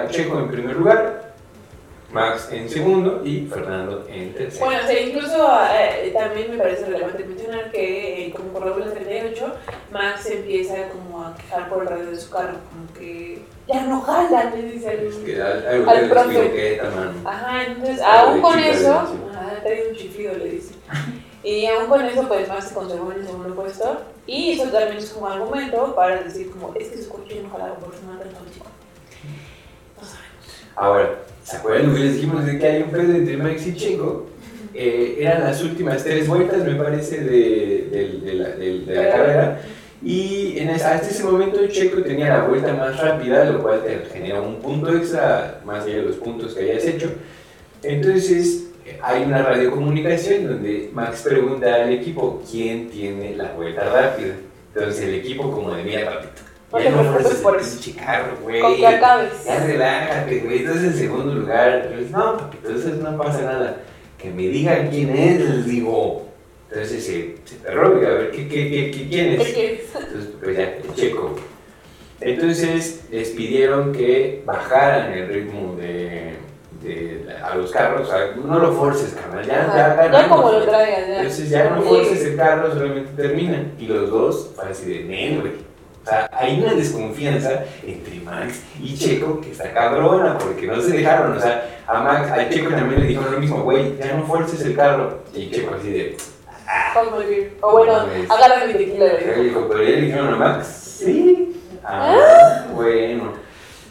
Checo 0.09 0.39
en 0.39 0.47
primer 0.49 0.75
lugar, 0.75 1.22
Max 2.13 2.50
en 2.51 2.70
segundo 2.70 3.22
y 3.25 3.48
Fernando 3.48 4.05
en 4.10 4.34
tercero. 4.34 4.65
Bueno, 4.65 4.82
sí, 4.88 4.95
incluso 5.10 5.49
eh, 5.73 6.12
también 6.13 6.52
me 6.52 6.58
parece 6.58 6.86
relevante 6.86 7.23
mencionar 7.26 7.71
que, 7.71 8.28
eh, 8.28 8.32
como 8.32 8.49
por 8.49 8.65
la 8.65 8.71
vuelta 8.73 8.91
38, 8.93 9.54
Max 9.91 10.26
empieza 10.30 10.89
como 10.89 11.23
a 11.26 11.36
quejar 11.36 11.69
por 11.69 11.82
el 11.84 11.89
radio 11.89 12.12
de 12.12 12.19
su 12.19 12.30
carro, 12.30 12.58
como 12.69 12.93
que 12.97 13.41
ya 13.67 13.82
no 13.86 14.02
jala, 14.02 14.52
le 14.56 14.62
dice 14.63 14.89
al- 14.89 14.99
Es 15.08 15.15
que 15.15 15.41
al- 15.41 15.89
Al 15.89 16.10
profe. 16.10 16.52
que. 16.52 16.82
Ajá, 17.26 17.63
entonces, 17.65 18.02
aún 18.02 18.41
con 18.41 18.60
eso, 18.60 18.91
ajá, 19.32 19.60
trae 19.63 19.88
un 19.89 19.95
chiflido, 19.95 20.34
le 20.38 20.49
dice. 20.52 20.73
Y 21.43 21.65
aún 21.65 21.88
con 21.88 22.06
eso, 22.06 22.26
pues 22.28 22.47
Max 22.47 22.69
se 22.69 22.73
conservó 22.76 23.12
en 23.12 23.19
el 23.19 23.26
segundo 23.28 23.54
puesto. 23.56 24.02
Y 24.28 24.54
eso 24.54 24.69
también 24.69 24.97
es 24.97 25.10
como 25.10 25.28
argumento 25.28 25.93
para 25.95 26.21
decir, 26.21 26.49
como, 26.52 26.73
es 26.76 26.88
que 26.88 27.02
su 27.02 27.10
coche 27.10 27.41
no 27.43 27.49
jalaba 27.49 27.76
porque 27.76 27.97
se 27.97 28.04
mata 28.06 28.23
el 28.23 28.30
chico. 28.54 28.65
Ahora, 30.75 31.19
¿se 31.43 31.57
acuerdan 31.57 31.89
lo 31.89 31.95
que 31.95 31.99
les 32.01 32.15
dijimos 32.15 32.45
de 32.45 32.57
que 32.57 32.65
hay 32.65 32.81
un 32.83 32.89
pedo 32.89 33.13
entre 33.13 33.38
Max 33.38 33.67
y 33.67 33.75
Checo? 33.75 34.27
Eh, 34.73 35.17
eran 35.19 35.43
las 35.43 35.62
últimas 35.63 36.03
tres 36.03 36.27
vueltas, 36.27 36.63
me 36.63 36.75
parece, 36.75 37.23
de, 37.23 38.83
la, 38.88 39.09
carrera. 39.12 39.62
Y 40.03 40.57
en 40.57 40.69
ese- 40.71 40.83
hasta 40.83 41.07
ese 41.09 41.23
momento 41.23 41.65
Checo 41.67 42.01
tenía 42.01 42.29
la 42.29 42.43
vuelta 42.43 42.73
más 42.73 42.99
rápida, 42.99 43.45
lo 43.45 43.62
cual 43.62 43.83
te 43.83 44.09
genera 44.12 44.41
un 44.41 44.55
punto 44.59 44.93
extra, 44.95 45.62
más 45.63 45.86
allá 45.86 45.97
de 45.97 46.01
los 46.03 46.15
puntos 46.17 46.53
que 46.53 46.71
hayas 46.71 46.83
hecho. 46.86 47.12
Entonces, 47.83 48.69
hay 49.01 49.23
una 49.23 49.43
radiocomunicación 49.43 50.47
donde 50.47 50.89
Max 50.93 51.21
pregunta 51.21 51.73
al 51.75 51.91
equipo 51.93 52.41
quién 52.49 52.89
tiene 52.89 53.36
la 53.36 53.51
vuelta 53.53 53.83
rápida. 53.89 54.33
Entonces, 54.73 55.03
el 55.03 55.13
equipo, 55.15 55.51
como 55.51 55.73
de 55.75 55.83
mira, 55.83 56.05
papito, 56.05 56.41
No 56.73 56.79
ya 56.79 56.89
te 56.89 56.91
no 56.95 57.01
preocupes 57.13 57.38
por 57.38 57.57
eso. 57.57 57.79
pinche 57.81 57.99
carro, 57.99 58.38
güey. 58.41 58.59
Con 58.62 58.75
que 58.75 58.88
acabes. 58.88 59.45
Ya 59.45 59.59
relájate, 59.65 60.39
güey, 60.39 60.57
estás 60.65 60.77
en 60.83 60.93
segundo 60.93 61.33
lugar. 61.36 61.83
Entonces, 61.86 62.12
no, 62.12 62.38
papito, 62.38 62.69
eso 62.71 62.89
no 62.89 63.17
pasa 63.17 63.41
nada. 63.43 63.77
Que 64.17 64.29
me 64.31 64.43
digan 64.43 64.89
quién 64.89 65.09
es, 65.15 65.39
les 65.39 65.65
digo. 65.65 66.27
Entonces 66.69 67.05
se, 67.05 67.36
se 67.45 67.55
perró, 67.63 68.01
y 68.01 68.05
a 68.05 68.09
ver, 68.09 68.31
¿qué, 68.31 68.47
qué, 68.47 68.69
qué, 68.69 68.91
qué- 68.91 69.07
quién 69.07 69.38
¿Qué 69.38 69.41
es? 69.43 69.53
quieres? 69.53 69.81
Entonces, 69.95 70.29
pues 70.43 70.57
ya, 70.57 70.73
checo. 70.95 71.36
Entonces 72.21 73.05
les 73.12 73.29
pidieron 73.29 73.91
que 73.91 74.41
bajaran 74.45 75.12
el 75.13 75.27
ritmo 75.27 75.75
de, 75.75 76.33
de- 76.81 77.25
a 77.43 77.55
los 77.55 77.71
carros. 77.71 78.07
O 78.07 78.12
sea, 78.12 78.33
no 78.43 78.59
lo 78.59 78.71
forces, 78.73 79.13
carnal, 79.13 79.45
ya, 79.45 79.53
ya 79.53 79.63
Ajá, 79.65 79.95
Ya 80.05 80.12
ganamos, 80.12 80.41
como 80.41 80.51
lo 80.59 80.65
traigan, 80.65 81.07
ya. 81.07 81.17
Entonces 81.17 81.49
ya 81.49 81.69
no 81.69 81.81
forces 81.81 82.25
el 82.25 82.36
carro, 82.38 82.71
solamente 82.73 83.12
terminan. 83.21 83.73
Y 83.77 83.86
los 83.88 84.09
dos, 84.09 84.51
así 84.67 84.86
de 84.91 85.03
"Nel, 85.03 85.41
güey. 85.41 85.72
O 86.03 86.09
sea, 86.09 86.29
hay 86.33 86.59
una 86.61 86.73
desconfianza 86.73 87.63
entre 87.85 88.19
Max 88.19 88.61
y 88.81 88.95
Checo 88.97 89.39
que 89.39 89.51
está 89.51 89.71
cabrona 89.73 90.37
porque 90.37 90.67
no 90.67 90.79
se 90.81 90.97
dejaron. 90.97 91.37
O 91.37 91.39
sea, 91.39 91.65
a 91.87 91.99
Max, 92.01 92.29
a 92.31 92.49
Checo 92.49 92.71
también 92.71 93.01
le 93.01 93.07
dijeron 93.07 93.31
lo 93.33 93.39
mismo, 93.39 93.63
güey, 93.63 93.97
ya 93.97 94.13
no 94.13 94.25
forces 94.25 94.61
el 94.65 94.75
carro. 94.75 95.19
Y 95.33 95.49
Checo 95.49 95.75
así 95.75 95.91
de, 95.91 96.01
el- 96.09 96.17
O 97.61 97.71
bueno, 97.71 97.93
agarra 98.29 98.65
mi 98.67 98.73
tequila, 98.73 99.05
pero 99.19 99.83
ya 99.83 99.89
le 99.89 100.01
dijeron 100.01 100.33
a 100.33 100.37
Max, 100.37 100.67
sí. 100.99 101.61
Ah, 101.83 102.65
bueno. 102.73 103.33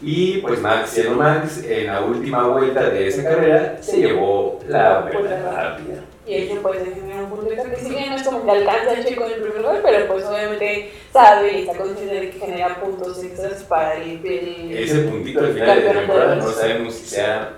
Y 0.01 0.37
pues 0.39 0.59
Max, 0.59 0.89
siendo 0.89 1.15
Max, 1.15 1.63
en 1.65 1.87
la 1.87 2.01
última 2.01 2.47
vuelta 2.47 2.89
de 2.89 3.07
esa 3.07 3.23
carrera, 3.23 3.77
se 3.81 3.97
llevó 3.97 4.59
la 4.67 4.99
vuelta 4.99 5.51
rápida. 5.51 6.01
Y 6.25 6.35
eso 6.35 6.61
pues 6.61 6.79
genera 6.83 7.23
un 7.23 7.29
punto 7.29 7.51
extra 7.51 7.69
que 7.69 7.81
si 7.81 7.89
bien 7.89 8.09
no 8.09 8.15
es 8.15 8.23
como 8.23 8.45
que 8.45 8.51
alcanza 8.51 8.93
el 8.93 9.05
chico 9.05 9.25
en 9.25 9.31
el 9.33 9.41
primer 9.41 9.57
lugar, 9.61 9.81
pero 9.83 10.07
pues 10.07 10.23
obviamente 10.25 10.91
sabe 11.11 11.51
y 11.51 11.61
está 11.67 11.77
consciente 11.77 12.15
de 12.15 12.29
que 12.29 12.39
genera 12.39 12.79
puntos 12.79 13.21
extras 13.23 13.63
para 13.63 13.95
el... 13.95 14.25
el 14.25 14.77
Ese 14.77 14.99
puntito 15.01 15.41
al 15.41 15.53
final 15.53 15.81
de 15.81 15.85
la 15.85 15.99
temporada 15.99 16.35
no 16.37 16.49
sabemos 16.49 16.93
si 16.93 17.05
sea 17.07 17.57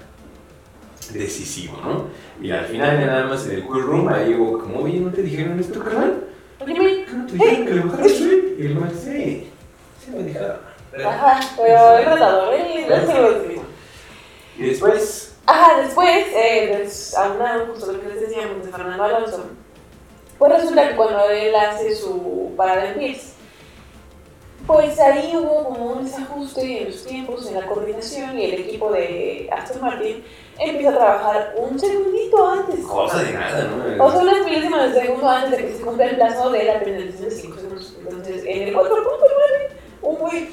decisivo, 1.14 1.78
¿no? 1.84 2.08
Y 2.42 2.52
al 2.52 2.66
final 2.66 3.00
ya 3.00 3.06
nada 3.06 3.26
más 3.28 3.46
en 3.46 3.52
el 3.52 3.64
cool 3.66 3.84
room 3.84 4.10
ahí 4.10 4.34
hubo 4.34 4.60
como, 4.60 4.80
oye, 4.82 5.00
¿no 5.00 5.12
te 5.12 5.22
dijeron 5.22 5.60
esto, 5.60 5.80
carnal? 5.80 6.24
Oye, 6.60 6.74
me- 6.74 7.06
¿No 7.18 7.26
te 7.28 7.34
dijeron 7.34 7.66
que 7.68 7.74
le 7.74 7.80
bajaras, 7.82 8.20
güey? 8.20 8.56
Y 8.60 8.66
el 8.66 8.76
Max, 8.76 8.94
sí, 9.04 9.48
sí 10.04 10.12
me 10.12 10.24
dijeron. 10.24 10.58
Ajá, 11.06 11.40
pero 11.58 11.98
es 12.00 12.06
retador, 12.06 12.56
dice. 12.56 13.62
Y 14.58 14.64
después, 14.64 15.35
Ajá, 15.48 15.82
después, 15.82 16.26
eh, 16.34 16.76
des- 16.80 17.16
aunado 17.16 17.68
justo 17.68 17.92
lo 17.92 18.02
que 18.02 18.08
les 18.08 18.22
decíamos 18.22 18.66
de 18.66 18.72
Fernando 18.72 19.04
Alonso, 19.04 19.46
pues 20.40 20.52
resulta 20.54 20.90
que 20.90 20.96
cuando 20.96 21.30
él 21.30 21.56
hace 21.56 21.96
su 21.96 22.52
parada 22.58 22.90
en 22.90 22.98
pits, 23.00 23.34
pues 24.66 25.00
ahí 25.00 25.36
hubo 25.38 25.64
como 25.66 25.86
un 25.94 26.06
desajuste 26.06 26.82
en 26.82 26.86
los 26.88 27.06
tiempos, 27.06 27.46
en 27.48 27.54
la 27.60 27.68
coordinación 27.68 28.38
y 28.40 28.46
el 28.46 28.54
equipo 28.62 28.92
de 28.92 29.48
Aston 29.52 29.80
Martin 29.82 30.24
empieza 30.58 30.90
a 30.90 30.96
trabajar 30.96 31.54
un 31.58 31.80
segundito 31.80 32.48
antes. 32.50 32.80
cosa 32.84 33.22
de 33.22 33.34
nada, 33.34 33.64
¿no? 33.98 34.04
O 34.04 34.12
sea, 34.12 34.22
unas 34.22 34.44
milésimas 34.44 34.92
de 34.96 35.02
segundo 35.02 35.30
antes 35.30 35.52
de 35.60 35.68
que 35.68 35.74
se 35.76 35.84
cumpla 35.84 36.06
el 36.06 36.16
plazo 36.16 36.50
de 36.50 36.64
la 36.64 36.80
penalización 36.80 37.30
de 37.30 37.36
5 37.36 37.56
segundos. 37.58 37.96
Entonces, 38.00 38.44
en 38.48 38.62
el 38.70 38.74
4.9, 38.76 39.25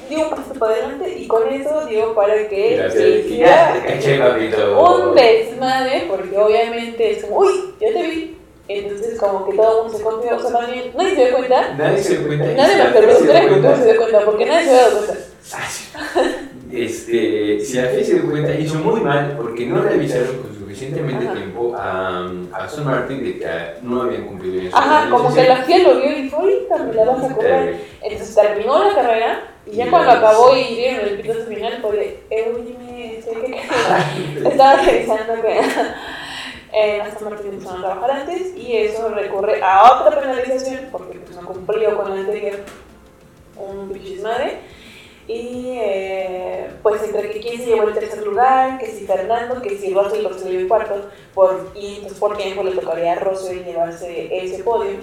dio 0.09 0.23
un 0.23 0.29
paso 0.29 0.53
para 0.57 0.73
adelante 0.73 1.15
y 1.17 1.27
con 1.27 1.47
eso 1.47 1.85
dio 1.87 2.13
para 2.13 2.47
que 2.47 2.89
se 2.91 2.97
que 2.97 3.09
ya 3.11 3.17
hiciera 3.19 3.73
te 3.73 3.93
caché, 3.93 4.19
papito. 4.19 4.95
un 4.95 5.15
desmadre, 5.15 6.05
porque 6.09 6.37
obviamente 6.37 7.11
es 7.11 7.25
como, 7.25 7.39
uy, 7.39 7.53
yo 7.79 7.93
te 7.93 8.03
vi 8.03 8.37
Entonces, 8.67 9.19
como 9.19 9.49
que 9.49 9.55
todo 9.55 9.77
el 9.77 9.83
mundo 9.83 9.97
se 9.97 10.03
confió, 10.03 10.35
o 10.35 10.39
sea, 10.39 10.65
bien, 10.67 10.91
nadie 10.95 11.15
se 11.15 11.25
dio 11.25 11.37
cuenta. 11.37 11.73
Nadie 11.75 12.03
se 12.03 12.17
dio 12.17 12.27
cuenta. 12.27 12.45
Nadie 12.45 12.81
el 12.81 12.93
FIA 12.93 13.15
se 13.15 13.39
dio 13.39 13.49
cuenta. 13.49 13.77
se 13.77 13.85
dio 13.85 13.97
cuenta, 13.97 14.25
porque 14.25 14.45
nadie 14.45 14.63
se 14.63 14.69
había 14.69 14.81
dado 14.81 14.97
cuenta. 14.97 15.23
Este, 16.71 17.59
si 17.59 17.77
la 17.77 17.87
FIA 17.87 18.03
se 18.03 18.13
dio 18.13 18.29
cuenta, 18.29 18.55
hizo 18.55 18.75
muy 18.75 19.01
mal 19.01 19.37
porque 19.37 19.65
no 19.65 19.83
con 20.41 20.52
suficientemente 20.73 21.27
tiempo 21.27 21.75
a, 21.77 22.31
a 22.51 22.63
Aston 22.63 22.85
Martin 22.85 23.23
de 23.23 23.37
que 23.37 23.47
no 23.83 24.01
habían 24.01 24.25
cumplido 24.25 24.59
bien 24.59 24.71
Ajá, 24.73 25.07
como 25.09 25.33
que 25.33 25.43
la 25.43 25.57
FIA 25.57 25.77
lo 25.79 25.99
vio 25.99 26.17
y 26.17 26.21
dijo, 26.23 26.37
ahorita 26.37 26.77
me 26.77 26.93
la 26.93 27.05
vas 27.05 27.23
a 27.23 27.35
cobrar. 27.35 27.63
Eh, 27.69 27.87
Entonces 28.01 28.35
terminó 28.35 28.83
la 28.83 28.95
carrera 28.95 29.43
y 29.67 29.75
ya 29.75 29.89
cuando 29.89 30.11
acabó 30.11 30.55
y 30.57 30.75
dieron 30.75 31.07
el 31.09 31.21
pitazo 31.21 31.45
final 31.45 31.77
fue 31.81 32.25
eh, 32.29 32.53
oye, 32.55 33.21
sé 33.23 33.33
que 34.41 34.47
estaba 34.47 34.75
revisando 34.77 35.41
que 35.41 35.59
eh, 36.73 37.01
Aston 37.01 37.29
Martin 37.29 37.53
empezaron 37.53 37.79
a 37.79 37.85
trabajar 37.85 38.11
antes 38.11 38.57
y 38.57 38.77
eso 38.77 39.09
recurre 39.09 39.61
a 39.63 40.01
otra 40.01 40.19
penalización 40.19 40.87
porque 40.91 41.19
pues, 41.19 41.39
no 41.39 41.47
cumplió 41.47 41.95
con 41.95 42.09
la 42.09 42.21
anterior 42.21 42.59
un 43.57 43.93
bichis 43.93 44.23
madre. 44.23 44.57
Y 45.27 45.77
eh, 45.79 46.67
pues 46.83 47.01
entre 47.03 47.29
que 47.31 47.39
quién 47.39 47.57
se 47.57 47.67
llevó 47.67 47.87
el 47.87 47.93
tercer 47.93 48.21
lugar, 48.25 48.77
que 48.77 48.87
si 48.87 49.05
Fernando, 49.05 49.61
que 49.61 49.77
si 49.77 49.93
Russell 49.93 50.23
lo 50.23 50.37
salió 50.37 50.59
en 50.59 50.67
cuarto, 50.67 51.09
por, 51.33 51.71
y 51.75 51.95
entonces 51.95 52.19
por 52.19 52.35
tiempo 52.35 52.61
le 52.63 52.71
tocaría 52.71 53.13
a 53.13 53.19
Russell 53.19 53.63
llevarse 53.63 54.27
ese 54.43 54.63
podio. 54.63 54.97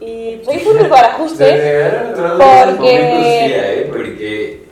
Y 0.00 0.36
pues 0.44 0.62
fue 0.62 0.72
un 0.72 0.78
otros 2.12 2.38
Porque- 2.76 3.46
¿eh? 3.46 3.88
Porque 3.90 4.66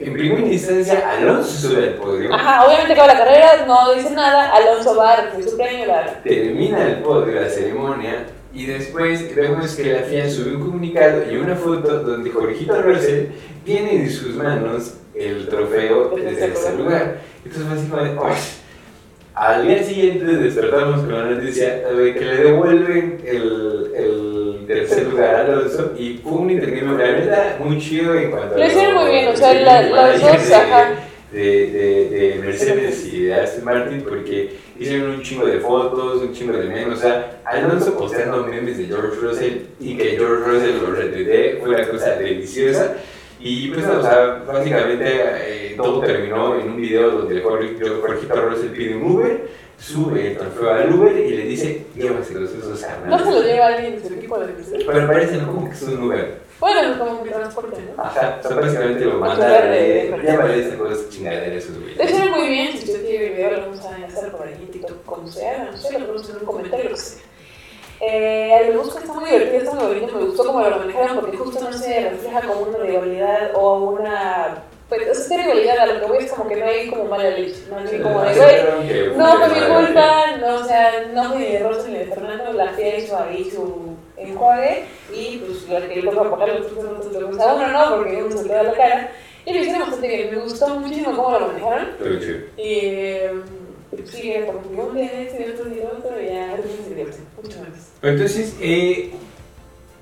en 0.00 0.12
primera 0.14 0.46
instancia 0.46 1.10
Alonso 1.10 1.68
sube 1.68 1.84
al 1.88 1.94
podio. 1.94 2.32
Ajá, 2.32 2.64
obviamente 2.64 2.92
acaba 2.92 3.08
la 3.08 3.18
carrera, 3.18 3.64
no 3.66 3.92
dice 3.92 4.10
nada, 4.12 4.50
Alonso 4.50 4.96
va 4.96 5.12
a 5.14 5.32
su 5.42 5.56
premio. 5.56 5.86
Termina 6.24 6.86
el 6.86 6.96
podio, 7.02 7.40
la 7.40 7.48
ceremonia, 7.48 8.24
y 8.54 8.66
después 8.66 9.34
vemos 9.34 9.74
que 9.74 9.92
la 9.92 10.00
FIA 10.00 10.28
sube 10.30 10.56
un 10.56 10.62
comunicado 10.62 11.22
y 11.30 11.36
una 11.36 11.56
foto 11.56 12.00
donde 12.02 12.30
Jorgito 12.30 12.80
Russell 12.82 13.26
tiene 13.64 13.96
en 13.96 14.10
sus 14.10 14.34
manos 14.34 14.94
el 15.14 15.48
trofeo 15.48 16.10
de 16.16 16.32
tercer 16.32 16.74
lugar. 16.78 17.18
Entonces 17.44 17.68
fue 17.68 17.78
así 17.78 17.88
como 17.88 18.02
de, 18.04 18.10
"Uy". 18.10 18.36
Al 19.34 19.66
día 19.66 19.82
siguiente 19.82 20.24
despertamos 20.26 21.00
con 21.00 21.12
la 21.14 21.24
noticia 21.30 21.88
de 21.88 22.14
que 22.14 22.20
le 22.24 22.36
devuelven 22.36 23.18
el, 23.24 23.90
el 23.96 24.64
tercer 24.66 25.06
lugar 25.08 25.34
a 25.34 25.40
Alonso 25.40 25.92
y 25.98 26.18
fue 26.22 26.32
un 26.32 26.50
intercambio, 26.50 26.98
la 26.98 27.04
verdad, 27.04 27.58
muy 27.58 27.78
chido 27.78 28.14
en 28.14 28.30
cuanto 28.30 28.54
a 28.54 28.58
Lo 28.58 28.66
hicieron 28.66 28.94
muy 29.02 29.10
bien, 29.10 29.28
o 29.28 29.36
sea, 29.36 29.54
la- 29.54 29.82
los 30.12 30.20
dos, 30.20 30.48
de- 30.48 30.54
ajá. 30.54 30.90
de, 31.32 31.40
de, 31.40 32.08
de 32.10 32.40
Mercedes 32.44 33.06
y 33.10 33.22
de 33.22 33.34
Aston 33.34 33.64
Martin 33.64 34.02
porque 34.06 34.50
hicieron 34.82 35.10
un 35.10 35.22
chingo 35.22 35.46
de 35.46 35.58
fotos, 35.58 36.22
un 36.22 36.32
chingo 36.32 36.52
de 36.56 36.66
memes, 36.66 36.98
o 36.98 37.00
sea, 37.00 37.40
Alonso 37.44 37.96
posteando 37.96 38.46
memes 38.46 38.78
de 38.78 38.86
George 38.86 39.16
Russell 39.20 39.52
y 39.80 39.96
que 39.96 40.10
George 40.16 40.44
Russell 40.50 40.80
lo 40.82 40.90
retuiteé, 40.94 41.56
fue 41.58 41.70
una 41.70 41.88
cosa 41.88 42.16
deliciosa. 42.16 42.94
Y 43.40 43.68
pues, 43.72 43.84
o 43.86 44.00
sea, 44.02 44.44
básicamente 44.46 45.04
eh, 45.08 45.74
todo 45.76 46.00
terminó 46.00 46.60
en 46.60 46.68
un 46.70 46.76
video 46.76 47.10
donde 47.10 47.40
Jorge- 47.42 47.76
Jorgito 48.00 48.36
Russell 48.48 48.68
pide 48.70 48.94
un 48.94 49.02
Uber, 49.10 49.48
sube 49.78 50.28
el 50.30 50.36
trofeo 50.36 50.70
al 50.70 50.92
Uber 50.94 51.18
y 51.18 51.30
le 51.36 51.42
dice, 51.44 51.86
llévaselos 51.96 52.50
esos 52.52 52.84
No 53.04 53.18
se 53.18 53.30
lo 53.32 53.42
lleva 53.42 53.66
alguien 53.66 54.00
de 54.00 54.08
su 54.08 54.14
equipo 54.14 54.38
de. 54.38 54.52
Pero 54.86 55.06
parece 55.08 55.38
¿no? 55.38 55.46
como 55.48 55.68
que 55.68 55.74
es 55.74 55.82
un 55.82 56.02
Uber. 56.04 56.51
Bueno, 56.62 56.96
como 56.96 57.24
que 57.24 57.30
transporte, 57.30 57.76
¿no? 57.96 58.02
Ajá, 58.04 58.38
o 58.38 58.46
sea, 58.48 58.56
básicamente 58.56 59.04
lo 59.04 59.18
Para 59.18 59.32
mandan, 59.34 59.70
de- 59.72 60.08
eh, 60.10 60.22
ya 60.24 60.36
parece 60.38 60.78
cosas 60.78 61.08
chingaderas 61.10 61.64
esos 61.64 61.76
güeyes. 61.80 61.98
hicieron 62.08 62.30
muy 62.30 62.48
bien, 62.48 62.78
si 62.78 62.84
usted 62.84 63.04
quiere 63.04 63.26
el 63.26 63.32
video 63.34 63.50
lo 63.50 63.60
vamos 63.62 63.80
a 63.84 64.06
hacer 64.06 64.30
por 64.30 64.46
ahí 64.46 64.54
en 64.60 64.70
TikTok, 64.70 65.04
como 65.04 65.26
sea, 65.26 65.68
no 65.72 65.76
sé, 65.76 65.92
lo 65.98 66.06
ponemos 66.06 66.30
en 66.30 66.36
un 66.36 66.44
comentario, 66.44 66.84
lo 66.90 66.94
que 66.94 67.00
sea. 67.00 67.22
Eh, 68.00 68.66
me 68.70 68.76
gusta, 68.76 69.00
está 69.00 69.12
muy 69.12 69.24
divertido, 69.30 69.58
está 69.62 69.74
muy 69.74 69.86
bonito, 69.94 70.16
me 70.16 70.24
gustó 70.24 70.44
cómo 70.46 70.60
lo 70.60 70.78
manejaron 70.78 71.18
porque 71.20 71.36
justo 71.36 71.60
no 71.68 71.72
se 71.72 72.10
refleja 72.10 72.40
como 72.42 72.60
una 72.62 72.78
rivalidad 72.78 73.50
o 73.54 73.74
una... 73.90 74.62
Pues, 74.88 75.02
sea, 75.02 75.12
esta 75.12 75.36
rivalidad 75.38 75.78
a 75.80 75.86
lo 75.86 76.00
que 76.00 76.06
voy 76.06 76.18
es 76.24 76.30
como 76.32 76.48
que 76.48 76.56
no 76.56 76.64
hay 76.66 76.88
como 76.90 77.04
mala 77.06 77.30
leche, 77.30 77.56
no 77.70 77.78
hay 77.78 78.00
como 78.00 78.22
de, 78.22 78.34
güey, 78.34 79.16
no 79.16 79.36
fue 79.36 79.48
mi 79.48 79.60
culpa, 79.74 80.36
no, 80.40 80.54
o 80.56 80.64
sea, 80.64 80.92
no 81.12 81.28
fue 81.30 81.38
ni 81.38 81.52
de 81.54 81.58
Rosa 81.60 81.88
ni 81.88 81.98
de 81.98 82.06
Fernando, 82.06 82.52
la 82.52 82.72
hizo 82.98 83.16
ahí 83.18 83.50
su 84.14 84.20
enjuague 84.20 84.84
y 85.14 85.38
pues 85.38 85.68
la 85.68 85.88
que 85.88 86.02
le 86.02 86.10
toca 86.10 86.46
los 86.46 87.40
a 87.40 87.54
uno 87.54 87.68
no, 87.68 87.96
porque 87.96 88.22
uno 88.22 88.36
se 88.36 88.44
queda 88.44 88.62
la 88.62 88.72
cara. 88.74 89.12
Y 89.44 89.52
lo 89.52 89.60
hicieron 89.60 89.80
bastante 89.80 90.08
bien, 90.08 90.30
me 90.30 90.40
gustó 90.40 90.68
muchísimo 90.78 91.16
cómo 91.16 91.38
lo 91.38 91.48
manejaron. 91.48 91.88
Y 92.56 92.62
eh, 92.62 93.32
sigue 94.04 94.46
como 94.46 94.62
que 94.62 94.68
un 94.68 94.96
día 94.96 95.22
este 95.22 95.46
y 95.46 95.50
otro 95.50 95.64
día 95.64 95.84
otro 95.98 96.20
ya 96.20 96.54
es 96.54 96.64
mucho 97.42 97.58
más. 97.60 97.90
Entonces, 98.02 98.56
eh, 98.60 99.12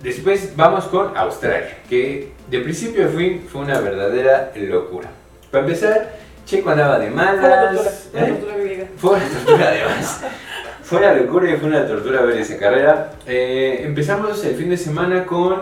después 0.02 0.54
vamos 0.56 0.84
con 0.86 1.16
Australia, 1.16 1.78
que 1.88 2.32
de 2.50 2.60
principio 2.60 3.06
a 3.06 3.08
fin 3.08 3.46
fue 3.50 3.62
una 3.62 3.80
verdadera 3.80 4.52
locura. 4.54 5.08
Para 5.50 5.64
empezar, 5.64 6.12
Checo 6.44 6.70
andaba 6.70 6.98
de 6.98 7.10
malas. 7.10 8.08
fue 8.10 8.20
una 8.20 8.28
¿eh? 8.28 8.32
tortura 8.32 8.56
griega. 8.56 8.86
Fue 8.96 9.10
una 9.16 9.28
tortura 9.28 9.68
además. 9.68 10.20
Fue 10.90 10.98
una 10.98 11.14
locura 11.14 11.48
y 11.48 11.56
fue 11.56 11.68
una 11.68 11.86
tortura 11.86 12.22
ver 12.22 12.38
esa 12.38 12.56
carrera. 12.58 13.12
Eh, 13.24 13.82
empezamos 13.84 14.44
el 14.44 14.56
fin 14.56 14.70
de 14.70 14.76
semana 14.76 15.24
con 15.24 15.60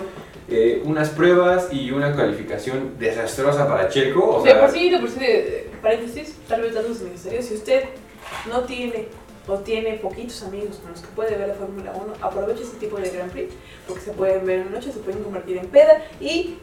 eh, 0.49 0.81
unas 0.87 1.11
pruebas 1.11 1.69
y 1.71 1.91
una 1.91 2.17
calificación 2.17 2.95
desastrosa 2.99 3.69
para 3.69 3.91
Checo. 3.91 4.37
O 4.39 4.43
de 4.43 4.53
sea, 4.53 4.61
por 4.63 4.71
sí, 4.71 4.89
de 4.89 4.99
por 4.99 5.11
sí, 5.11 5.21
de- 5.21 5.71
paréntesis, 5.83 6.35
tal 6.49 6.63
vez 6.63 6.73
datos 6.75 7.03
innecesarios. 7.03 7.45
Si 7.45 7.55
usted 7.57 7.85
no 8.49 8.61
tiene 8.63 9.09
o 9.47 9.59
tiene 9.59 9.97
poquitos 9.99 10.43
amigos 10.45 10.77
con 10.79 10.93
los 10.93 11.01
que 11.03 11.09
puede 11.09 11.37
ver 11.37 11.49
la 11.49 11.55
Fórmula 11.55 11.93
1, 11.95 12.15
aproveche 12.23 12.63
ese 12.63 12.79
tipo 12.79 12.97
de 12.97 13.11
Grand 13.11 13.31
Prix 13.31 13.53
porque 13.87 14.03
se 14.05 14.13
pueden 14.13 14.47
ver 14.47 14.61
en 14.61 14.73
noche, 14.73 14.91
se 14.93 14.99
pueden 15.01 15.23
convertir 15.23 15.59
en 15.59 15.67
peda 15.67 16.03
y 16.23 16.57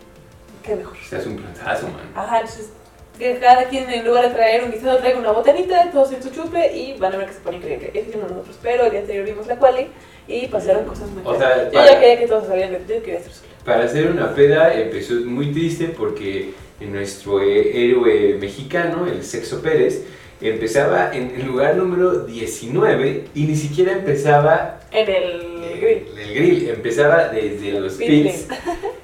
qué 0.63 0.75
mejor. 0.75 0.97
se 1.07 1.17
hace 1.17 1.29
un 1.29 1.37
plantazo, 1.37 1.85
man. 1.87 2.01
Ajá, 2.15 2.39
entonces 2.39 2.71
que 3.17 3.37
cada 3.39 3.65
quien 3.65 3.89
en 3.89 4.05
lugar 4.05 4.29
de 4.29 4.35
traer 4.35 4.63
un 4.63 4.71
guisado 4.71 4.97
traiga 4.97 5.19
una 5.19 5.31
botanita, 5.31 5.89
todos 5.91 6.11
en 6.11 6.21
su 6.23 6.29
chupe 6.29 6.75
y 6.75 6.97
van 6.97 7.13
a 7.13 7.17
ver 7.17 7.27
que 7.27 7.33
se 7.33 7.39
pone 7.39 7.57
increíble. 7.57 7.91
Eso 7.93 8.09
hicimos 8.09 8.29
nosotros, 8.31 8.57
pero 8.61 8.85
el 8.85 8.91
día 8.91 8.99
anterior 9.01 9.25
vimos 9.25 9.47
la 9.47 9.57
quali 9.57 9.87
y 10.27 10.47
pasaron 10.47 10.85
cosas 10.85 11.09
muy 11.09 11.21
O 11.25 11.37
sea, 11.37 11.65
Yo 11.65 11.71
para- 11.71 11.91
ya 11.91 11.99
quería 11.99 12.19
que 12.19 12.27
todos 12.27 12.49
de 12.49 12.59
yo 12.61 13.03
quería 13.03 13.19
estar 13.19 13.33
sola. 13.33 13.49
Para 13.63 13.85
hacer 13.85 14.07
una 14.11 14.33
peda 14.35 14.73
empezó 14.73 15.13
muy 15.25 15.51
triste 15.51 15.85
porque 15.97 16.51
nuestro 16.81 17.41
eh, 17.41 17.85
héroe 17.89 18.37
mexicano, 18.39 19.07
el 19.07 19.23
Sexo 19.23 19.61
Pérez, 19.61 20.03
empezaba 20.41 21.15
en 21.15 21.31
el 21.35 21.45
lugar 21.45 21.75
número 21.75 22.25
19 22.25 23.25
y 23.33 23.43
ni 23.43 23.55
siquiera 23.55 23.93
empezaba 23.93 24.81
En 24.91 25.09
el 25.09 25.63
eh, 25.63 26.05
grill. 26.13 26.19
el 26.19 26.33
grill, 26.35 26.69
empezaba 26.69 27.29
desde 27.29 27.79
los 27.79 27.93
Pit 27.93 28.07
pits 28.23 28.47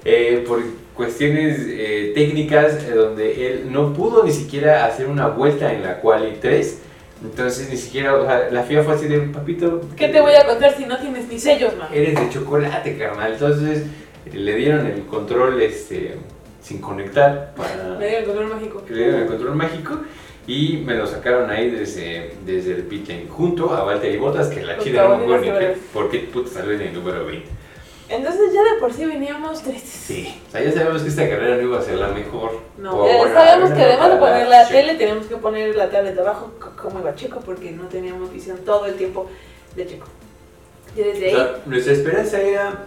eh, 0.04 0.44
por 0.46 0.62
cuestiones 1.06 1.58
eh, 1.68 2.12
técnicas 2.14 2.74
eh, 2.84 2.92
donde 2.94 3.46
él 3.46 3.66
no 3.72 3.92
pudo 3.92 4.22
ni 4.24 4.30
siquiera 4.32 4.86
hacer 4.86 5.06
una 5.08 5.26
vuelta 5.28 5.72
en 5.72 5.82
la 5.82 6.00
quali 6.00 6.36
3. 6.40 6.78
Entonces 7.24 7.68
ni 7.70 7.76
siquiera, 7.76 8.14
o 8.16 8.24
sea, 8.24 8.48
la 8.50 8.62
FIA 8.62 8.82
fue 8.84 8.94
así 8.94 9.06
de 9.08 9.18
papito. 9.20 9.80
¿Qué 9.96 10.08
te 10.08 10.20
voy 10.20 10.32
a 10.34 10.46
contar 10.46 10.76
si 10.76 10.84
no 10.86 10.98
tienes 10.98 11.28
ni 11.28 11.38
sellos, 11.38 11.76
man? 11.76 11.88
Eres 11.92 12.14
de 12.14 12.28
chocolate, 12.30 12.96
carnal. 12.96 13.32
Entonces 13.32 13.84
eh, 14.26 14.30
le 14.36 14.54
dieron 14.56 14.86
el 14.86 15.02
control 15.06 15.60
este, 15.60 16.14
sin 16.62 16.80
conectar 16.80 17.52
para. 17.56 17.96
Me 17.98 18.08
dio 18.08 18.18
el 18.18 18.24
color 18.24 18.46
mágico. 18.46 18.82
Le 18.88 18.96
dieron 18.96 19.20
el 19.22 19.26
control 19.26 19.54
mágico 19.56 19.98
y 20.46 20.82
me 20.84 20.94
lo 20.94 21.06
sacaron 21.06 21.48
ahí 21.50 21.70
desde, 21.70 22.32
desde 22.44 22.72
el 22.74 22.82
pit 22.82 23.08
lane 23.08 23.26
junto 23.28 23.72
a 23.72 23.84
Valtteri 23.84 24.16
Bottas, 24.18 24.48
que 24.48 24.60
la 24.62 24.76
chida 24.78 25.04
no 25.04 25.18
me 25.18 25.22
acuerdo 25.22 25.40
ni 25.42 25.46
caballeros 25.48 25.76
qué- 25.78 25.82
por 25.92 26.10
qué 26.10 26.18
puto 26.18 26.48
salió 26.50 26.72
en 26.72 26.80
el 26.80 26.92
número 26.94 27.24
20. 27.26 27.48
Entonces 28.12 28.52
ya 28.52 28.62
de 28.62 28.78
por 28.80 28.92
sí 28.92 29.04
veníamos 29.06 29.62
tristes. 29.62 29.90
Sí, 29.90 30.40
o 30.48 30.50
sea, 30.52 30.62
ya 30.62 30.72
sabemos 30.72 31.02
que 31.02 31.08
esta 31.08 31.28
carrera 31.28 31.56
no 31.56 31.62
iba 31.62 31.78
a 31.78 31.82
ser 31.82 31.94
la 31.96 32.08
mejor. 32.08 32.60
No, 32.78 32.96
O, 32.96 33.06
ya 33.08 33.16
bueno, 33.16 33.38
al 33.38 33.72
que 33.72 33.82
además 33.82 34.10
de 34.10 34.16
poner 34.16 34.48
la 34.48 34.64
sí. 34.66 34.72
tele 34.72 34.94
teníamos 34.94 35.26
que 35.26 35.36
poner 35.36 35.76
la 35.76 35.90
tablet 35.90 36.14
de 36.14 36.20
abajo 36.20 36.52
como 36.80 37.00
iba 37.00 37.14
Checo 37.14 37.40
porque 37.40 37.70
no 37.72 37.84
teníamos 37.88 38.32
visión 38.32 38.58
todo 38.64 38.86
el 38.86 38.94
tiempo 38.94 39.28
de 39.76 39.86
Checo. 39.86 40.06
Y 40.96 41.00
desde 41.00 41.24
O 41.24 41.28
ahí, 41.28 41.34
sea, 41.34 41.56
nuestra 41.66 41.92
esperanza 41.94 42.40
era, 42.40 42.84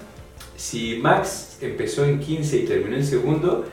si 0.56 0.98
Max 1.02 1.58
empezó 1.62 2.06
en 2.06 2.20
15 2.20 2.58
y 2.58 2.66
terminó 2.66 2.96
en 2.96 3.06
segundo, 3.06 3.66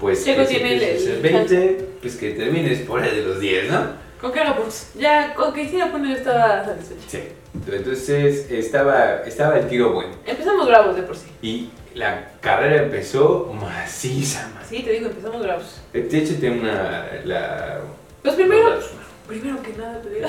pues 0.00 0.24
Checo 0.24 0.44
tiene 0.44 0.74
el- 0.76 0.82
el 0.82 1.20
20, 1.22 1.88
pues 2.00 2.16
que 2.16 2.30
termines 2.32 2.80
por 2.80 3.00
ahí 3.00 3.14
de 3.16 3.22
los 3.22 3.38
10, 3.40 3.70
¿no? 3.70 4.05
Con 4.20 4.32
qué 4.32 4.40
puntos. 4.40 4.88
Ya 4.94 5.34
con 5.34 5.52
que 5.52 5.62
hiciera 5.62 5.90
yo 5.92 6.14
estaba 6.14 6.64
satisfecha. 6.64 7.08
Sí. 7.08 7.28
Entonces 7.70 8.50
estaba, 8.50 9.22
estaba 9.22 9.58
el 9.58 9.68
tiro 9.68 9.92
bueno. 9.92 10.14
Empezamos 10.26 10.66
bravos 10.68 10.96
de 10.96 11.02
por 11.02 11.16
sí. 11.16 11.26
Y 11.42 11.70
la 11.94 12.32
carrera 12.40 12.82
empezó 12.82 13.50
maciza, 13.58 14.48
man. 14.54 14.62
Sí, 14.68 14.82
te 14.82 14.90
digo, 14.92 15.06
empezamos 15.06 15.42
bravos. 15.42 15.80
Échate 15.92 16.50
una... 16.50 17.06
La, 17.24 17.80
Pues 18.22 18.34
primero, 18.34 18.70
la- 18.70 18.80
primero 19.26 19.62
que 19.62 19.72
nada 19.72 20.00
te 20.02 20.10
digo, 20.10 20.28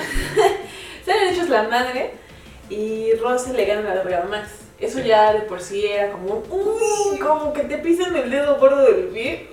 se 1.04 1.12
han 1.12 1.28
hecho 1.28 1.44
la 1.48 1.64
madre 1.64 2.12
y 2.70 3.12
Rose 3.14 3.52
le 3.52 3.64
gana 3.66 3.82
la 3.82 3.94
largada 3.96 4.24
a 4.24 4.28
Max. 4.28 4.48
Eso 4.80 5.00
ya 5.00 5.32
de 5.32 5.40
por 5.40 5.60
sí 5.60 5.86
era 5.86 6.12
como, 6.12 6.44
uy, 6.50 7.18
como 7.18 7.52
que 7.52 7.62
te 7.64 7.78
pisan 7.78 8.14
el 8.14 8.30
dedo 8.30 8.58
gordo 8.58 8.84
del 8.84 9.08
pie. 9.08 9.48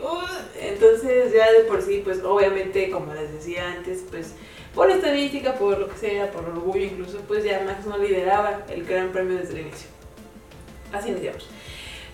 Entonces 0.60 1.34
ya 1.34 1.52
de 1.52 1.62
por 1.62 1.82
sí, 1.82 2.02
pues 2.04 2.24
obviamente, 2.24 2.92
como 2.92 3.14
les 3.14 3.34
decía 3.34 3.72
antes, 3.72 4.04
pues 4.10 4.34
por 4.76 4.92
estadística, 4.92 5.56
por 5.56 5.80
lo 5.80 5.90
que 5.90 5.98
sea, 5.98 6.32
por 6.32 6.46
orgullo 6.46 6.84
incluso, 6.84 7.20
pues 7.28 7.44
ya 7.44 7.64
Max 7.66 7.86
no 7.86 7.98
lideraba 7.98 8.66
el 8.70 8.86
Gran 8.86 9.12
Premio 9.12 9.38
desde 9.38 9.54
el 9.54 9.62
inicio. 9.62 9.90
Así 10.94 11.12
decíamos. 11.12 11.50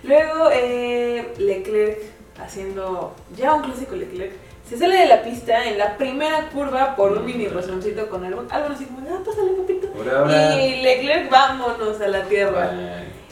Luego 0.04 0.50
eh, 0.52 1.34
Leclerc 1.38 2.00
haciendo 2.40 3.14
ya 3.36 3.54
un 3.54 3.64
clásico 3.64 3.96
Leclerc. 3.96 4.34
Se 4.72 4.78
sale 4.78 5.00
de 5.00 5.06
la 5.06 5.22
pista 5.22 5.66
en 5.66 5.78
la 5.78 5.98
primera 5.98 6.48
curva 6.48 6.96
por 6.96 7.12
un 7.12 7.26
mini 7.26 7.46
rozoncito 7.50 8.08
con 8.08 8.24
algo, 8.24 8.46
algo 8.50 8.74
así 8.74 8.86
como, 8.86 9.06
ah, 9.14 9.20
pásale 9.22 9.52
papito. 9.52 9.88
Y 10.62 10.82
Leclerc, 10.82 11.30
vámonos 11.30 12.00
a 12.00 12.08
la 12.08 12.24
tierra. 12.24 12.72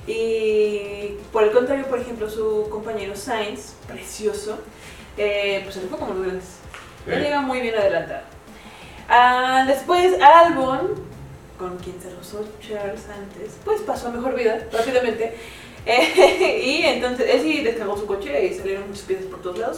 Y 0.06 1.16
por 1.32 1.46
el 1.46 1.52
contrario, 1.52 1.86
por 1.86 1.98
ejemplo, 1.98 2.30
su 2.30 2.68
compañero 2.70 3.16
Sainz, 3.16 3.76
precioso, 3.88 4.60
eh, 5.18 5.62
pues 5.64 5.76
se 5.76 5.82
le 5.84 5.88
fue 5.88 5.98
como 5.98 6.14
los 6.14 6.24
grandes. 6.24 6.58
Él 7.08 7.26
iba 7.26 7.40
muy 7.40 7.62
bien 7.62 7.76
adelantado. 7.76 8.24
Ah, 9.08 9.64
después 9.66 10.22
Albon, 10.22 10.90
con 11.58 11.78
quien 11.78 12.02
se 12.02 12.10
rozó 12.10 12.46
Charles 12.60 13.08
antes, 13.08 13.54
pues 13.64 13.80
pasó 13.84 14.10
a 14.10 14.12
mejor 14.12 14.36
vida 14.36 14.68
rápidamente. 14.74 15.38
y 15.88 16.82
entonces 16.84 17.34
él 17.34 17.42
sí 17.44 17.62
descargó 17.62 17.96
su 17.96 18.06
coche 18.06 18.46
y 18.46 18.54
salieron 18.56 18.90
muchas 18.90 19.06
piezas 19.06 19.28
por 19.28 19.42
todos 19.42 19.58
lados. 19.58 19.78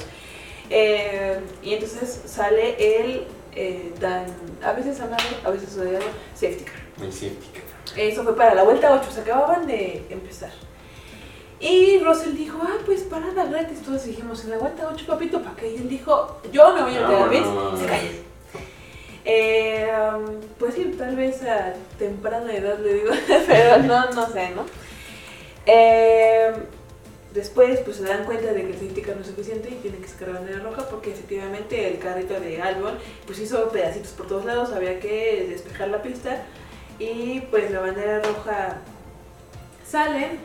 Eh, 0.74 1.38
y 1.62 1.74
entonces 1.74 2.22
sale 2.26 3.02
el 3.02 3.28
eh, 3.54 3.94
tan, 4.00 4.26
a 4.64 4.72
veces 4.72 5.00
amado, 5.02 5.22
a 5.44 5.50
veces 5.50 5.78
odiado, 5.78 6.06
safety 6.34 6.64
car. 6.64 6.76
El 7.02 7.12
safety 7.12 7.48
car. 7.54 8.00
Eso 8.00 8.24
fue 8.24 8.36
para 8.38 8.56
la 8.56 8.64
vuelta 8.64 8.94
8, 8.94 9.12
se 9.12 9.22
acababan 9.22 9.68
de 9.68 10.06
empezar. 10.10 10.52
Y 11.60 12.00
Russell 12.00 12.36
dijo, 12.36 12.58
ah, 12.62 12.78
pues 12.86 13.02
parada 13.02 13.46
gratis. 13.46 13.82
Todos 13.82 14.06
dijimos, 14.06 14.44
en 14.46 14.52
la 14.52 14.58
vuelta 14.58 14.90
8, 14.92 15.06
papito, 15.06 15.42
¿para 15.44 15.56
qué? 15.58 15.74
Y 15.74 15.76
él 15.76 15.90
dijo, 15.90 16.40
yo 16.52 16.74
me 16.74 16.84
voy 16.84 16.96
a 16.96 17.08
meter 17.08 17.44
a 17.44 17.78
se 17.78 17.86
calla. 17.86 18.10
Eh, 19.26 19.92
pues 20.58 20.74
sí, 20.74 20.96
tal 20.98 21.16
vez 21.16 21.44
a 21.44 21.74
temprana 22.00 22.56
edad 22.56 22.80
le 22.80 22.94
digo, 22.96 23.12
pero 23.48 23.78
no, 23.84 24.10
no 24.10 24.28
sé, 24.32 24.50
¿no? 24.52 24.66
Eh, 25.66 26.52
después 27.34 27.80
pues 27.82 27.98
se 27.98 28.04
dan 28.04 28.26
cuenta 28.26 28.54
de 28.54 28.62
que 28.62 28.74
el 28.74 28.80
safety 28.80 29.02
no 29.02 29.22
es 29.22 29.28
suficiente 29.28 29.70
y 29.70 29.76
tienen 29.76 30.02
que 30.02 30.08
sacar 30.08 30.34
bandera 30.34 30.60
roja 30.60 30.88
porque 30.90 31.12
efectivamente 31.12 31.88
el 31.92 32.00
carrito 32.00 32.40
de 32.40 32.62
Albon 32.62 32.98
pues 33.26 33.40
hizo 33.40 33.70
pedacitos 33.70 34.12
por 34.12 34.28
todos 34.28 34.46
lados, 34.46 34.72
había 34.72 35.00
que 35.00 35.48
despejar 35.50 35.90
la 35.90 36.02
pista 36.02 36.44
y 37.00 37.42
pues 37.52 37.72
la 37.72 37.80
bandera 37.80 38.22
roja 38.22 38.78
sale 39.88 40.38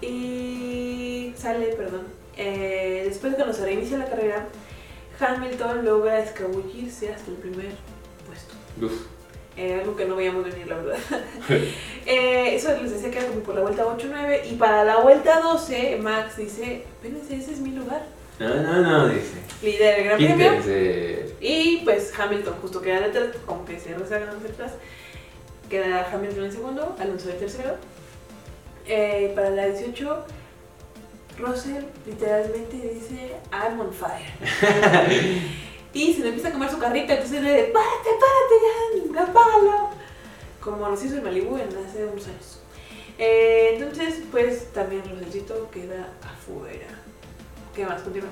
y 0.00 1.32
sale, 1.36 1.66
perdón, 1.68 2.06
eh, 2.36 3.04
después 3.08 3.32
de 3.32 3.36
cuando 3.36 3.54
se 3.54 3.64
reinicia 3.64 3.96
la 3.96 4.06
carrera, 4.06 4.46
Hamilton 5.18 5.84
logra 5.84 6.18
escabullirse 6.18 7.12
hasta 7.12 7.30
el 7.30 7.36
primer 7.36 7.72
eh, 9.56 9.78
algo 9.80 9.94
que 9.94 10.04
no 10.04 10.16
veíamos 10.16 10.44
venir, 10.44 10.66
la 10.66 10.76
verdad. 10.76 10.98
eh, 12.06 12.54
eso 12.54 12.76
les 12.80 12.90
decía 12.90 13.10
que 13.10 13.18
era 13.18 13.28
como 13.28 13.40
por 13.40 13.54
la 13.54 13.60
vuelta 13.60 13.84
8-9. 13.84 14.40
Y 14.50 14.54
para 14.56 14.84
la 14.84 14.96
vuelta 14.96 15.40
12, 15.40 15.98
Max 16.00 16.36
dice: 16.36 16.84
Espérense, 17.02 17.36
ese 17.36 17.52
es 17.52 17.60
mi 17.60 17.70
lugar. 17.70 18.02
No, 18.40 18.48
no, 18.48 18.82
no, 18.82 19.08
dice. 19.08 19.34
Líder 19.62 19.96
del 19.96 20.04
Gran 20.04 20.18
Premio. 20.18 21.34
Y 21.40 21.82
pues 21.84 22.12
Hamilton, 22.18 22.54
justo 22.60 22.80
queda 22.80 23.00
detrás, 23.00 23.36
como 23.46 23.64
que 23.64 23.78
se 23.78 23.94
rezagan 23.94 24.42
detrás. 24.42 24.72
Queda 25.70 26.10
Hamilton 26.12 26.44
en 26.44 26.52
segundo, 26.52 26.96
Alonso 26.98 27.30
en 27.30 27.38
tercero. 27.38 27.76
Eh, 28.86 29.32
para 29.34 29.50
la 29.50 29.66
18, 29.68 30.24
Russell 31.38 31.84
literalmente 32.06 32.76
dice: 32.76 33.36
I'm 33.52 33.80
on 33.80 33.92
fire. 33.92 34.32
y 35.94 36.12
se 36.12 36.22
le 36.22 36.28
empieza 36.28 36.48
a 36.48 36.52
comer 36.52 36.70
su 36.70 36.78
carrito, 36.78 37.12
entonces 37.12 37.40
le 37.40 37.50
dice, 37.50 37.72
párate, 37.72 38.10
párate, 38.20 39.14
ya, 39.14 39.22
apágalo. 39.22 39.90
Como 40.60 40.88
nos 40.88 41.02
hizo 41.04 41.14
el 41.16 41.22
Malibu 41.22 41.56
en 41.56 41.68
hace 41.68 42.04
unos 42.04 42.26
años. 42.26 42.58
Eh, 43.16 43.76
entonces, 43.76 44.22
pues 44.30 44.72
también 44.72 45.02
Roselcito 45.08 45.70
queda 45.70 46.08
afuera. 46.22 46.86
¿Qué 47.74 47.86
más? 47.86 48.02
Continúa. 48.02 48.28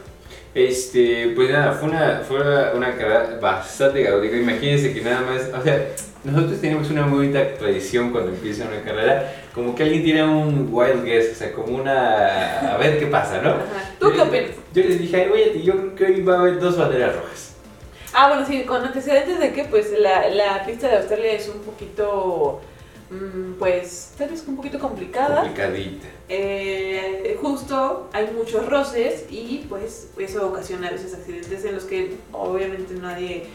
Este, 0.54 1.32
pues 1.36 1.50
nada, 1.50 1.72
fue 1.72 1.88
una, 1.88 2.20
fue 2.26 2.38
una 2.74 2.96
carrera 2.96 3.38
bastante 3.40 4.04
caótica. 4.04 4.36
Imagínense 4.36 4.92
que 4.92 5.00
nada 5.00 5.20
más, 5.20 5.48
o 5.56 5.62
sea, 5.62 5.88
nosotros 6.24 6.60
tenemos 6.60 6.90
una 6.90 7.06
muy 7.06 7.26
bonita 7.26 7.54
tradición 7.54 8.10
cuando 8.10 8.30
empieza 8.30 8.66
una 8.66 8.82
carrera, 8.82 9.44
como 9.54 9.74
que 9.74 9.82
alguien 9.84 10.02
tiene 10.02 10.24
un 10.24 10.68
wild 10.70 11.04
guess, 11.04 11.32
o 11.32 11.34
sea, 11.34 11.52
como 11.52 11.76
una, 11.76 12.74
a 12.74 12.76
ver 12.76 12.98
qué 12.98 13.06
pasa, 13.06 13.40
¿no? 13.40 13.54
¿Tú 13.98 14.12
qué 14.12 14.20
opinas? 14.20 14.50
Yo 14.74 14.82
les 14.82 14.98
dije, 14.98 15.30
oye, 15.30 15.62
yo 15.62 15.72
creo 15.74 15.94
que 15.94 16.04
hoy 16.04 16.22
va 16.22 16.36
a 16.36 16.40
haber 16.40 16.60
dos 16.60 16.76
banderas 16.76 17.16
rojas. 17.16 17.51
Ah, 18.14 18.28
bueno, 18.28 18.46
sí, 18.46 18.64
con 18.64 18.84
antecedentes 18.84 19.38
de 19.38 19.52
que 19.52 19.64
pues 19.64 19.90
la, 19.98 20.28
la 20.28 20.64
pista 20.66 20.88
de 20.88 20.96
Australia 20.96 21.32
es 21.32 21.48
un 21.48 21.60
poquito, 21.62 22.60
mm, 23.10 23.54
pues, 23.58 24.12
tal 24.18 24.28
vez 24.28 24.44
un 24.46 24.56
poquito 24.56 24.78
complicada. 24.78 25.40
Complicadita. 25.40 26.08
Eh, 26.28 27.38
justo 27.40 28.08
hay 28.12 28.30
muchos 28.36 28.68
roces 28.68 29.24
y 29.30 29.64
pues 29.68 30.08
eso 30.18 30.46
ocasiona 30.46 30.88
a 30.88 30.90
veces 30.92 31.14
accidentes 31.14 31.64
en 31.64 31.74
los 31.74 31.84
que 31.84 32.16
obviamente 32.32 32.94
nadie 32.94 33.46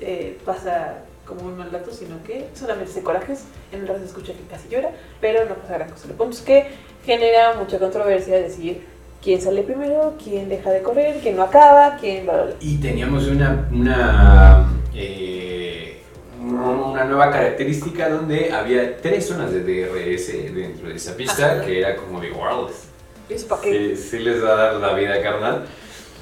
eh, 0.00 0.38
pasa 0.44 1.04
como 1.26 1.42
un 1.42 1.58
mal 1.58 1.70
dato, 1.70 1.92
sino 1.92 2.22
que 2.24 2.48
solamente 2.54 2.90
se 2.92 3.02
corajes, 3.02 3.44
en 3.72 3.80
el 3.80 3.88
rato 3.88 4.00
se 4.00 4.06
escucha 4.06 4.32
que 4.32 4.42
casi 4.50 4.68
llora, 4.68 4.90
pero 5.20 5.44
no 5.46 5.54
pasa 5.56 5.74
gran 5.74 5.90
cosa. 5.90 6.08
El 6.08 6.14
punto 6.14 6.34
es 6.34 6.42
que 6.42 6.70
genera 7.04 7.54
mucha 7.54 7.78
controversia 7.78 8.36
decir 8.36 8.86
quién 9.22 9.40
sale 9.40 9.62
primero, 9.62 10.14
quién 10.22 10.48
deja 10.48 10.70
de 10.70 10.82
correr, 10.82 11.20
quién 11.22 11.36
no 11.36 11.42
acaba, 11.42 11.96
quién... 11.96 12.26
Y 12.60 12.76
teníamos 12.78 13.26
una, 13.26 13.68
una, 13.72 14.66
eh, 14.94 16.02
una 16.40 17.04
nueva 17.04 17.30
característica 17.30 18.08
donde 18.08 18.52
había 18.52 18.96
tres 18.98 19.26
zonas 19.26 19.52
de 19.52 19.62
DRS 19.62 20.54
dentro 20.54 20.88
de 20.88 20.94
esa 20.94 21.16
pista, 21.16 21.64
que 21.64 21.80
era 21.80 21.96
como 21.96 22.20
de 22.20 22.30
wireless. 22.30 22.88
¿Es 23.28 23.44
para 23.44 23.62
qué? 23.62 23.96
Sí, 23.96 24.20
les 24.20 24.42
va 24.42 24.52
a 24.52 24.56
dar 24.56 24.74
la 24.74 24.94
vida 24.94 25.20
carnal. 25.22 25.66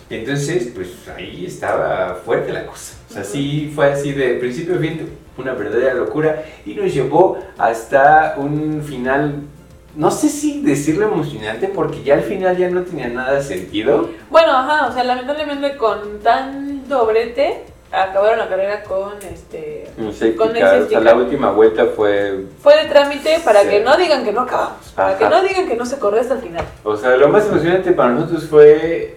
Entonces, 0.09 0.71
pues 0.75 0.89
ahí 1.17 1.47
estaba 1.47 2.21
fuerte 2.25 2.53
la 2.53 2.67
cosa. 2.67 2.95
O 3.11 3.13
sea, 3.13 3.25
sí 3.25 3.73
fue 3.75 3.93
así 3.93 4.13
de 4.13 4.35
principio 4.35 4.77
a 4.77 4.79
fin, 4.79 5.09
una 5.37 5.53
verdadera 5.53 5.95
locura 5.95 6.45
y 6.65 6.75
nos 6.75 6.93
llevó 6.93 7.39
hasta 7.59 8.35
un 8.37 8.83
final 8.83 9.43
no 9.97 10.11
sé 10.11 10.29
si 10.29 10.63
decirlo 10.63 11.07
emocionante 11.07 11.69
porque 11.69 12.03
ya 12.03 12.15
al 12.15 12.23
final 12.23 12.57
ya 12.57 12.69
no 12.69 12.83
tenía 12.83 13.09
nada 13.09 13.35
de 13.35 13.43
sentido. 13.43 14.11
Bueno, 14.31 14.53
ajá, 14.53 14.89
o 14.89 14.93
sea, 14.93 15.05
lamentablemente 15.05 15.77
con 15.77 16.21
tan 16.21 16.87
doblete 16.89 17.65
acabaron 17.91 18.39
la 18.39 18.49
carrera 18.49 18.83
con 18.83 19.13
este 19.33 19.89
con 19.97 20.09
o 20.09 20.13
sea, 20.13 21.01
la 21.01 21.15
última 21.15 21.53
vuelta 21.53 21.87
fue 21.87 22.45
fue 22.61 22.83
de 22.83 22.89
trámite 22.89 23.39
para 23.45 23.67
que 23.69 23.81
no 23.81 23.97
digan 23.97 24.25
que 24.25 24.33
no 24.33 24.43
acabamos, 24.43 24.93
para 24.95 25.17
que 25.17 25.29
no 25.29 25.43
digan 25.43 25.69
que 25.69 25.77
no 25.77 25.87
se 25.87 25.99
corrió 25.99 26.21
hasta 26.21 26.35
el 26.35 26.41
final. 26.41 26.65
O 26.85 26.97
sea, 26.97 27.17
lo 27.17 27.29
más 27.29 27.47
emocionante 27.47 27.93
para 27.93 28.11
nosotros 28.11 28.47
fue 28.47 29.17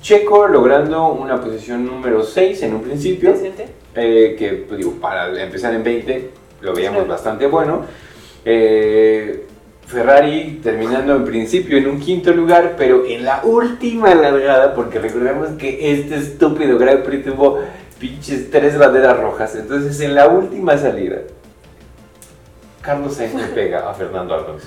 Checo 0.00 0.46
logrando 0.46 1.08
una 1.08 1.40
posición 1.40 1.84
número 1.84 2.22
6 2.22 2.62
en 2.62 2.74
un 2.74 2.82
principio, 2.82 3.34
eh, 3.94 4.36
que 4.38 4.64
pues, 4.68 4.78
digo, 4.78 4.92
para 4.92 5.42
empezar 5.42 5.74
en 5.74 5.82
20 5.82 6.30
lo 6.62 6.74
veíamos 6.74 7.06
bastante 7.06 7.46
bueno. 7.46 7.84
Eh, 8.44 9.45
Ferrari 9.86 10.60
terminando 10.62 11.14
en 11.14 11.24
principio 11.24 11.78
en 11.78 11.86
un 11.86 12.00
quinto 12.00 12.32
lugar, 12.32 12.74
pero 12.76 13.06
en 13.06 13.24
la 13.24 13.42
última 13.44 14.14
largada, 14.14 14.74
porque 14.74 14.98
recordemos 14.98 15.50
que 15.50 15.92
este 15.92 16.16
estúpido 16.16 16.76
Grand 16.76 17.04
Prix 17.04 17.24
tuvo 17.24 17.60
pinches 18.00 18.50
tres 18.50 18.76
banderas 18.76 19.18
rojas, 19.18 19.54
entonces 19.54 20.00
en 20.00 20.14
la 20.14 20.26
última 20.26 20.76
salida, 20.76 21.18
Carlos 22.82 23.14
Sainz 23.14 23.34
le 23.34 23.46
pega 23.46 23.88
a 23.88 23.94
Fernando 23.94 24.34
Alonso. 24.34 24.66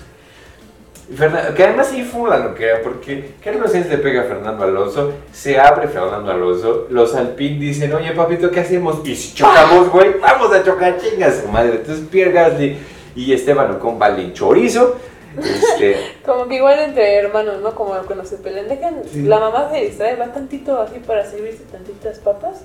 que 1.56 1.64
además 1.64 1.92
ahí 1.92 2.04
fue 2.04 2.30
la 2.30 2.38
loquera, 2.38 2.82
porque 2.82 3.34
Carlos 3.44 3.74
Sainz 3.74 3.90
le 3.90 3.98
pega 3.98 4.22
a 4.22 4.26
Fernando 4.26 4.64
Alonso, 4.64 5.14
se 5.34 5.60
abre 5.60 5.90
Fernando 5.90 6.32
Alonso, 6.32 6.88
los 6.90 7.14
Alpine 7.14 7.60
dicen, 7.60 7.94
oye 7.94 8.14
papito, 8.14 8.50
¿qué 8.52 8.62
hacemos? 8.62 9.02
Y 9.04 9.16
si 9.18 9.36
chocamos, 9.36 9.90
güey, 9.90 10.14
vamos 10.22 10.54
a 10.54 10.64
chocar, 10.64 10.98
chingas, 10.98 11.44
madre. 11.52 11.76
Entonces 11.76 12.06
Pierre 12.10 12.32
Gasly 12.32 12.78
y 13.16 13.34
Esteban 13.34 13.72
Ocon 13.72 14.00
valen 14.00 14.34
chorizo. 14.34 14.98
Este... 15.38 15.98
como 16.26 16.48
que 16.48 16.56
igual 16.56 16.80
entre 16.80 17.16
hermanos, 17.16 17.62
¿no? 17.62 17.76
Como 17.76 17.94
cuando 18.06 18.26
se 18.26 18.38
pelean, 18.38 18.68
dejan, 18.68 19.02
la 19.28 19.40
mamá 19.40 19.70
se 19.72 19.82
distrae, 19.82 20.16
va 20.16 20.34
tantito 20.34 20.80
así 20.80 21.00
para 21.00 21.26
servirse 21.26 21.64
tantitas 21.72 22.20
papas 22.20 22.62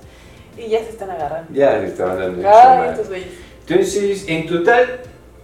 y 0.56 0.68
ya 0.68 0.78
se 0.80 0.90
están 0.90 1.10
agarrando. 1.10 1.52
Ya 1.52 1.80
se 1.80 1.86
estaban 1.86 2.18
dando. 2.18 2.48
Estos 2.90 3.08
bellos. 3.08 3.28
Entonces, 3.66 4.24
en 4.28 4.46
total, 4.46 5.00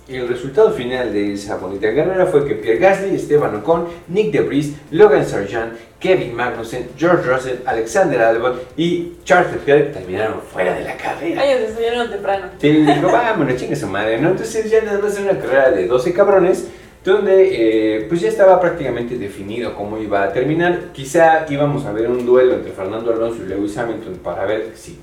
el 0.09 0.29
resultado 0.29 0.73
final 0.73 1.13
de 1.13 1.35
esa 1.35 1.57
bonita 1.57 1.95
carrera 1.95 2.27
fue 2.27 2.45
que 2.45 2.55
Pierre 2.55 2.79
Gasly, 2.79 3.15
Esteban 3.15 3.55
Ocon, 3.57 3.87
Nick 4.09 4.33
DeVries, 4.33 4.75
Logan 4.91 5.25
Sargent, 5.25 5.75
Kevin 6.01 6.35
Magnussen, 6.35 6.91
George 6.97 7.31
Russell, 7.31 7.57
Alexander 7.65 8.21
Albon 8.21 8.59
y 8.77 9.13
Charles 9.25 9.53
Leclerc 9.53 9.93
terminaron 9.93 10.41
fuera 10.43 10.75
de 10.75 10.85
la 10.85 10.97
carrera. 10.97 11.43
Ay, 11.43 11.67
se 11.75 12.09
temprano. 12.09 12.47
Sí, 12.59 12.71
dijo, 12.71 13.13
vámonos, 13.13 13.57
chingue 13.57 13.77
su 13.77 13.87
madre, 13.87 14.19
¿no? 14.19 14.31
Entonces 14.31 14.71
ya 14.71 14.83
nada 14.83 14.99
más 14.99 15.15
es 15.15 15.21
una 15.21 15.39
carrera 15.39 15.71
de 15.71 15.87
12 15.87 16.13
cabrones 16.13 16.67
donde 17.05 17.99
eh, 17.99 18.07
pues 18.09 18.21
ya 18.21 18.29
estaba 18.29 18.61
prácticamente 18.61 19.17
definido 19.17 19.75
cómo 19.75 19.99
iba 19.99 20.23
a 20.23 20.33
terminar. 20.33 20.89
Quizá 20.93 21.47
íbamos 21.49 21.87
a 21.87 21.93
ver 21.93 22.09
un 22.09 22.27
duelo 22.27 22.55
entre 22.55 22.73
Fernando 22.73 23.13
Alonso 23.13 23.43
y 23.45 23.49
Lewis 23.49 23.77
Hamilton 23.77 24.15
para 24.23 24.45
ver 24.45 24.73
si. 24.75 24.99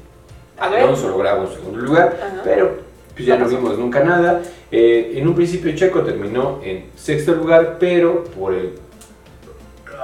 Alonso 0.57 1.10
lograba 1.10 1.41
un 1.41 1.53
segundo 1.53 1.79
lugar, 1.79 2.17
Ajá. 2.19 2.41
pero 2.43 2.88
pues 3.17 3.25
ya 3.27 3.38
No 3.38 3.47
vimos 3.47 3.77
nunca 3.79 4.03
nada. 4.03 4.43
Eh, 4.71 5.13
en 5.15 5.27
un 5.27 5.33
principio 5.33 5.75
Checo 5.75 6.01
terminó 6.01 6.60
en 6.63 6.86
sexto 6.95 7.33
lugar, 7.33 7.77
pero 7.79 8.23
por 8.25 8.53
el 8.53 8.73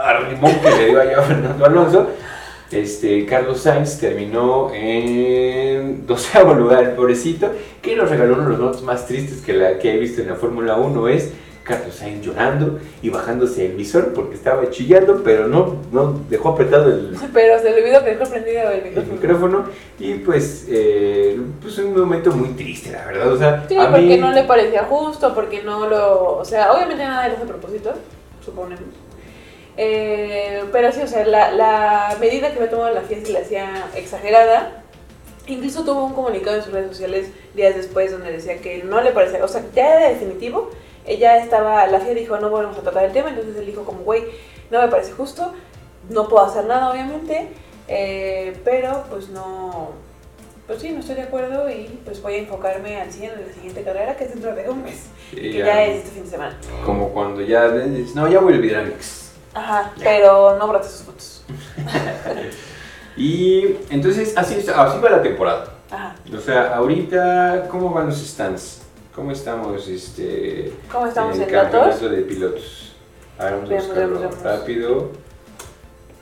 arrimón 0.03 0.51
que 0.61 0.71
le 0.71 0.85
dio 0.87 0.99
allá 0.99 1.19
a 1.19 1.21
Fernando 1.21 1.65
Alonso, 1.65 2.07
este, 2.71 3.23
Carlos 3.27 3.61
Sainz 3.61 3.99
terminó 3.99 4.71
en 4.73 6.07
doceavo 6.07 6.55
lugar, 6.55 6.83
el 6.83 6.91
pobrecito, 6.91 7.51
que 7.83 7.95
nos 7.95 8.09
regaló 8.09 8.33
uno 8.33 8.43
de 8.45 8.49
los 8.49 8.59
momentos 8.59 8.83
más 8.83 9.05
tristes 9.05 9.41
que, 9.41 9.53
la, 9.53 9.77
que 9.77 9.93
he 9.93 9.99
visto 9.99 10.21
en 10.21 10.29
la 10.29 10.35
Fórmula 10.35 10.77
1 10.77 11.07
es 11.09 11.33
Carlos 11.63 11.95
Sainz 11.95 12.25
llorando 12.25 12.79
y 13.01 13.09
bajándose 13.09 13.65
el 13.67 13.73
visor 13.73 14.13
porque 14.13 14.35
estaba 14.35 14.69
chillando, 14.69 15.21
pero 15.23 15.47
no, 15.47 15.77
no 15.91 16.19
dejó 16.29 16.49
apretado 16.49 16.89
el, 16.91 17.15
Pero 17.33 17.59
se 17.59 17.71
le 17.71 17.81
olvidó 17.81 18.03
que 18.03 18.15
dejó 18.15 18.29
prendido 18.29 18.69
el 18.69 18.79
el 18.79 18.83
micrófono. 18.83 19.13
micrófono 19.13 19.65
y 19.99 20.13
pues, 20.15 20.65
eh, 20.69 21.39
pues 21.61 21.77
un 21.79 21.95
momento 21.97 22.31
muy 22.31 22.49
triste, 22.49 22.91
la 22.91 23.05
verdad. 23.05 23.31
O 23.31 23.37
sea, 23.37 23.65
Sí, 23.67 23.77
a 23.77 23.89
porque 23.89 24.01
mí, 24.01 24.17
no 24.17 24.31
le 24.31 24.43
parecía 24.43 24.83
justo, 24.83 25.33
porque 25.33 25.63
no 25.63 25.87
lo... 25.87 26.37
O 26.37 26.45
sea, 26.45 26.73
obviamente 26.73 27.03
nada 27.03 27.25
era 27.27 27.35
a 27.35 27.45
propósito, 27.45 27.93
suponemos. 28.43 28.83
Eh, 29.77 30.63
pero 30.71 30.91
sí, 30.91 31.01
o 31.01 31.07
sea, 31.07 31.25
la, 31.25 31.51
la 31.51 32.17
medida 32.19 32.49
que 32.51 32.57
había 32.57 32.69
tomado 32.69 32.93
la 32.93 33.01
FIA 33.01 33.25
se 33.25 33.31
le 33.31 33.39
hacía 33.39 33.87
exagerada. 33.95 34.83
Incluso 35.47 35.83
tuvo 35.83 36.05
un 36.05 36.13
comunicado 36.13 36.57
en 36.57 36.63
sus 36.63 36.71
redes 36.73 36.89
sociales 36.89 37.27
días 37.55 37.75
después 37.75 38.11
donde 38.11 38.31
decía 38.31 38.57
que 38.59 38.83
no 38.83 39.01
le 39.01 39.11
parecía, 39.11 39.43
o 39.43 39.47
sea, 39.47 39.63
ya 39.75 39.95
era 39.95 40.09
definitivo. 40.09 40.69
Ella 41.05 41.37
estaba, 41.37 41.85
la 41.87 41.99
FIA 41.99 42.13
dijo 42.13 42.37
no 42.37 42.49
volvemos 42.49 42.77
a 42.77 42.81
tratar 42.81 43.05
el 43.05 43.11
tema, 43.11 43.29
entonces 43.29 43.55
él 43.57 43.65
dijo 43.65 43.83
como, 43.83 43.99
güey, 44.03 44.23
no 44.71 44.81
me 44.81 44.87
parece 44.87 45.11
justo, 45.11 45.53
no 46.09 46.27
puedo 46.27 46.45
hacer 46.45 46.65
nada 46.65 46.91
obviamente, 46.91 47.49
eh, 47.87 48.59
pero 48.63 49.03
pues 49.09 49.29
no, 49.29 49.91
pues 50.67 50.81
sí, 50.81 50.91
no 50.91 51.01
estoy 51.01 51.15
de 51.15 51.23
acuerdo 51.23 51.69
y 51.69 51.99
pues 52.05 52.21
voy 52.21 52.35
a 52.35 52.37
enfocarme 52.37 53.01
al 53.01 53.11
100 53.11 53.31
en 53.31 53.47
la 53.47 53.53
siguiente 53.53 53.83
carrera 53.83 54.15
que 54.15 54.25
es 54.25 54.31
dentro 54.31 54.55
de 54.55 54.69
un 54.69 54.83
mes, 54.83 55.07
que 55.31 55.53
ya, 55.53 55.65
ya 55.65 55.83
es 55.83 55.97
este 55.97 56.11
fin 56.11 56.23
de 56.23 56.29
semana. 56.29 56.57
como 56.85 57.09
cuando 57.09 57.41
ya 57.41 57.69
dices, 57.69 58.15
no, 58.15 58.27
ya 58.27 58.39
voy 58.39 58.53
a 58.53 58.57
olvidar 58.57 58.81
a 58.81 58.83
mi 58.85 58.91
ex. 58.91 59.33
Ajá, 59.53 59.93
pero 59.99 60.57
no 60.57 60.67
brotes 60.67 60.91
sus 60.91 61.01
fotos. 61.03 61.45
Y 63.15 63.77
entonces 63.89 64.33
así, 64.35 64.55
así 64.55 64.99
va 64.99 65.09
la 65.09 65.21
temporada. 65.21 65.65
Ajá. 65.91 66.15
O 66.35 66.39
sea, 66.39 66.75
ahorita, 66.75 67.67
¿cómo 67.69 67.91
van 67.91 68.07
los 68.07 68.17
stands? 68.17 68.81
¿Cómo 69.15 69.31
estamos 69.31 69.87
este, 69.87 70.71
¿Cómo 70.91 71.07
estamos 71.07 71.35
en 71.35 71.43
en 71.43 71.49
el 71.49 71.53
datos? 71.55 71.71
campeonato 71.71 72.09
de 72.09 72.21
pilotos? 72.23 72.93
A 73.37 73.45
ver, 73.45 73.53
vamos 73.55 73.69
a 73.71 73.73
buscarlo 73.75 73.95
veamos, 74.19 74.19
veamos. 74.19 74.43
rápido. 74.43 75.09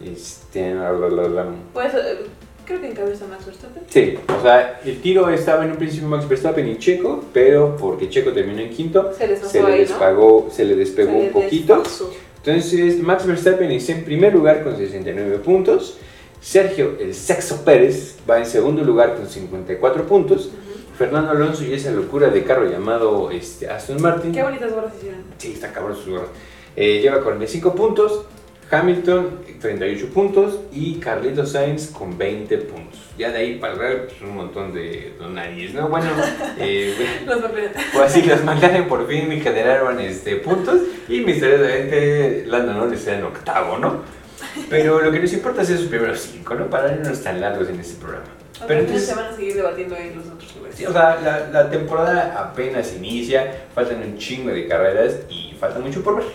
Este, 0.04 0.74
la, 0.74 0.92
la, 0.92 1.28
la. 1.30 1.46
Pues 1.74 1.94
eh, 1.94 2.18
creo 2.66 2.82
que 2.82 2.90
encabeza 2.90 3.26
Max 3.28 3.46
Verstappen. 3.46 3.84
Sí, 3.88 4.18
o 4.38 4.42
sea, 4.42 4.82
el 4.84 5.02
tiro 5.02 5.30
estaba 5.30 5.64
en 5.64 5.72
un 5.72 5.78
principio 5.78 6.08
Max 6.10 6.28
Verstappen 6.28 6.68
y 6.68 6.78
Checo, 6.80 7.24
pero 7.34 7.78
porque 7.78 8.10
Checo 8.10 8.32
terminó 8.34 8.60
en 8.62 8.70
quinto, 8.72 9.12
Se 9.18 9.28
les 9.28 9.40
se 9.40 9.62
le 9.62 9.68
ahí, 9.68 9.74
¿no? 9.74 9.88
despegó, 9.88 10.50
se 10.52 10.66
le 10.66 10.76
despegó 10.76 11.12
Se 11.12 11.18
un 11.18 11.30
poquito. 11.32 11.84
Entonces, 12.44 13.00
Max 13.00 13.26
Verstappen 13.26 13.70
está 13.72 13.92
en 13.94 14.04
primer 14.04 14.34
lugar 14.34 14.64
con 14.64 14.76
69 14.76 15.38
puntos. 15.40 15.98
Sergio, 16.42 16.98
el 17.00 17.14
Sexo 17.14 17.64
Pérez, 17.64 18.18
va 18.28 18.40
en 18.40 18.48
segundo 18.48 18.84
lugar 18.84 19.16
con 19.16 19.28
54 19.30 20.08
puntos. 20.08 20.48
Ujú. 20.48 20.71
Fernando 21.02 21.32
Alonso 21.32 21.66
y 21.66 21.74
esa 21.74 21.90
locura 21.90 22.30
de 22.30 22.44
carro 22.44 22.70
llamado 22.70 23.32
este, 23.32 23.68
Aston 23.68 24.00
Martin. 24.00 24.32
Qué 24.32 24.44
bonitas 24.44 24.72
gorras 24.72 24.94
hicieron. 24.96 25.22
Sí, 25.40 25.54
está 25.54 25.74
cabrón 25.74 25.96
sus 25.96 26.10
gorras. 26.10 26.30
Eh, 26.76 27.00
lleva 27.02 27.24
45 27.24 27.74
puntos. 27.74 28.26
Hamilton, 28.70 29.40
38 29.60 30.10
puntos. 30.14 30.60
Y 30.72 31.00
Carlitos 31.00 31.54
Sainz 31.54 31.88
con 31.88 32.20
20 32.20 32.56
puntos. 32.60 33.00
Ya 33.18 33.32
de 33.32 33.40
ahí 33.40 33.58
para 33.58 33.74
arriba, 33.74 34.04
pues, 34.08 34.22
un 34.22 34.36
montón 34.36 34.76
de 34.76 35.16
donadis, 35.18 35.74
¿no? 35.74 35.90
Bueno, 35.90 36.12
eh, 36.60 37.24
Los 37.26 37.40
pues 37.40 38.06
así 38.06 38.22
los 38.22 38.44
McLaren 38.44 38.88
por 38.88 39.08
fin 39.08 39.42
generaron 39.42 40.00
este, 40.00 40.36
puntos 40.36 40.82
y 41.10 41.22
misteriosamente 41.22 42.44
Lando 42.46 42.74
Norris 42.76 43.00
está 43.00 43.18
en 43.18 43.24
octavo, 43.24 43.80
¿no? 43.80 44.02
Pero 44.70 45.02
lo 45.02 45.12
que 45.12 45.20
nos 45.20 45.34
importa 45.34 45.64
es 45.64 45.72
esos 45.72 45.88
primeros 45.88 46.20
cinco, 46.20 46.54
¿no? 46.54 46.70
Para 46.70 46.96
no 46.96 47.12
tan 47.14 47.42
largos 47.42 47.70
en 47.70 47.80
este 47.80 48.00
programa. 48.00 48.41
Pero 48.62 48.68
Pero 48.68 48.80
entonces, 48.82 49.08
se 49.08 49.16
van 49.16 49.26
a 49.34 49.36
seguir 49.36 49.56
debatiendo 49.56 49.96
en 49.96 50.16
los 50.18 50.28
otros 50.28 50.56
lugares. 50.56 50.78
sí, 50.78 50.86
o 50.86 50.92
sea, 50.94 51.20
la, 51.22 51.48
la 51.50 51.70
temporada 51.70 52.36
apenas 52.40 52.94
inicia, 52.96 53.66
faltan 53.74 54.02
un 54.02 54.18
chingo 54.18 54.52
de 54.52 54.68
carreras 54.68 55.16
y 55.30 55.56
falta 55.60 55.80
mucho 55.80 56.04
por 56.04 56.18
ver. 56.18 56.26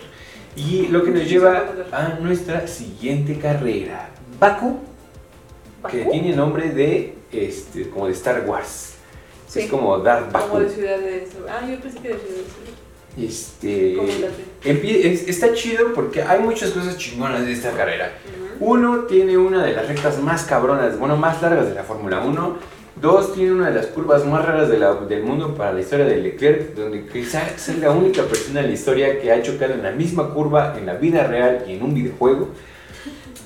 Y 0.56 0.86
lo 0.88 1.02
que 1.04 1.10
nos 1.10 1.28
lleva 1.28 1.64
a 1.92 2.08
nuestra 2.20 2.66
siguiente 2.66 3.38
carrera, 3.38 4.08
Baku, 4.40 4.80
que 5.90 5.98
¿Bakú? 6.00 6.10
tiene 6.12 6.34
nombre 6.34 6.70
de, 6.70 7.14
este, 7.32 7.90
como 7.90 8.06
de 8.06 8.12
Star 8.12 8.44
Wars. 8.46 8.94
Sí. 9.46 9.60
Es 9.60 9.70
como 9.70 9.98
Darth 9.98 10.32
Baku. 10.32 10.48
Como 10.48 10.60
de 10.60 10.70
ciudad 10.70 10.98
de... 10.98 11.28
Ah, 11.48 11.66
yo 11.68 11.78
pensé 11.78 11.98
que 12.00 12.08
de 12.08 12.14
ciudad 12.18 12.34
de... 12.36 12.75
Este, 13.18 13.96
está 15.30 15.52
chido 15.54 15.92
porque 15.94 16.22
hay 16.22 16.40
muchas 16.40 16.70
cosas 16.70 16.96
chingonas 16.98 17.44
de 17.46 17.52
esta 17.52 17.70
carrera. 17.72 18.12
Uno, 18.60 19.00
tiene 19.04 19.36
una 19.36 19.64
de 19.64 19.72
las 19.72 19.88
rectas 19.88 20.18
más 20.20 20.44
cabronas, 20.44 20.98
bueno, 20.98 21.16
más 21.16 21.40
largas 21.42 21.68
de 21.68 21.74
la 21.74 21.82
Fórmula 21.82 22.20
1. 22.20 22.56
Dos, 23.00 23.34
tiene 23.34 23.52
una 23.52 23.68
de 23.68 23.74
las 23.74 23.86
curvas 23.88 24.24
más 24.24 24.42
raras 24.44 24.70
de 24.70 24.78
la- 24.78 24.94
del 24.94 25.22
mundo 25.22 25.54
para 25.54 25.72
la 25.74 25.80
historia 25.80 26.06
de 26.06 26.16
Leclerc, 26.16 26.74
donde 26.74 27.04
quizás 27.06 27.68
es 27.68 27.78
la 27.78 27.90
única 27.90 28.22
persona 28.22 28.60
en 28.60 28.68
la 28.68 28.72
historia 28.72 29.20
que 29.20 29.30
ha 29.30 29.42
chocado 29.42 29.74
en 29.74 29.82
la 29.82 29.90
misma 29.92 30.30
curva 30.32 30.74
en 30.78 30.86
la 30.86 30.94
vida 30.94 31.26
real 31.26 31.64
y 31.68 31.72
en 31.74 31.82
un 31.82 31.92
videojuego. 31.94 32.48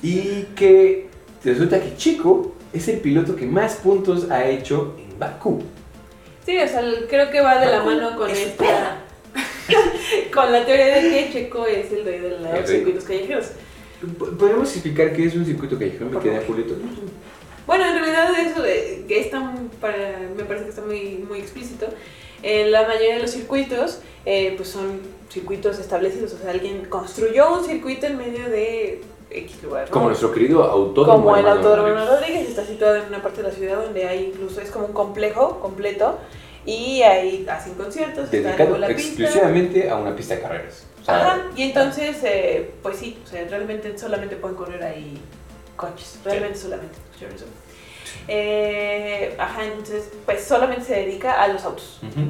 Y 0.01 0.43
que 0.55 1.07
resulta 1.43 1.81
que 1.81 1.95
Chico 1.97 2.53
es 2.71 2.87
el 2.87 2.99
piloto 2.99 3.35
que 3.35 3.45
más 3.45 3.75
puntos 3.75 4.31
ha 4.31 4.45
hecho 4.45 4.95
en 4.97 5.19
Bakú. 5.19 5.61
Sí, 6.45 6.57
o 6.57 6.67
sea, 6.67 6.81
creo 7.09 7.29
que 7.29 7.41
va 7.41 7.59
de 7.59 7.71
la 7.71 7.83
mano 7.83 8.15
con 8.15 8.29
es 8.29 8.39
esta... 8.39 9.00
con 10.33 10.51
la 10.51 10.65
teoría 10.65 10.87
de 10.95 11.01
que 11.09 11.29
Checo 11.31 11.65
es 11.65 11.91
el 11.91 12.05
rey 12.05 12.19
de 12.19 12.27
El 12.35 12.43
los 12.43 12.51
rey. 12.51 12.63
circuitos 12.67 13.03
callejeros. 13.03 13.45
P- 14.01 14.25
¿Podemos 14.37 14.71
explicar 14.71 15.13
qué 15.13 15.25
es 15.25 15.35
un 15.35 15.45
circuito 15.45 15.77
callejero? 15.77 16.05
Me 16.07 16.19
favor. 16.19 16.43
Julito. 16.47 16.75
Bueno, 17.67 17.85
en 17.85 17.93
realidad 17.99 18.29
eso 18.39 18.61
de, 18.61 19.05
que 19.07 19.19
está, 19.21 19.53
para, 19.79 20.19
me 20.35 20.43
parece 20.43 20.65
que 20.65 20.69
está 20.71 20.81
muy, 20.81 21.23
muy 21.27 21.39
explícito. 21.39 21.87
En 22.43 22.71
la 22.71 22.87
mayoría 22.87 23.15
de 23.15 23.21
los 23.21 23.31
circuitos, 23.31 23.99
eh, 24.25 24.55
pues 24.57 24.69
son 24.69 24.99
circuitos 25.31 25.77
establecidos. 25.79 26.33
O 26.33 26.37
sea, 26.39 26.49
alguien 26.51 26.85
construyó 26.89 27.53
un 27.53 27.63
circuito 27.63 28.07
en 28.07 28.17
medio 28.17 28.49
de 28.49 29.01
X 29.29 29.61
lugar. 29.63 29.85
¿no? 29.85 29.91
Como 29.91 30.07
nuestro 30.07 30.31
querido 30.33 30.63
autódromo. 30.63 31.19
Como 31.23 31.37
el 31.37 31.47
Autódromo 31.47 31.89
Rodríguez. 31.89 32.09
Rodríguez 32.09 32.49
está 32.49 32.65
situado 32.65 32.95
en 32.95 33.05
una 33.05 33.21
parte 33.21 33.43
de 33.43 33.49
la 33.49 33.53
ciudad 33.53 33.83
donde 33.83 34.07
hay 34.07 34.25
incluso, 34.33 34.59
es 34.59 34.71
como 34.71 34.87
un 34.87 34.93
complejo 34.93 35.59
completo. 35.59 36.17
Y 36.65 37.01
ahí 37.01 37.45
hacen 37.49 37.73
conciertos, 37.73 38.29
Dedicado 38.29 38.77
la 38.77 38.87
pista. 38.87 39.01
exclusivamente 39.23 39.89
a 39.89 39.95
una 39.95 40.15
pista 40.15 40.35
de 40.35 40.41
carreras. 40.41 40.85
O 41.01 41.03
sea, 41.05 41.15
Ajá, 41.17 41.41
y 41.55 41.63
entonces, 41.63 42.17
eh, 42.23 42.71
pues 42.83 42.97
sí, 42.97 43.19
o 43.23 43.27
sea, 43.27 43.43
realmente 43.49 43.97
solamente 43.97 44.35
pueden 44.35 44.55
correr 44.55 44.83
ahí 44.83 45.19
coches, 45.75 46.19
realmente 46.23 46.59
solamente. 46.59 46.95
escucharon 47.09 47.35
eso? 47.35 47.45
Eh, 48.27 49.35
ajá, 49.39 49.65
entonces, 49.65 50.09
pues 50.25 50.43
solamente 50.43 50.85
se 50.85 50.95
dedica 50.95 51.41
a 51.41 51.47
los 51.47 51.63
autos. 51.63 51.99
ujú. 52.03 52.27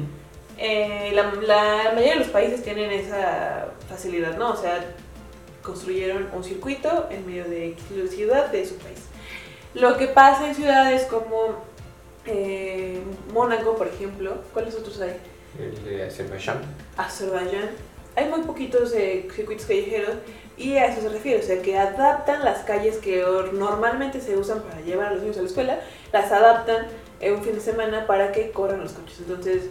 Eh, 0.58 1.10
la, 1.14 1.32
la 1.42 1.90
mayoría 1.92 2.12
de 2.14 2.18
los 2.20 2.28
países 2.28 2.62
tienen 2.62 2.90
esa 2.92 3.68
facilidad, 3.88 4.36
¿no? 4.38 4.52
O 4.52 4.56
sea, 4.56 4.84
construyeron 5.62 6.28
un 6.34 6.44
circuito 6.44 7.08
en 7.10 7.26
medio 7.26 7.44
de 7.44 7.76
la 7.96 8.06
ciudad 8.10 8.46
de 8.50 8.64
su 8.66 8.76
país. 8.76 9.00
Lo 9.74 9.96
que 9.96 10.06
pasa 10.06 10.48
en 10.48 10.54
ciudades 10.54 11.04
como 11.04 11.64
eh, 12.26 13.00
Mónaco, 13.32 13.76
por 13.76 13.88
ejemplo, 13.88 14.36
¿cuáles 14.52 14.74
otros 14.74 15.00
hay? 15.00 15.16
El 15.58 15.84
de 15.84 16.04
Azerbaiyán. 16.04 16.58
Azerbaiyán, 16.96 17.70
hay 18.16 18.28
muy 18.28 18.40
poquitos 18.42 18.92
eh, 18.94 19.28
circuitos 19.34 19.66
callejeros 19.66 20.10
y 20.56 20.74
a 20.76 20.86
eso 20.86 21.00
se 21.02 21.08
refiere, 21.08 21.40
o 21.40 21.42
sea 21.42 21.60
que 21.62 21.78
adaptan 21.78 22.44
las 22.44 22.60
calles 22.64 22.96
que 22.98 23.24
or- 23.24 23.52
normalmente 23.54 24.20
se 24.20 24.36
usan 24.36 24.60
para 24.62 24.80
llevar 24.82 25.08
a 25.08 25.12
los 25.14 25.22
niños 25.22 25.38
a 25.38 25.42
la 25.42 25.48
escuela, 25.48 25.80
las 26.12 26.30
adaptan 26.30 26.86
en 27.20 27.34
un 27.34 27.42
fin 27.42 27.54
de 27.54 27.60
semana 27.60 28.06
para 28.06 28.32
que 28.32 28.50
corran 28.50 28.80
los 28.80 28.92
coches. 28.92 29.18
Entonces 29.20 29.64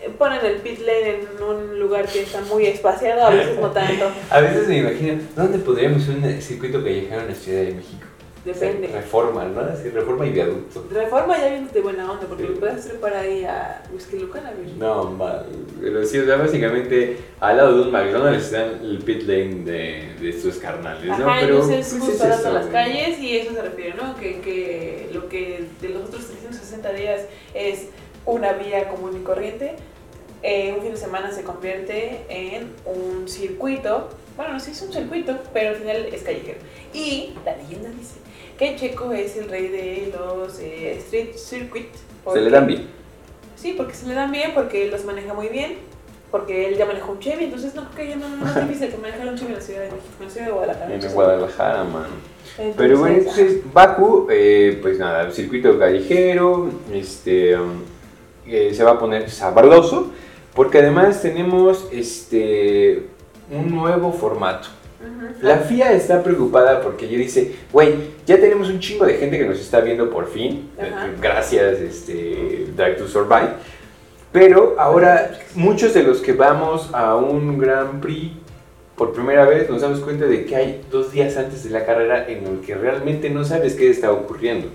eh, 0.00 0.10
ponen 0.16 0.44
el 0.44 0.56
pit 0.56 0.78
lane 0.80 1.20
en 1.20 1.42
un 1.42 1.78
lugar 1.80 2.06
que 2.06 2.22
está 2.22 2.40
muy 2.42 2.66
espaciado, 2.66 3.26
a 3.26 3.30
veces 3.30 3.58
no 3.58 3.70
tanto, 3.70 4.10
A 4.30 4.40
veces 4.40 4.66
me 4.68 4.78
imagino, 4.78 5.20
¿dónde 5.36 5.58
podríamos 5.58 6.02
hacer 6.02 6.16
un 6.16 6.40
circuito 6.42 6.82
callejero 6.82 7.20
en 7.22 7.28
la 7.28 7.34
Ciudad 7.34 7.62
de 7.62 7.72
México? 7.74 8.06
Depende. 8.44 8.88
Reforma, 8.88 9.44
¿no? 9.44 9.60
Así, 9.60 9.88
reforma 9.90 10.26
y 10.26 10.30
viaducto. 10.30 10.84
Reforma 10.90 11.38
ya 11.38 11.48
viene 11.48 11.68
de 11.68 11.80
buena 11.80 12.10
onda, 12.10 12.26
porque 12.26 12.44
lo 12.44 12.54
puedes 12.54 12.76
hacer 12.76 13.00
para 13.00 13.20
ahí 13.20 13.44
a 13.44 13.82
Whisky 13.92 14.18
Lucan, 14.18 14.46
a 14.46 14.50
ver. 14.50 14.68
No, 14.78 15.10
mal. 15.10 15.46
Pero 15.80 16.04
sí, 16.04 16.18
o 16.18 16.24
sea, 16.24 16.36
básicamente 16.36 17.18
al 17.40 17.56
lado 17.56 17.76
de 17.76 17.82
un 17.82 17.92
McDonald's 17.92 18.44
están 18.44 18.80
el 18.82 18.98
pit 18.98 19.22
lane 19.22 19.64
de, 19.64 20.14
de 20.20 20.40
sus 20.40 20.56
carnales, 20.56 21.06
¿no? 21.06 21.14
Ajá, 21.14 21.38
Pero 21.40 21.54
entonces 21.54 21.96
pues, 21.98 22.20
es 22.20 22.38
eso, 22.38 22.52
las 22.52 22.66
calles 22.66 23.18
y 23.18 23.38
eso 23.38 23.54
se 23.54 23.62
refiere, 23.62 23.94
¿no? 23.94 24.16
Que, 24.16 24.40
que 24.40 25.10
lo 25.12 25.28
que 25.28 25.64
de 25.80 25.88
los 25.90 26.08
otros 26.08 26.26
360 26.26 26.92
días 26.92 27.22
es 27.54 27.88
una 28.24 28.52
vía 28.52 28.88
común 28.88 29.16
y 29.20 29.24
corriente, 29.24 29.76
eh, 30.42 30.74
un 30.76 30.82
fin 30.82 30.92
de 30.92 30.96
semana 30.96 31.30
se 31.30 31.44
convierte 31.44 32.24
en 32.28 32.72
un 32.84 33.28
circuito. 33.28 34.08
Bueno, 34.36 34.54
no 34.54 34.60
sé 34.60 34.66
si 34.66 34.72
es 34.72 34.82
un 34.82 34.92
circuito, 34.92 35.38
pero 35.52 35.70
al 35.70 35.76
final 35.76 36.06
es 36.12 36.22
callejero. 36.22 36.58
Y 36.92 37.34
la 37.44 37.56
leyenda 37.56 37.90
dice 37.90 38.16
que 38.58 38.76
Checo 38.76 39.12
es 39.12 39.36
el 39.36 39.48
rey 39.48 39.68
de 39.68 40.12
los 40.16 40.58
eh, 40.60 40.96
street 40.98 41.34
circuit. 41.34 41.88
Se 42.32 42.40
le 42.40 42.50
dan 42.50 42.66
bien. 42.66 42.86
Sí, 43.56 43.74
porque 43.76 43.94
se 43.94 44.06
le 44.06 44.14
dan 44.14 44.32
bien, 44.32 44.52
porque 44.54 44.84
él 44.84 44.90
los 44.90 45.04
maneja 45.04 45.34
muy 45.34 45.48
bien, 45.48 45.78
porque 46.30 46.66
él 46.66 46.76
ya 46.76 46.86
manejó 46.86 47.12
un 47.12 47.20
Chevy, 47.20 47.44
entonces 47.44 47.74
no 47.74 47.84
creo 47.90 47.94
que 47.94 48.08
ya 48.08 48.16
no, 48.16 48.28
no 48.28 48.46
es 48.46 48.54
difícil 48.68 48.90
que 48.90 48.98
manejar 48.98 49.28
un 49.28 49.36
Chevy 49.36 49.52
en 49.52 49.54
la 49.54 49.60
Ciudad 49.60 49.80
de 49.80 49.86
México, 49.86 50.08
en 50.18 50.24
la 50.24 50.30
Ciudad 50.30 50.46
de 50.46 50.52
Guadalajara. 50.52 50.94
En 50.94 51.12
Guadalajara, 51.12 51.84
mano. 51.84 52.32
Entonces, 52.58 52.74
Pero 52.76 52.98
bueno, 52.98 53.16
entonces 53.16 53.72
Baku, 53.72 54.26
eh, 54.30 54.78
pues 54.82 54.98
nada, 54.98 55.30
circuito 55.30 55.78
callejero, 55.78 56.70
este, 56.92 57.56
um, 57.56 57.82
eh, 58.46 58.74
se 58.74 58.84
va 58.84 58.92
a 58.92 58.98
poner 58.98 59.30
sabroso, 59.30 60.10
porque 60.54 60.78
además 60.78 61.22
tenemos 61.22 61.88
este, 61.92 63.06
un 63.50 63.70
nuevo 63.74 64.12
formato. 64.12 64.68
La 65.40 65.58
FIA 65.58 65.92
está 65.92 66.22
preocupada 66.22 66.80
porque 66.80 67.06
ella 67.06 67.18
dice, 67.18 67.56
güey, 67.72 67.94
ya 68.26 68.38
tenemos 68.38 68.68
un 68.68 68.78
chingo 68.78 69.04
de 69.04 69.14
gente 69.14 69.38
que 69.38 69.44
nos 69.44 69.60
está 69.60 69.80
viendo 69.80 70.08
por 70.10 70.28
fin, 70.28 70.70
eh, 70.78 70.90
gracias 71.20 71.80
este, 71.80 72.66
Drive 72.76 72.94
to 72.94 73.08
Survive, 73.08 73.54
pero 74.30 74.76
ahora 74.78 75.32
muchos 75.54 75.94
de 75.94 76.02
los 76.04 76.20
que 76.20 76.32
vamos 76.32 76.90
a 76.92 77.16
un 77.16 77.58
Grand 77.58 78.00
Prix 78.00 78.32
por 78.96 79.12
primera 79.12 79.44
vez 79.46 79.68
nos 79.68 79.82
damos 79.82 80.00
cuenta 80.00 80.26
de 80.26 80.44
que 80.44 80.54
hay 80.54 80.84
dos 80.90 81.10
días 81.10 81.36
antes 81.36 81.64
de 81.64 81.70
la 81.70 81.84
carrera 81.84 82.28
en 82.28 82.46
el 82.46 82.60
que 82.60 82.74
realmente 82.74 83.30
no 83.30 83.44
sabes 83.44 83.74
qué 83.74 83.90
está 83.90 84.12
ocurriendo, 84.12 84.68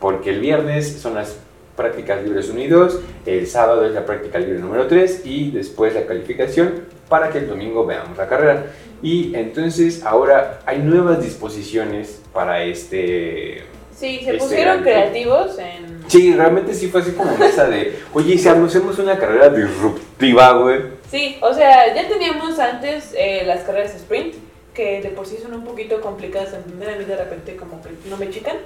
porque 0.00 0.30
el 0.30 0.40
viernes 0.40 1.00
son 1.00 1.14
las 1.14 1.36
prácticas 1.76 2.22
libres 2.22 2.48
1 2.48 2.60
y 2.60 2.68
2, 2.68 3.00
el 3.26 3.46
sábado 3.46 3.84
es 3.84 3.92
la 3.92 4.06
práctica 4.06 4.38
libre 4.38 4.58
número 4.58 4.86
3 4.86 5.22
y 5.24 5.50
después 5.50 5.94
la 5.94 6.06
calificación 6.06 6.84
para 7.08 7.30
que 7.30 7.38
el 7.38 7.48
domingo 7.48 7.84
veamos 7.84 8.16
la 8.16 8.28
carrera. 8.28 8.66
Y 9.04 9.34
entonces 9.34 10.02
ahora 10.02 10.60
hay 10.64 10.78
nuevas 10.78 11.22
disposiciones 11.22 12.22
para 12.32 12.64
este... 12.64 13.62
Sí, 13.94 14.20
se 14.24 14.30
Este 14.30 14.38
pusieron 14.38 14.82
creativos 14.82 15.58
en... 15.58 16.02
Sí, 16.08 16.34
realmente 16.34 16.72
sí 16.72 16.88
fue 16.88 17.02
así 17.02 17.12
como 17.12 17.32
esa 17.44 17.68
de, 17.68 17.98
oye, 18.14 18.38
si 18.38 18.48
hacemos 18.48 18.98
una 18.98 19.18
carrera 19.18 19.50
disruptiva, 19.50 20.52
güey. 20.54 20.80
Sí, 21.10 21.36
o 21.42 21.52
sea, 21.52 21.94
ya 21.94 22.08
teníamos 22.08 22.58
antes 22.58 23.14
eh, 23.14 23.42
las 23.44 23.60
carreras 23.64 23.94
sprint, 23.94 24.36
que 24.72 25.02
de 25.02 25.10
por 25.10 25.26
sí 25.26 25.36
son 25.36 25.52
un 25.52 25.64
poquito 25.64 26.00
complicadas 26.00 26.52
de 26.52 26.56
entender, 26.56 26.94
a 26.94 26.96
mí 26.96 27.04
de 27.04 27.16
repente 27.16 27.56
como 27.56 27.82
que 27.82 27.90
no 28.08 28.16
me 28.16 28.30
chican. 28.30 28.56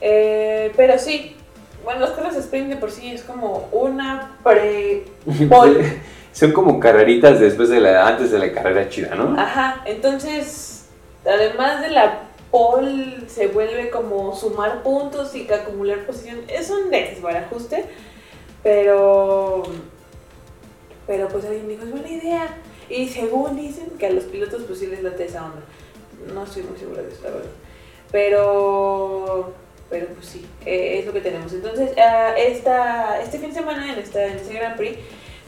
Eh, 0.00 0.72
pero 0.74 0.98
sí, 0.98 1.36
bueno, 1.84 2.00
las 2.00 2.12
carreras 2.12 2.36
sprint 2.36 2.70
de 2.70 2.76
por 2.76 2.90
sí 2.90 3.10
es 3.12 3.22
como 3.24 3.68
una 3.72 4.38
pre... 4.42 5.04
Son 6.32 6.52
como 6.52 6.78
carreritas 6.78 7.40
después 7.40 7.68
de 7.68 7.80
la, 7.80 8.06
antes 8.06 8.30
de 8.30 8.38
la 8.38 8.52
carrera 8.52 8.88
chida, 8.88 9.14
¿no? 9.14 9.38
Ajá, 9.38 9.82
entonces, 9.84 10.86
además 11.24 11.80
de 11.80 11.90
la 11.90 12.20
pole, 12.50 13.28
se 13.28 13.48
vuelve 13.48 13.90
como 13.90 14.34
sumar 14.34 14.82
puntos 14.82 15.34
y 15.34 15.50
acumular 15.52 16.06
posición. 16.06 16.40
Es 16.48 16.70
un 16.70 16.90
desbarajuste, 16.90 17.84
pero... 18.62 19.62
Pero 21.06 21.26
pues 21.28 21.44
alguien 21.44 21.68
dijo, 21.68 21.82
es 21.84 21.90
buena 21.90 22.08
idea. 22.08 22.48
Y 22.88 23.08
según 23.08 23.56
dicen 23.56 23.90
que 23.98 24.06
a 24.06 24.10
los 24.10 24.24
pilotos 24.24 24.62
pues 24.62 24.78
sí 24.78 24.86
les 24.86 25.02
late 25.02 25.24
esa 25.24 25.44
onda. 25.44 25.62
No 26.32 26.44
estoy 26.44 26.62
muy 26.62 26.78
segura 26.78 27.02
de 27.02 27.08
eso, 27.08 27.22
la 27.24 27.30
verdad. 27.30 27.50
Pero... 28.12 29.52
Pero 29.88 30.06
pues 30.14 30.26
sí, 30.26 30.46
eh, 30.64 31.00
es 31.00 31.06
lo 31.06 31.12
que 31.12 31.20
tenemos. 31.20 31.52
Entonces, 31.52 31.90
ah, 31.98 32.32
esta, 32.38 33.20
este 33.20 33.40
fin 33.40 33.48
de 33.48 33.56
semana 33.56 33.92
en, 33.92 33.98
esta, 33.98 34.24
en 34.24 34.36
este 34.36 34.54
Grand 34.54 34.76
Prix 34.76 34.96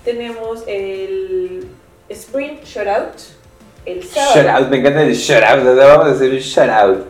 tenemos 0.04 0.64
el 0.66 1.66
Sprint 2.08 2.64
Shootout 2.64 3.14
el 3.86 4.02
sábado. 4.04 4.34
Shout 4.34 4.48
out, 4.48 4.68
me 4.70 4.78
encanta 4.78 5.02
el 5.02 5.14
shout 5.14 5.42
out, 5.42 5.64
vamos 5.64 6.06
a 6.06 6.10
hacer 6.12 6.30
un 6.30 6.38
shout 6.38 6.68
out. 6.70 7.06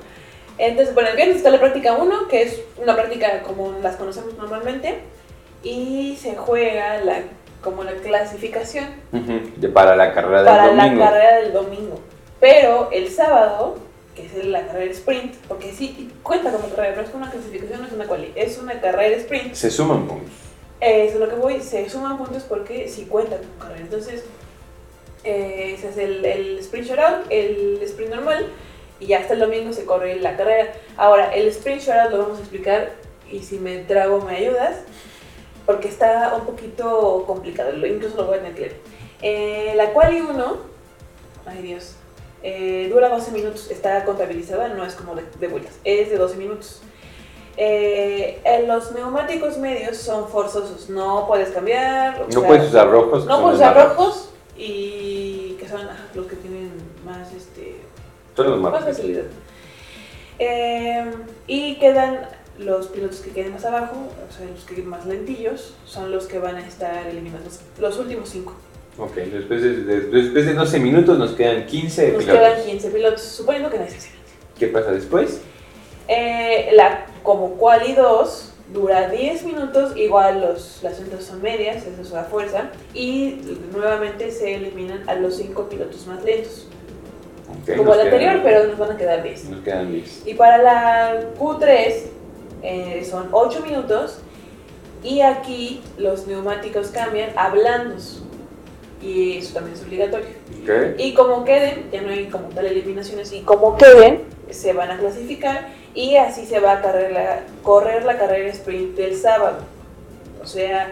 Entonces, 0.58 0.94
bueno, 0.94 1.08
el 1.10 1.16
viernes 1.16 1.36
está 1.38 1.50
la 1.50 1.58
práctica 1.60 1.94
1, 1.94 2.28
que 2.28 2.42
es 2.42 2.60
una 2.76 2.94
práctica 2.94 3.42
como 3.42 3.72
las 3.82 3.96
conocemos 3.96 4.34
normalmente, 4.36 5.00
y 5.62 6.16
se 6.20 6.36
juega 6.36 6.98
la, 6.98 7.20
como 7.62 7.84
la 7.84 7.92
clasificación 7.92 8.86
Ujú, 9.12 9.40
de- 9.56 9.68
Para 9.68 9.96
la 9.96 10.12
carrera 10.12 10.38
del 10.42 10.46
para 10.46 10.66
domingo. 10.68 10.98
la 11.04 11.10
carrera 11.10 11.36
del 11.38 11.52
domingo. 11.52 12.00
Pero 12.40 12.90
el 12.92 13.08
sábado, 13.10 13.76
que 14.14 14.26
es 14.26 14.44
la 14.44 14.66
carrera 14.66 14.90
sprint, 14.92 15.34
porque 15.48 15.72
sí 15.72 16.10
cuenta 16.22 16.50
como 16.52 16.68
carrera, 16.74 16.96
no 16.96 17.02
es 17.02 17.14
una 17.14 17.30
clasificación, 17.30 17.80
no 17.80 17.86
es 17.86 17.92
una 17.92 18.06
quali, 18.06 18.32
es 18.34 18.58
una 18.58 18.80
carrera 18.80 19.16
sprint. 19.16 19.54
Se 19.54 19.70
suman 19.70 20.06
puntos. 20.06 20.30
Eh, 20.82 21.04
Eso 21.04 21.14
es 21.14 21.20
lo 21.20 21.28
que 21.28 21.36
voy, 21.36 21.60
se 21.60 21.88
suman 21.88 22.18
puntos 22.18 22.42
porque 22.42 22.88
sí 22.88 23.06
cuentan 23.06 23.38
como 23.38 23.58
carrera. 23.60 23.82
Entonces, 23.82 24.24
eh, 25.22 25.78
se 25.80 26.04
el, 26.04 26.24
el 26.24 26.58
sprint 26.58 26.88
shootout, 26.88 27.26
el 27.30 27.80
sprint 27.82 28.12
normal, 28.12 28.48
y 28.98 29.06
ya 29.06 29.20
hasta 29.20 29.34
el 29.34 29.40
domingo 29.40 29.72
se 29.72 29.84
corre 29.84 30.16
la 30.16 30.36
carrera. 30.36 30.72
Ahora, 30.96 31.32
el 31.34 31.46
sprint 31.46 31.82
shootout 31.82 32.10
lo 32.10 32.18
vamos 32.18 32.38
a 32.38 32.40
explicar, 32.40 32.90
y 33.30 33.44
si 33.44 33.60
me 33.60 33.78
trago 33.78 34.20
me 34.22 34.36
ayudas, 34.36 34.80
porque 35.66 35.86
está 35.86 36.34
un 36.34 36.44
poquito 36.44 37.22
complicado, 37.28 37.70
incluso 37.86 38.16
lo 38.16 38.26
voy 38.26 38.38
a 38.38 38.42
tener. 38.42 38.74
Eh, 39.22 39.74
la 39.76 39.92
quali 39.92 40.20
1, 40.20 40.56
ay 41.46 41.62
Dios, 41.62 41.94
eh, 42.42 42.88
dura 42.92 43.08
12 43.08 43.30
minutos, 43.30 43.70
está 43.70 44.04
contabilizada, 44.04 44.66
no 44.70 44.84
es 44.84 44.94
como 44.94 45.14
de, 45.14 45.22
de 45.38 45.62
es 45.84 46.10
de 46.10 46.16
12 46.16 46.36
minutos. 46.38 46.82
Eh, 47.56 48.40
en 48.44 48.66
los 48.66 48.92
neumáticos 48.92 49.58
medios 49.58 49.98
son 49.98 50.28
forzosos, 50.28 50.88
no 50.88 51.26
puedes 51.26 51.50
cambiar. 51.50 52.20
No 52.20 52.40
sea, 52.40 52.46
puedes 52.48 52.68
usar 52.68 52.90
rojos. 52.90 53.26
no 53.26 53.42
puedes 53.42 53.58
usar 53.58 53.76
rojos 53.88 54.30
y 54.56 55.56
que 55.60 55.68
son 55.68 55.80
los 56.14 56.26
que 56.26 56.36
tienen 56.36 56.70
más, 57.04 57.32
este, 57.34 57.76
Son 58.36 58.50
los 58.50 58.60
más 58.60 58.72
más 58.72 58.84
facilidad. 58.84 59.24
Eh, 60.38 61.10
y 61.46 61.76
quedan 61.78 62.26
los 62.58 62.88
pilotos 62.88 63.20
que 63.20 63.30
queden 63.30 63.52
más 63.52 63.64
abajo, 63.64 63.96
o 64.28 64.32
sea, 64.32 64.46
los 64.46 64.64
que 64.64 64.74
queden 64.76 64.88
más 64.90 65.06
lentillos, 65.06 65.74
son 65.84 66.10
los 66.10 66.26
que 66.26 66.38
van 66.38 66.56
a 66.56 66.66
estar 66.66 67.06
eliminados, 67.06 67.60
los 67.78 67.98
últimos 67.98 68.28
5. 68.30 68.54
Ok, 68.98 69.14
después 69.14 69.62
de, 69.62 69.84
de- 69.84 70.00
después 70.08 70.44
de 70.46 70.54
12 70.54 70.78
minutos 70.80 71.18
nos 71.18 71.32
quedan 71.32 71.64
15 71.66 72.12
Nos 72.12 72.24
pilotos. 72.24 72.40
quedan 72.50 72.64
15 72.66 72.90
pilotos, 72.90 73.22
suponiendo 73.22 73.70
que 73.70 73.78
nadie 73.78 73.90
se 73.90 73.96
accidente. 73.96 74.30
¿Qué 74.58 74.66
pasa 74.68 74.90
después? 74.92 75.40
Eh, 76.08 76.70
la, 76.74 77.06
como 77.22 77.54
quali 77.54 77.94
2 77.94 78.48
dura 78.72 79.08
10 79.08 79.44
minutos, 79.44 79.96
igual 79.96 80.40
los, 80.40 80.80
las 80.82 80.98
ventas 81.00 81.24
son 81.24 81.42
medias, 81.42 81.84
eso 81.84 82.00
es 82.02 82.10
la 82.10 82.24
fuerza, 82.24 82.70
y 82.94 83.40
nuevamente 83.72 84.30
se 84.30 84.54
eliminan 84.54 85.08
a 85.08 85.14
los 85.14 85.36
5 85.36 85.68
pilotos 85.68 86.06
más 86.06 86.22
lentos, 86.24 86.68
Ok, 87.68 87.76
como 87.76 87.92
el 87.94 88.00
anterior, 88.00 88.32
quedan- 88.34 88.42
pero 88.42 88.66
nos 88.68 88.78
van 88.78 88.92
a 88.92 88.96
quedar 88.96 89.22
10. 89.22 89.44
Nos 89.50 89.60
quedan 89.62 89.92
10. 89.92 90.22
Y 90.26 90.34
para 90.34 90.56
la 90.58 91.20
Q3 91.38 91.94
eh, 92.62 93.06
son 93.08 93.28
8 93.32 93.60
minutos, 93.60 94.18
y 95.02 95.20
aquí 95.20 95.82
los 95.98 96.26
neumáticos 96.26 96.88
cambian 96.88 97.30
a 97.36 97.50
blandos, 97.50 98.22
y 99.02 99.36
eso 99.38 99.52
también 99.54 99.76
es 99.76 99.82
obligatorio. 99.82 100.28
Ok. 100.62 100.98
Y 100.98 101.12
como 101.12 101.44
queden, 101.44 101.90
ya 101.92 102.00
no 102.00 102.08
hay 102.10 102.26
como 102.26 102.48
tal 102.48 102.64
eliminaciones, 102.66 103.32
y 103.32 103.40
como 103.40 103.76
queden, 103.76 104.22
se 104.48 104.72
van 104.72 104.90
a 104.92 104.98
clasificar 104.98 105.68
y 105.94 106.16
así 106.16 106.46
se 106.46 106.60
va 106.60 106.72
a 106.74 106.82
correr 106.82 107.12
la, 107.12 107.40
correr 107.62 108.04
la 108.04 108.18
carrera 108.18 108.48
sprint 108.50 108.96
del 108.96 109.16
sábado. 109.16 109.58
O 110.42 110.46
sea, 110.46 110.88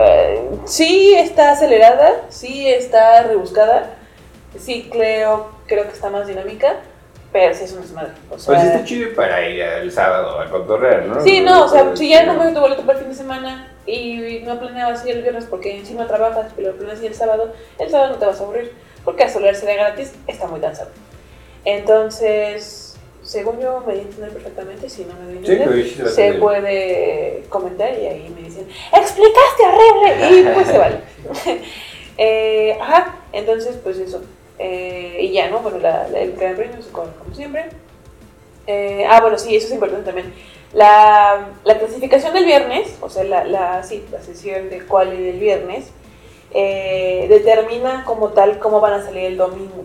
eh, 0.00 0.48
sí 0.64 1.14
está 1.14 1.52
acelerada, 1.52 2.22
sí 2.30 2.68
está 2.68 3.22
rebuscada, 3.24 3.90
sí 4.58 4.88
creo, 4.90 5.50
creo 5.66 5.84
que 5.84 5.92
está 5.92 6.10
más 6.10 6.26
dinámica, 6.26 6.76
pero 7.32 7.54
sí 7.54 7.64
es 7.64 7.72
un 7.72 7.82
desmadre. 7.82 8.12
O 8.30 8.38
sea, 8.38 8.54
Pues 8.54 8.66
está 8.66 8.84
chido 8.84 9.14
para 9.14 9.46
ir 9.48 9.60
el 9.60 9.92
sábado 9.92 10.40
a 10.40 10.48
cotorrear, 10.50 11.04
¿no? 11.04 11.20
Sí, 11.22 11.40
no, 11.40 11.64
o 11.64 11.68
sea, 11.68 11.84
Pues, 11.84 11.98
si 11.98 12.08
ya 12.10 12.20
sí. 12.22 12.26
compraste 12.26 12.54
tu 12.54 12.60
boleto 12.60 12.82
para 12.86 12.98
el 12.98 13.04
fin 13.04 13.12
de 13.12 13.18
semana 13.18 13.72
y 13.86 14.40
no 14.44 14.58
planeabas 14.58 15.04
ir 15.06 15.16
el 15.16 15.22
viernes 15.22 15.44
porque 15.48 15.76
encima 15.78 16.06
trabajas, 16.06 16.52
pero 16.56 16.74
planeas 16.74 17.00
ir 17.00 17.06
el 17.08 17.14
sábado, 17.14 17.52
el 17.78 17.90
sábado 17.90 18.12
no 18.12 18.18
te 18.18 18.26
vas 18.26 18.40
a 18.40 18.44
aburrir, 18.44 18.72
porque 19.04 19.24
asolearse 19.24 19.66
de 19.66 19.74
gratis 19.74 20.14
está 20.26 20.46
muy 20.46 20.60
cansado. 20.60 20.90
Entonces, 21.64 22.87
según 23.28 23.60
yo 23.60 23.82
me 23.86 23.92
di 23.92 23.98
a 24.00 24.02
entender 24.04 24.30
perfectamente, 24.32 24.88
si 24.88 25.04
no 25.04 25.12
me 25.14 25.24
doy 25.26 25.34
a 25.34 25.38
entender, 25.38 25.84
sí 25.84 25.90
se 25.90 26.02
entender. 26.02 26.40
puede 26.40 27.44
comentar 27.50 27.92
y 27.92 28.06
ahí 28.06 28.32
me 28.34 28.42
dicen, 28.48 28.66
explicaste 28.92 29.62
horrible, 29.66 30.30
y 30.40 30.42
pues 30.54 30.66
se 30.66 30.78
vale. 30.78 31.00
Eh, 32.20 32.76
ajá, 32.80 33.14
entonces 33.32 33.76
pues 33.80 33.96
eso. 33.98 34.20
Eh, 34.58 35.18
y 35.20 35.30
ya, 35.32 35.50
¿no? 35.50 35.60
Bueno, 35.60 35.78
la, 35.78 36.08
la- 36.08 36.18
el 36.18 36.32
Gran 36.32 36.56
Premio 36.56 36.82
se 36.82 36.90
corre 36.90 37.12
como 37.16 37.32
siempre. 37.32 37.66
Eh, 38.66 39.04
ah, 39.08 39.20
bueno, 39.20 39.38
sí, 39.38 39.54
eso 39.54 39.68
es 39.68 39.72
importante 39.74 40.04
también. 40.06 40.34
La, 40.72 41.50
la 41.62 41.78
clasificación 41.78 42.34
del 42.34 42.44
viernes, 42.44 42.96
o 43.00 43.08
sea, 43.08 43.22
la, 43.22 43.44
la, 43.44 43.84
sí, 43.84 44.04
la 44.10 44.20
sesión 44.20 44.68
de 44.68 44.80
quali 44.84 45.16
del 45.22 45.38
viernes, 45.38 45.90
eh, 46.52 47.26
determina 47.28 48.04
como 48.04 48.30
tal 48.30 48.58
cómo 48.58 48.80
van 48.80 48.94
a 48.94 49.04
salir 49.04 49.26
el 49.26 49.36
domingo. 49.36 49.84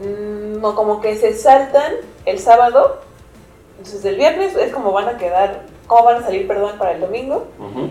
Mm, 0.00 0.41
No, 0.62 0.74
como 0.74 1.00
que 1.00 1.16
se 1.16 1.34
saltan 1.34 1.92
el 2.24 2.38
sábado, 2.38 3.00
entonces 3.78 4.02
del 4.02 4.16
viernes 4.16 4.56
es 4.56 4.72
como 4.72 4.92
van 4.92 5.08
a 5.08 5.18
quedar 5.18 5.62
cómo 5.88 6.04
van 6.04 6.22
a 6.22 6.22
salir, 6.24 6.46
perdón, 6.46 6.78
para 6.78 6.92
el 6.92 7.00
domingo. 7.00 7.46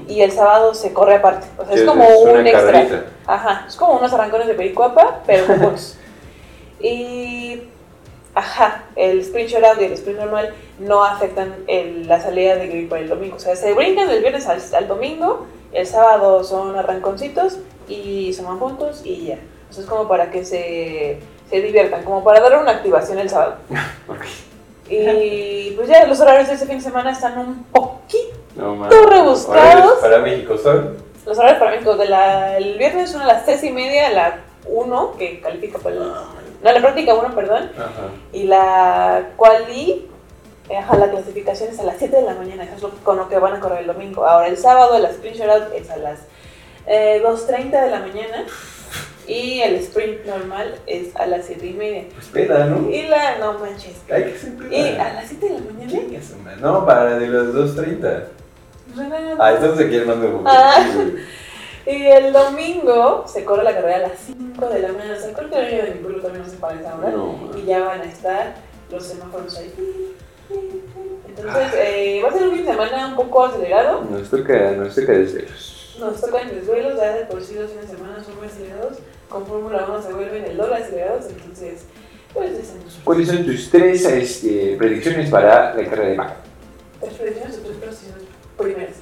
Y 0.07 0.22
el 0.22 0.32
sábado 0.32 0.74
se 0.74 0.91
corre 0.93 1.15
aparte. 1.15 1.45
O 1.59 1.65
sea, 1.65 1.74
es 1.76 1.82
Sí, 1.82 1.86
como 1.86 2.03
es 2.03 2.17
una 2.24 2.32
un 2.39 2.47
extra. 2.47 2.72
carrerita. 2.72 3.05
Ajá, 3.28 3.65
es 3.67 3.76
como 3.76 3.93
unos 3.97 4.11
arrancones 4.13 4.47
de 4.47 4.53
pericuapa, 4.55 5.19
pero 5.28 5.45
con 5.45 5.59
box. 5.61 5.97
Y, 6.80 7.61
ajá, 8.34 8.86
el 8.95 9.19
sprint 9.19 9.49
shootout 9.49 9.82
y 9.82 9.86
el 9.86 9.93
sprint 9.93 10.19
normal 10.19 10.53
no 10.80 11.03
afectan 11.03 11.53
el- 11.67 12.07
la 12.07 12.19
salida 12.22 12.55
de 12.55 12.67
grid 12.67 12.89
para 12.89 13.01
el 13.01 13.09
domingo. 13.09 13.36
O 13.36 13.39
sea, 13.39 13.55
se 13.55 13.74
brincan 13.74 14.07
del 14.07 14.22
viernes 14.22 14.47
al, 14.47 14.61
al 14.74 14.88
domingo, 14.88 15.45
el 15.74 15.86
sábado 15.86 16.43
son 16.43 16.76
arranconcitos 16.78 17.57
y 17.88 18.34
suman 18.34 18.57
puntos 18.59 19.01
y 19.05 19.26
ya. 19.28 19.38
Sea, 19.69 19.84
es 19.84 19.89
como 19.89 20.07
para 20.07 20.32
que 20.32 20.43
se, 20.43 21.19
se 21.52 21.62
diviertan, 21.62 22.04
como 22.04 22.24
para 22.24 22.39
dar 22.39 22.58
una 22.60 22.72
activación 22.72 23.20
el 23.20 23.30
sábado. 23.30 23.58
Y 24.89 25.72
pues 25.78 25.88
ya 25.88 26.06
los 26.06 26.20
horarios 26.20 26.49
de 26.49 26.56
este 26.56 26.66
fin 26.66 26.78
de 26.78 26.84
semana 26.84 27.12
están 27.12 27.38
un 27.38 27.64
poquito 27.66 28.36
No 28.58 29.06
rebuscados. 29.08 29.99
Para 29.99 30.20
México 30.20 30.58
son. 30.58 30.97
Los 31.26 31.38
horarios 31.38 31.60
para 31.60 31.72
México, 31.72 31.95
de 31.95 32.08
la, 32.10 32.58
el 32.58 32.78
viernes 32.78 33.10
son 33.10 33.22
a 33.22 33.26
las 33.26 33.45
6 33.45 33.64
y 33.64 33.72
media, 33.72 34.10
la 34.10 34.39
1, 34.68 35.16
que 35.18 35.39
califica 35.39 35.78
para 35.78 35.95
el... 35.95 36.02
No, 36.02 36.72
la 36.74 36.80
práctica 36.82 37.14
1, 37.14 37.34
perdón. 37.36 37.72
Ajá. 37.78 37.89
Y 38.34 38.43
la 38.43 39.30
quali, 39.38 40.10
eh, 40.68 40.78
ajá, 40.78 40.97
la 40.97 41.10
clasificación 41.10 41.70
es 41.70 41.80
a 41.80 41.84
las 41.84 41.95
7 41.97 42.14
de 42.18 42.24
la 42.24 42.34
mañana, 42.34 42.64
eso 42.66 42.74
es 42.76 42.82
lo- 42.82 42.89
con 43.04 43.16
lo 43.18 43.30
que 43.30 43.39
van 43.39 43.54
a 43.54 43.60
correr 43.62 43.80
el 43.80 43.88
domingo. 43.88 44.26
Ahora 44.28 44.47
el 44.47 44.58
sábado 44.58 44.99
la 44.99 45.10
sprint 45.10 45.38
shootout 45.38 45.74
es 45.74 45.89
a 45.89 45.95
las 45.97 46.20
eh, 46.88 47.22
2.30 47.24 47.82
de 47.86 47.91
la 47.91 47.99
mañana 47.99 48.45
y 49.32 49.61
el 49.61 49.75
sprint 49.75 50.25
normal 50.25 50.75
es 50.88 51.15
a 51.15 51.25
las 51.25 51.45
7 51.45 51.65
y 51.65 51.73
media. 51.73 52.03
Pues 52.13 52.27
peda, 52.27 52.65
¿no? 52.65 52.89
Y 52.89 53.03
la, 53.03 53.38
no 53.38 53.53
manches. 53.59 53.95
Hay 54.11 54.25
que 54.25 54.38
ser 54.38 54.57
peda. 54.57 54.75
Y 54.77 54.95
a 54.97 55.13
las 55.13 55.27
7 55.29 55.45
de 55.47 55.53
la 55.53 55.59
mañana. 55.71 55.89
Chinga 55.91 56.21
su 56.21 56.36
madre. 56.38 56.57
No, 56.61 56.86
para 56.86 57.17
de 57.17 57.27
las 57.27 57.47
2.30. 57.47 58.23
René, 58.95 59.36
Ah, 59.39 59.53
entonces 59.53 59.86
aquí 59.88 59.95
el 59.95 60.05
mando 60.05 60.27
de 60.27 60.39
Ah. 60.45 60.86
Y 61.86 62.05
el 62.05 62.32
domingo 62.32 63.23
se 63.27 63.43
corre 63.43 63.63
la 63.63 63.73
carrera 63.73 63.95
a 63.95 64.09
las 64.09 64.19
5 64.27 64.67
de 64.69 64.79
la 64.82 64.89
mañana. 64.89 65.15
O 65.17 65.19
sea, 65.21 65.34
creo 65.34 65.49
que 65.49 65.55
el 65.55 65.61
horario 65.61 65.84
de 65.86 65.91
mi 65.91 65.99
pueblo 66.01 66.21
también 66.21 66.43
no 66.43 66.49
se 66.49 66.57
para 66.57 66.79
esa 66.79 66.95
hora. 66.95 67.09
No, 67.11 67.51
Y 67.57 67.65
ya 67.65 67.79
van 67.79 68.01
a 68.01 68.03
estar 68.05 68.53
los 68.91 69.03
semáforos 69.05 69.57
ahí. 69.57 69.73
Entonces, 71.27 71.73
eh, 71.75 72.21
va 72.23 72.29
a 72.29 72.34
ser 72.34 72.43
un 72.49 72.55
fin 72.55 72.65
de 72.65 72.71
semana 72.71 73.07
un 73.07 73.15
poco 73.15 73.45
acelerado. 73.45 74.01
Nos 74.09 74.29
toca, 74.29 74.71
nos 74.71 74.93
toca 74.93 75.11
desvelos. 75.13 75.95
Nos 75.99 76.21
tocan 76.21 76.49
desvelos, 76.49 76.97
ya 76.97 77.15
de 77.15 77.25
por 77.25 77.41
sí 77.41 77.55
los 77.55 77.71
fines 77.71 77.89
de 77.89 77.95
semana 77.97 78.23
son 78.23 78.36
muy 78.38 78.47
acelerados. 78.47 78.97
Con 79.32 79.45
Fórmula 79.47 79.86
1 79.88 80.01
se 80.03 80.13
vuelven 80.13 80.43
el 80.45 80.57
doble 80.57 80.75
acelerados. 80.75 81.25
Entonces, 81.29 81.86
pues 82.34 82.57
deseamos 82.57 82.99
¿Cuáles 83.03 83.27
son 83.29 83.45
tus 83.45 83.69
tres 83.71 84.03
este, 84.05 84.75
predicciones 84.77 85.29
para 85.29 85.73
la 85.73 85.84
carrera 85.89 86.09
de 86.09 86.15
Mac? 86.15 86.34
tres 86.99 87.13
predicciones 87.13 87.57
o 87.57 87.61
tres 87.61 87.77
predicciones 87.77 88.23
primeras. 88.57 88.95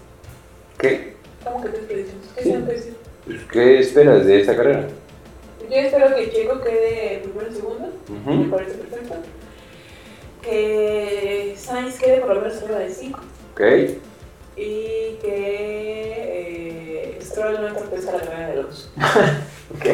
¿Qué? 0.78 1.16
¿Cómo 1.44 1.62
que 1.64 1.70
tres 1.70 1.84
predicciones? 1.86 2.28
¿Qué 2.36 2.44
Sí. 2.44 2.52
decir? 2.52 2.96
Pues, 3.26 3.40
¿Qué 3.52 3.80
esperas 3.80 4.26
de 4.26 4.40
esta 4.42 4.56
carrera? 4.56 4.88
Yo 5.70 5.76
espero 5.76 6.16
que 6.16 6.32
Checo 6.32 6.62
quede 6.62 7.22
primero 7.24 7.52
y 7.52 7.56
segundo. 7.56 7.88
Me 8.08 8.34
Ujú. 8.44 8.50
parece 8.52 8.76
perfecto. 8.76 9.16
Que 10.42 11.54
Sainz 11.58 12.00
quede 12.00 12.22
por 12.22 12.36
lo 12.36 12.42
menos 12.42 12.62
arriba 12.64 12.80
de 12.80 12.90
5 12.90 13.20
Ok. 13.54 13.62
y 14.56 15.18
que 15.22 17.18
eh, 17.18 17.20
Stroll 17.22 17.62
no 17.62 17.68
entorpezca 17.68 18.12
la 18.14 18.20
carrera 18.20 18.48
de 18.48 18.54
Alonso. 18.54 18.90
Ok. 19.76 19.86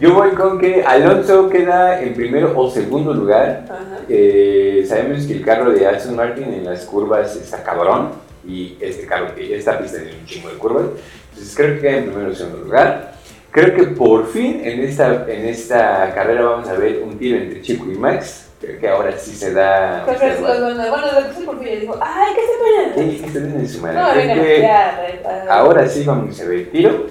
Yo 0.00 0.14
voy 0.14 0.30
con 0.30 0.58
que 0.58 0.82
Alonso 0.82 1.48
queda 1.48 2.00
en 2.00 2.14
primero 2.14 2.52
o 2.58 2.70
segundo 2.70 3.12
lugar. 3.12 3.64
Eh, 4.08 4.84
sabemos 4.88 5.26
que 5.26 5.34
el 5.34 5.44
carro 5.44 5.70
de 5.70 5.86
Aston 5.86 6.16
Martin 6.16 6.52
en 6.52 6.64
las 6.64 6.84
curvas 6.84 7.36
está 7.36 7.62
cabrón 7.62 8.10
y 8.46 8.76
este 8.80 9.06
carro, 9.06 9.28
esta 9.38 9.78
pista 9.78 9.98
tiene 9.98 10.18
un 10.18 10.26
chingo 10.26 10.48
de 10.48 10.56
curvas. 10.56 10.86
Entonces 11.30 11.54
creo 11.56 11.74
que 11.74 11.80
queda 11.80 11.96
en 11.98 12.04
primero 12.06 12.30
o 12.30 12.34
segundo 12.34 12.58
lugar. 12.58 13.14
Creo 13.50 13.74
que 13.74 13.84
por 13.84 14.26
fin 14.26 14.62
en 14.64 14.80
esta, 14.80 15.26
en 15.28 15.46
esta 15.46 16.12
carrera 16.14 16.42
vamos 16.44 16.68
a 16.68 16.74
ver 16.74 17.02
un 17.04 17.16
tiro 17.18 17.38
entre 17.38 17.62
Chico 17.62 17.86
y 17.90 17.96
Max. 17.96 18.48
Creo 18.60 18.80
que 18.80 18.88
ahora 18.88 19.16
sí 19.16 19.32
se 19.32 19.52
da. 19.52 20.04
Bueno, 20.06 20.74
bueno, 20.74 21.20
lo 21.20 21.28
que 21.28 21.34
se 21.34 21.44
por 21.44 21.62
fin 21.62 21.80
dijo, 21.80 21.98
¡ay, 22.00 22.34
qué 22.34 22.40
se 22.40 23.00
Sí, 23.00 23.18
que 23.20 23.26
estén 23.26 23.44
en 23.44 23.68
su 23.68 23.80
madre. 23.80 24.00
No, 24.00 24.14
venga, 24.14 24.34
que 24.42 24.60
ya, 24.60 25.16
ahora 25.50 25.86
sí 25.86 26.02
vamos 26.04 26.40
a 26.40 26.44
ver 26.44 26.58
el 26.60 26.70
tiro. 26.70 27.06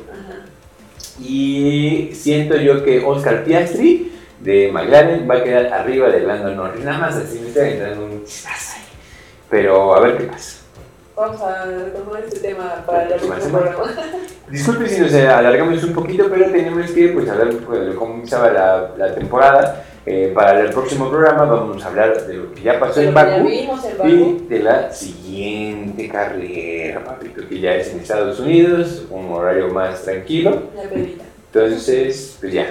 Y 1.20 2.10
siento 2.14 2.58
yo 2.58 2.84
que 2.84 3.04
Oscar 3.04 3.44
Piastri 3.44 4.12
de 4.40 4.72
McLaren 4.72 5.30
va 5.30 5.36
a 5.36 5.44
quedar 5.44 5.68
arriba 5.74 6.10
de 6.10 6.22
Lando 6.22 6.54
Norris. 6.54 6.84
Nada 6.84 6.98
más 6.98 7.16
así 7.16 7.40
me 7.40 7.48
está 7.50 7.68
entrando 7.68 8.06
un 8.06 8.24
chispazo 8.24 8.78
ahí. 8.78 8.84
Pero 9.50 9.96
a 9.96 10.02
ver 10.02 10.18
qué 10.18 10.24
pasa. 10.26 10.60
Vamos 11.16 11.42
a 11.42 11.66
retomar 11.66 12.24
este 12.24 12.40
tema 12.40 12.84
para 12.86 13.04
el 13.04 13.22
próximo 13.22 13.60
programa. 13.60 13.94
Disculpe 14.50 14.90
si 14.90 15.00
nos 15.00 15.14
alargamos 15.14 15.84
un 15.84 15.94
poquito, 15.94 16.28
pero 16.30 16.52
tenemos 16.52 16.92
que 16.92 17.08
pues, 17.10 17.30
hablar 17.30 17.54
de 17.54 17.96
cómo 17.96 18.24
estaba 18.24 18.52
la, 18.52 18.92
la 18.98 19.16
temporada. 19.16 19.86
Eh, 20.06 20.32
para 20.36 20.60
el 20.60 20.70
próximo 20.72 21.10
programa 21.10 21.46
vamos 21.46 21.84
a 21.84 21.88
hablar 21.88 22.28
de 22.28 22.34
lo 22.34 22.54
que 22.54 22.62
ya 22.62 22.78
pasó 22.78 23.02
en 23.02 23.14
Baku. 23.14 23.48
y 23.48 24.46
de 24.50 24.60
la 24.60 24.92
siguiente 24.92 26.10
carrera, 26.10 27.04
papito, 27.04 27.48
que 27.48 27.60
ya 27.60 27.76
es 27.76 27.94
en 27.94 28.02
Estados 28.02 28.40
Unidos, 28.40 29.06
un 29.10 29.32
horario 29.32 29.70
más 29.70 30.04
tranquilo. 30.04 30.64
La. 30.76 30.84
Entonces, 31.54 32.38
pues 32.42 32.52
ya. 32.52 32.68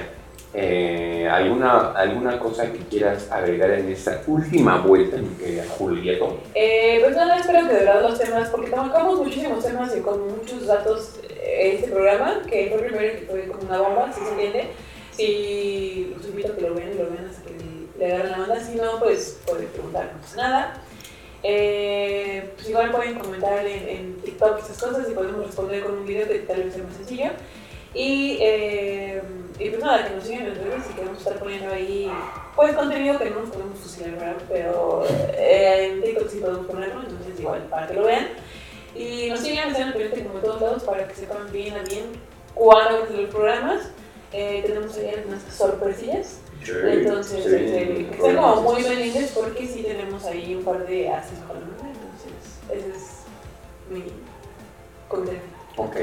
Eh, 0.55 1.27
¿alguna, 1.31 1.93
¿Alguna 1.93 2.39
cosa 2.39 2.71
que 2.71 2.81
quieras 2.81 3.31
agregar 3.31 3.71
en 3.71 3.91
esta 3.91 4.21
última 4.27 4.79
vuelta, 4.81 5.17
mi 5.17 5.35
querida 5.43 5.65
Julieta? 5.79 6.27
Eh, 6.55 6.99
pues 7.03 7.17
nada, 7.17 7.39
espero 7.39 7.67
que 7.67 7.73
de 7.73 7.81
verdad 7.85 8.03
los 8.03 8.19
temas, 8.19 8.51
porque 8.51 8.71
tocamos 8.71 9.19
muchísimos 9.19 9.65
temas 9.65 9.97
y 9.97 10.01
con 10.01 10.21
muchos 10.29 10.67
datos 10.67 11.21
eh, 11.31 11.77
este 11.77 11.91
programa, 11.91 12.43
que 12.47 12.69
fue 12.69 12.81
el 12.81 12.93
primero 12.93 13.19
que 13.19 13.27
fue 13.27 13.47
como 13.47 13.63
una 13.63 13.81
bomba, 13.81 14.13
si 14.13 14.21
se 14.21 14.31
entiende. 14.31 14.67
Si 15.17 16.15
los 16.17 16.27
invito 16.27 16.53
a 16.53 16.57
que 16.57 16.63
lo 16.63 16.75
vean 16.75 16.93
y 16.93 16.95
lo 16.95 17.11
vean 17.11 17.27
hasta 17.29 17.43
que 17.43 17.55
le 17.99 18.13
agarren 18.13 18.33
la 18.33 18.41
onda, 18.41 18.61
si 18.65 18.75
no, 18.75 18.99
pues 18.99 19.41
pueden 19.47 19.69
preguntar, 19.69 20.11
no 20.15 20.21
pasa 20.21 20.37
nada. 20.37 20.83
Eh, 21.43 22.53
pues 22.55 22.69
igual 22.69 22.93
pueden 22.93 23.19
comentar 23.19 23.67
en, 23.67 23.89
en 23.89 24.17
TikTok 24.23 24.59
estas 24.61 24.81
cosas 24.81 25.11
y 25.11 25.13
podemos 25.13 25.45
responder 25.45 25.83
con 25.83 25.99
un 25.99 26.07
video 26.07 26.29
que 26.29 26.39
tal 26.41 26.63
vez 26.63 26.75
sea 26.75 26.85
más 26.85 26.97
sencillo. 26.97 27.31
Y, 27.95 28.39
eh, 28.41 29.21
y 29.59 29.69
pues 29.69 29.83
nada, 29.83 30.09
que 30.09 30.15
nos 30.15 30.25
sigan 30.25 30.47
en 30.47 30.55
redes 30.55 30.85
y 30.91 30.95
que 30.95 31.01
vamos 31.03 31.19
a 31.19 31.21
estar 31.21 31.39
poniendo 31.39 31.73
ahí 31.73 32.11
pues 32.57 32.75
contenido 32.75 33.19
que 33.19 33.31
no 33.31 33.41
nos 33.41 33.51
podemos 33.51 33.79
fusilar, 33.79 34.13
¿verdad? 34.13 34.37
Pero 34.49 35.05
eh, 35.37 35.91
en 35.91 36.03
TikTok 36.03 36.29
sí 36.29 36.39
podemos 36.39 36.67
ponerlo, 36.67 37.03
entonces 37.03 37.39
igual 37.39 37.63
para 37.65 37.87
que 37.87 37.95
lo 37.95 38.05
vean. 38.05 38.29
Y 38.95 39.29
nos 39.31 39.41
sigan, 39.41 39.71
estén 39.71 39.89
al 39.89 39.93
pendiente 39.93 40.25
como 40.25 40.39
en 40.39 40.45
todos 40.45 40.61
lados 40.61 40.83
para 40.85 41.07
que 41.07 41.15
sepan 41.15 41.51
bien 41.53 41.75
a 41.75 41.83
bien 41.83 42.05
cuándo 42.55 43.01
van 43.01 43.15
a 43.15 43.21
los 43.21 43.31
programas. 43.31 43.91
Eh, 44.33 44.63
tenemos 44.67 44.97
ahí 44.97 45.25
unas 45.27 45.43
sorpresillas. 45.55 46.39
Entonces, 46.67 47.45
este, 47.45 48.07
que 48.07 48.11
estén 48.13 48.37
como 48.37 48.63
muy 48.63 48.83
pendientes 48.83 49.33
porque 49.33 49.67
sí 49.67 49.83
tenemos 49.83 50.25
ahí 50.25 50.55
un 50.55 50.65
par 50.65 50.87
de 50.87 51.09
haces 51.11 51.39
manga. 51.41 51.61
Entonces, 51.81 52.61
ese 52.71 52.89
es 52.91 53.23
mi 53.91 54.05
contenido. 55.09 55.53
Ok. 55.77 55.97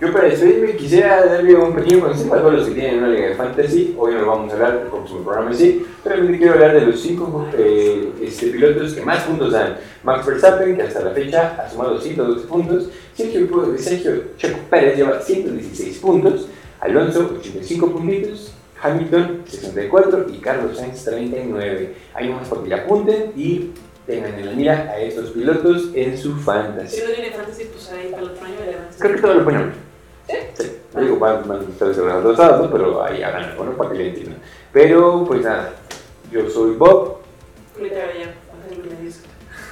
Yo 0.00 0.12
para 0.12 0.28
despedirme 0.28 0.74
quisiera 0.74 1.24
darle 1.24 1.54
un 1.54 1.72
pequeño 1.72 2.00
consejo 2.00 2.34
a 2.34 2.38
todos 2.38 2.54
los 2.54 2.68
que 2.68 2.74
tienen 2.74 2.98
una 2.98 3.08
liga 3.08 3.28
de 3.28 3.34
fantasy. 3.36 3.94
Hoy 3.96 4.14
no 4.14 4.26
vamos 4.26 4.50
a 4.50 4.54
hablar 4.54 4.78
del 4.80 4.88
próximo 4.88 5.20
programa 5.22 5.54
sí, 5.54 5.86
pero 6.02 6.16
también 6.16 6.38
quiero 6.38 6.54
hablar 6.54 6.74
de 6.74 6.80
los 6.86 7.00
cinco 7.00 7.48
eh, 7.56 8.12
este, 8.22 8.48
pilotos 8.48 8.92
que 8.92 9.02
más 9.02 9.22
puntos 9.22 9.52
dan. 9.52 9.76
Max 10.02 10.26
Verstappen, 10.26 10.76
que 10.76 10.82
hasta 10.82 11.00
la 11.00 11.10
fecha 11.10 11.56
ha 11.64 11.70
sumado 11.70 12.00
112 12.00 12.46
puntos. 12.46 12.88
Sergio, 13.14 13.76
Sergio 13.78 14.22
Checo 14.36 14.58
Pérez 14.68 14.96
lleva 14.96 15.20
116 15.20 15.98
puntos. 15.98 16.48
Alonso, 16.80 17.36
85 17.38 17.92
puntitos. 17.92 18.52
Hamilton, 18.84 19.44
64 19.46 20.26
y 20.28 20.38
Carlos 20.38 20.76
Sainz, 20.76 21.04
39. 21.04 21.94
Hay 22.12 22.28
más 22.28 22.48
para 22.48 22.62
que 22.62 22.68
le 22.68 22.74
apunten 22.74 23.32
y 23.34 23.70
tengan 24.06 24.34
en 24.34 24.46
la 24.46 24.52
mira 24.52 24.90
a 24.90 24.98
estos 24.98 25.30
pilotos 25.30 25.90
en 25.94 26.18
su 26.18 26.36
fantasy. 26.36 26.98
Si 26.98 27.06
no 27.06 27.12
tiene 27.12 27.30
fantasy, 27.30 27.64
pues 27.64 27.90
ahí 27.92 28.08
para 28.10 28.22
el 28.24 28.28
otro 28.30 28.44
año 28.44 28.54
a 28.56 28.98
Creo 28.98 29.16
que 29.16 29.22
todo 29.22 29.34
lo 29.34 29.44
ponen. 29.44 29.72
¿Sí? 30.28 30.36
Sí. 30.52 30.72
No 30.92 31.00
digo, 31.00 31.18
van, 31.18 31.48
van 31.48 31.60
a 31.60 31.62
estar 31.62 31.88
los 31.88 32.36
sábados, 32.36 32.68
pero 32.70 33.02
ahí 33.02 33.22
hagan 33.22 33.44
algo, 33.44 33.64
¿no? 33.64 33.72
Para 33.72 33.90
que 33.90 33.98
le 33.98 34.08
entiendan. 34.08 34.38
Pero, 34.72 35.24
pues 35.26 35.42
nada, 35.42 35.72
yo 36.30 36.48
soy 36.50 36.74
Bob. 36.76 37.18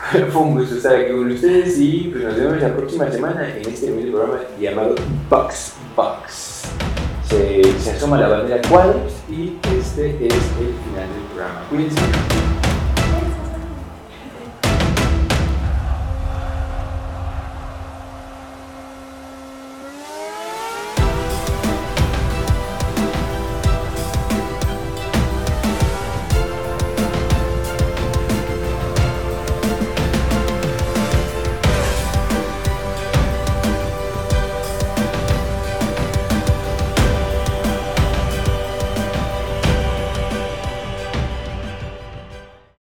Fue 0.33 0.43
un 0.43 0.59
gusto 0.59 0.77
estar 0.77 0.97
aquí 0.97 1.13
con 1.13 1.31
ustedes 1.31 1.79
y 1.79 2.09
pues 2.13 2.25
nos 2.25 2.37
vemos 2.37 2.61
la 2.61 2.75
próxima 2.75 3.11
semana 3.11 3.49
en 3.57 3.69
este 3.69 3.91
mismo 3.91 4.19
programa 4.19 4.41
llamado 4.59 4.95
Box 5.31 5.75
Box. 5.95 6.63
Se, 7.33 7.81
se 7.81 7.91
asoma 7.93 8.19
la 8.19 8.29
bandera 8.29 8.61
cuadros 8.69 9.11
y 9.31 9.57
este 9.79 10.27
es 10.27 10.35
el 10.61 10.75
final 10.85 11.09
del 11.09 11.23
programa. 11.33 12.62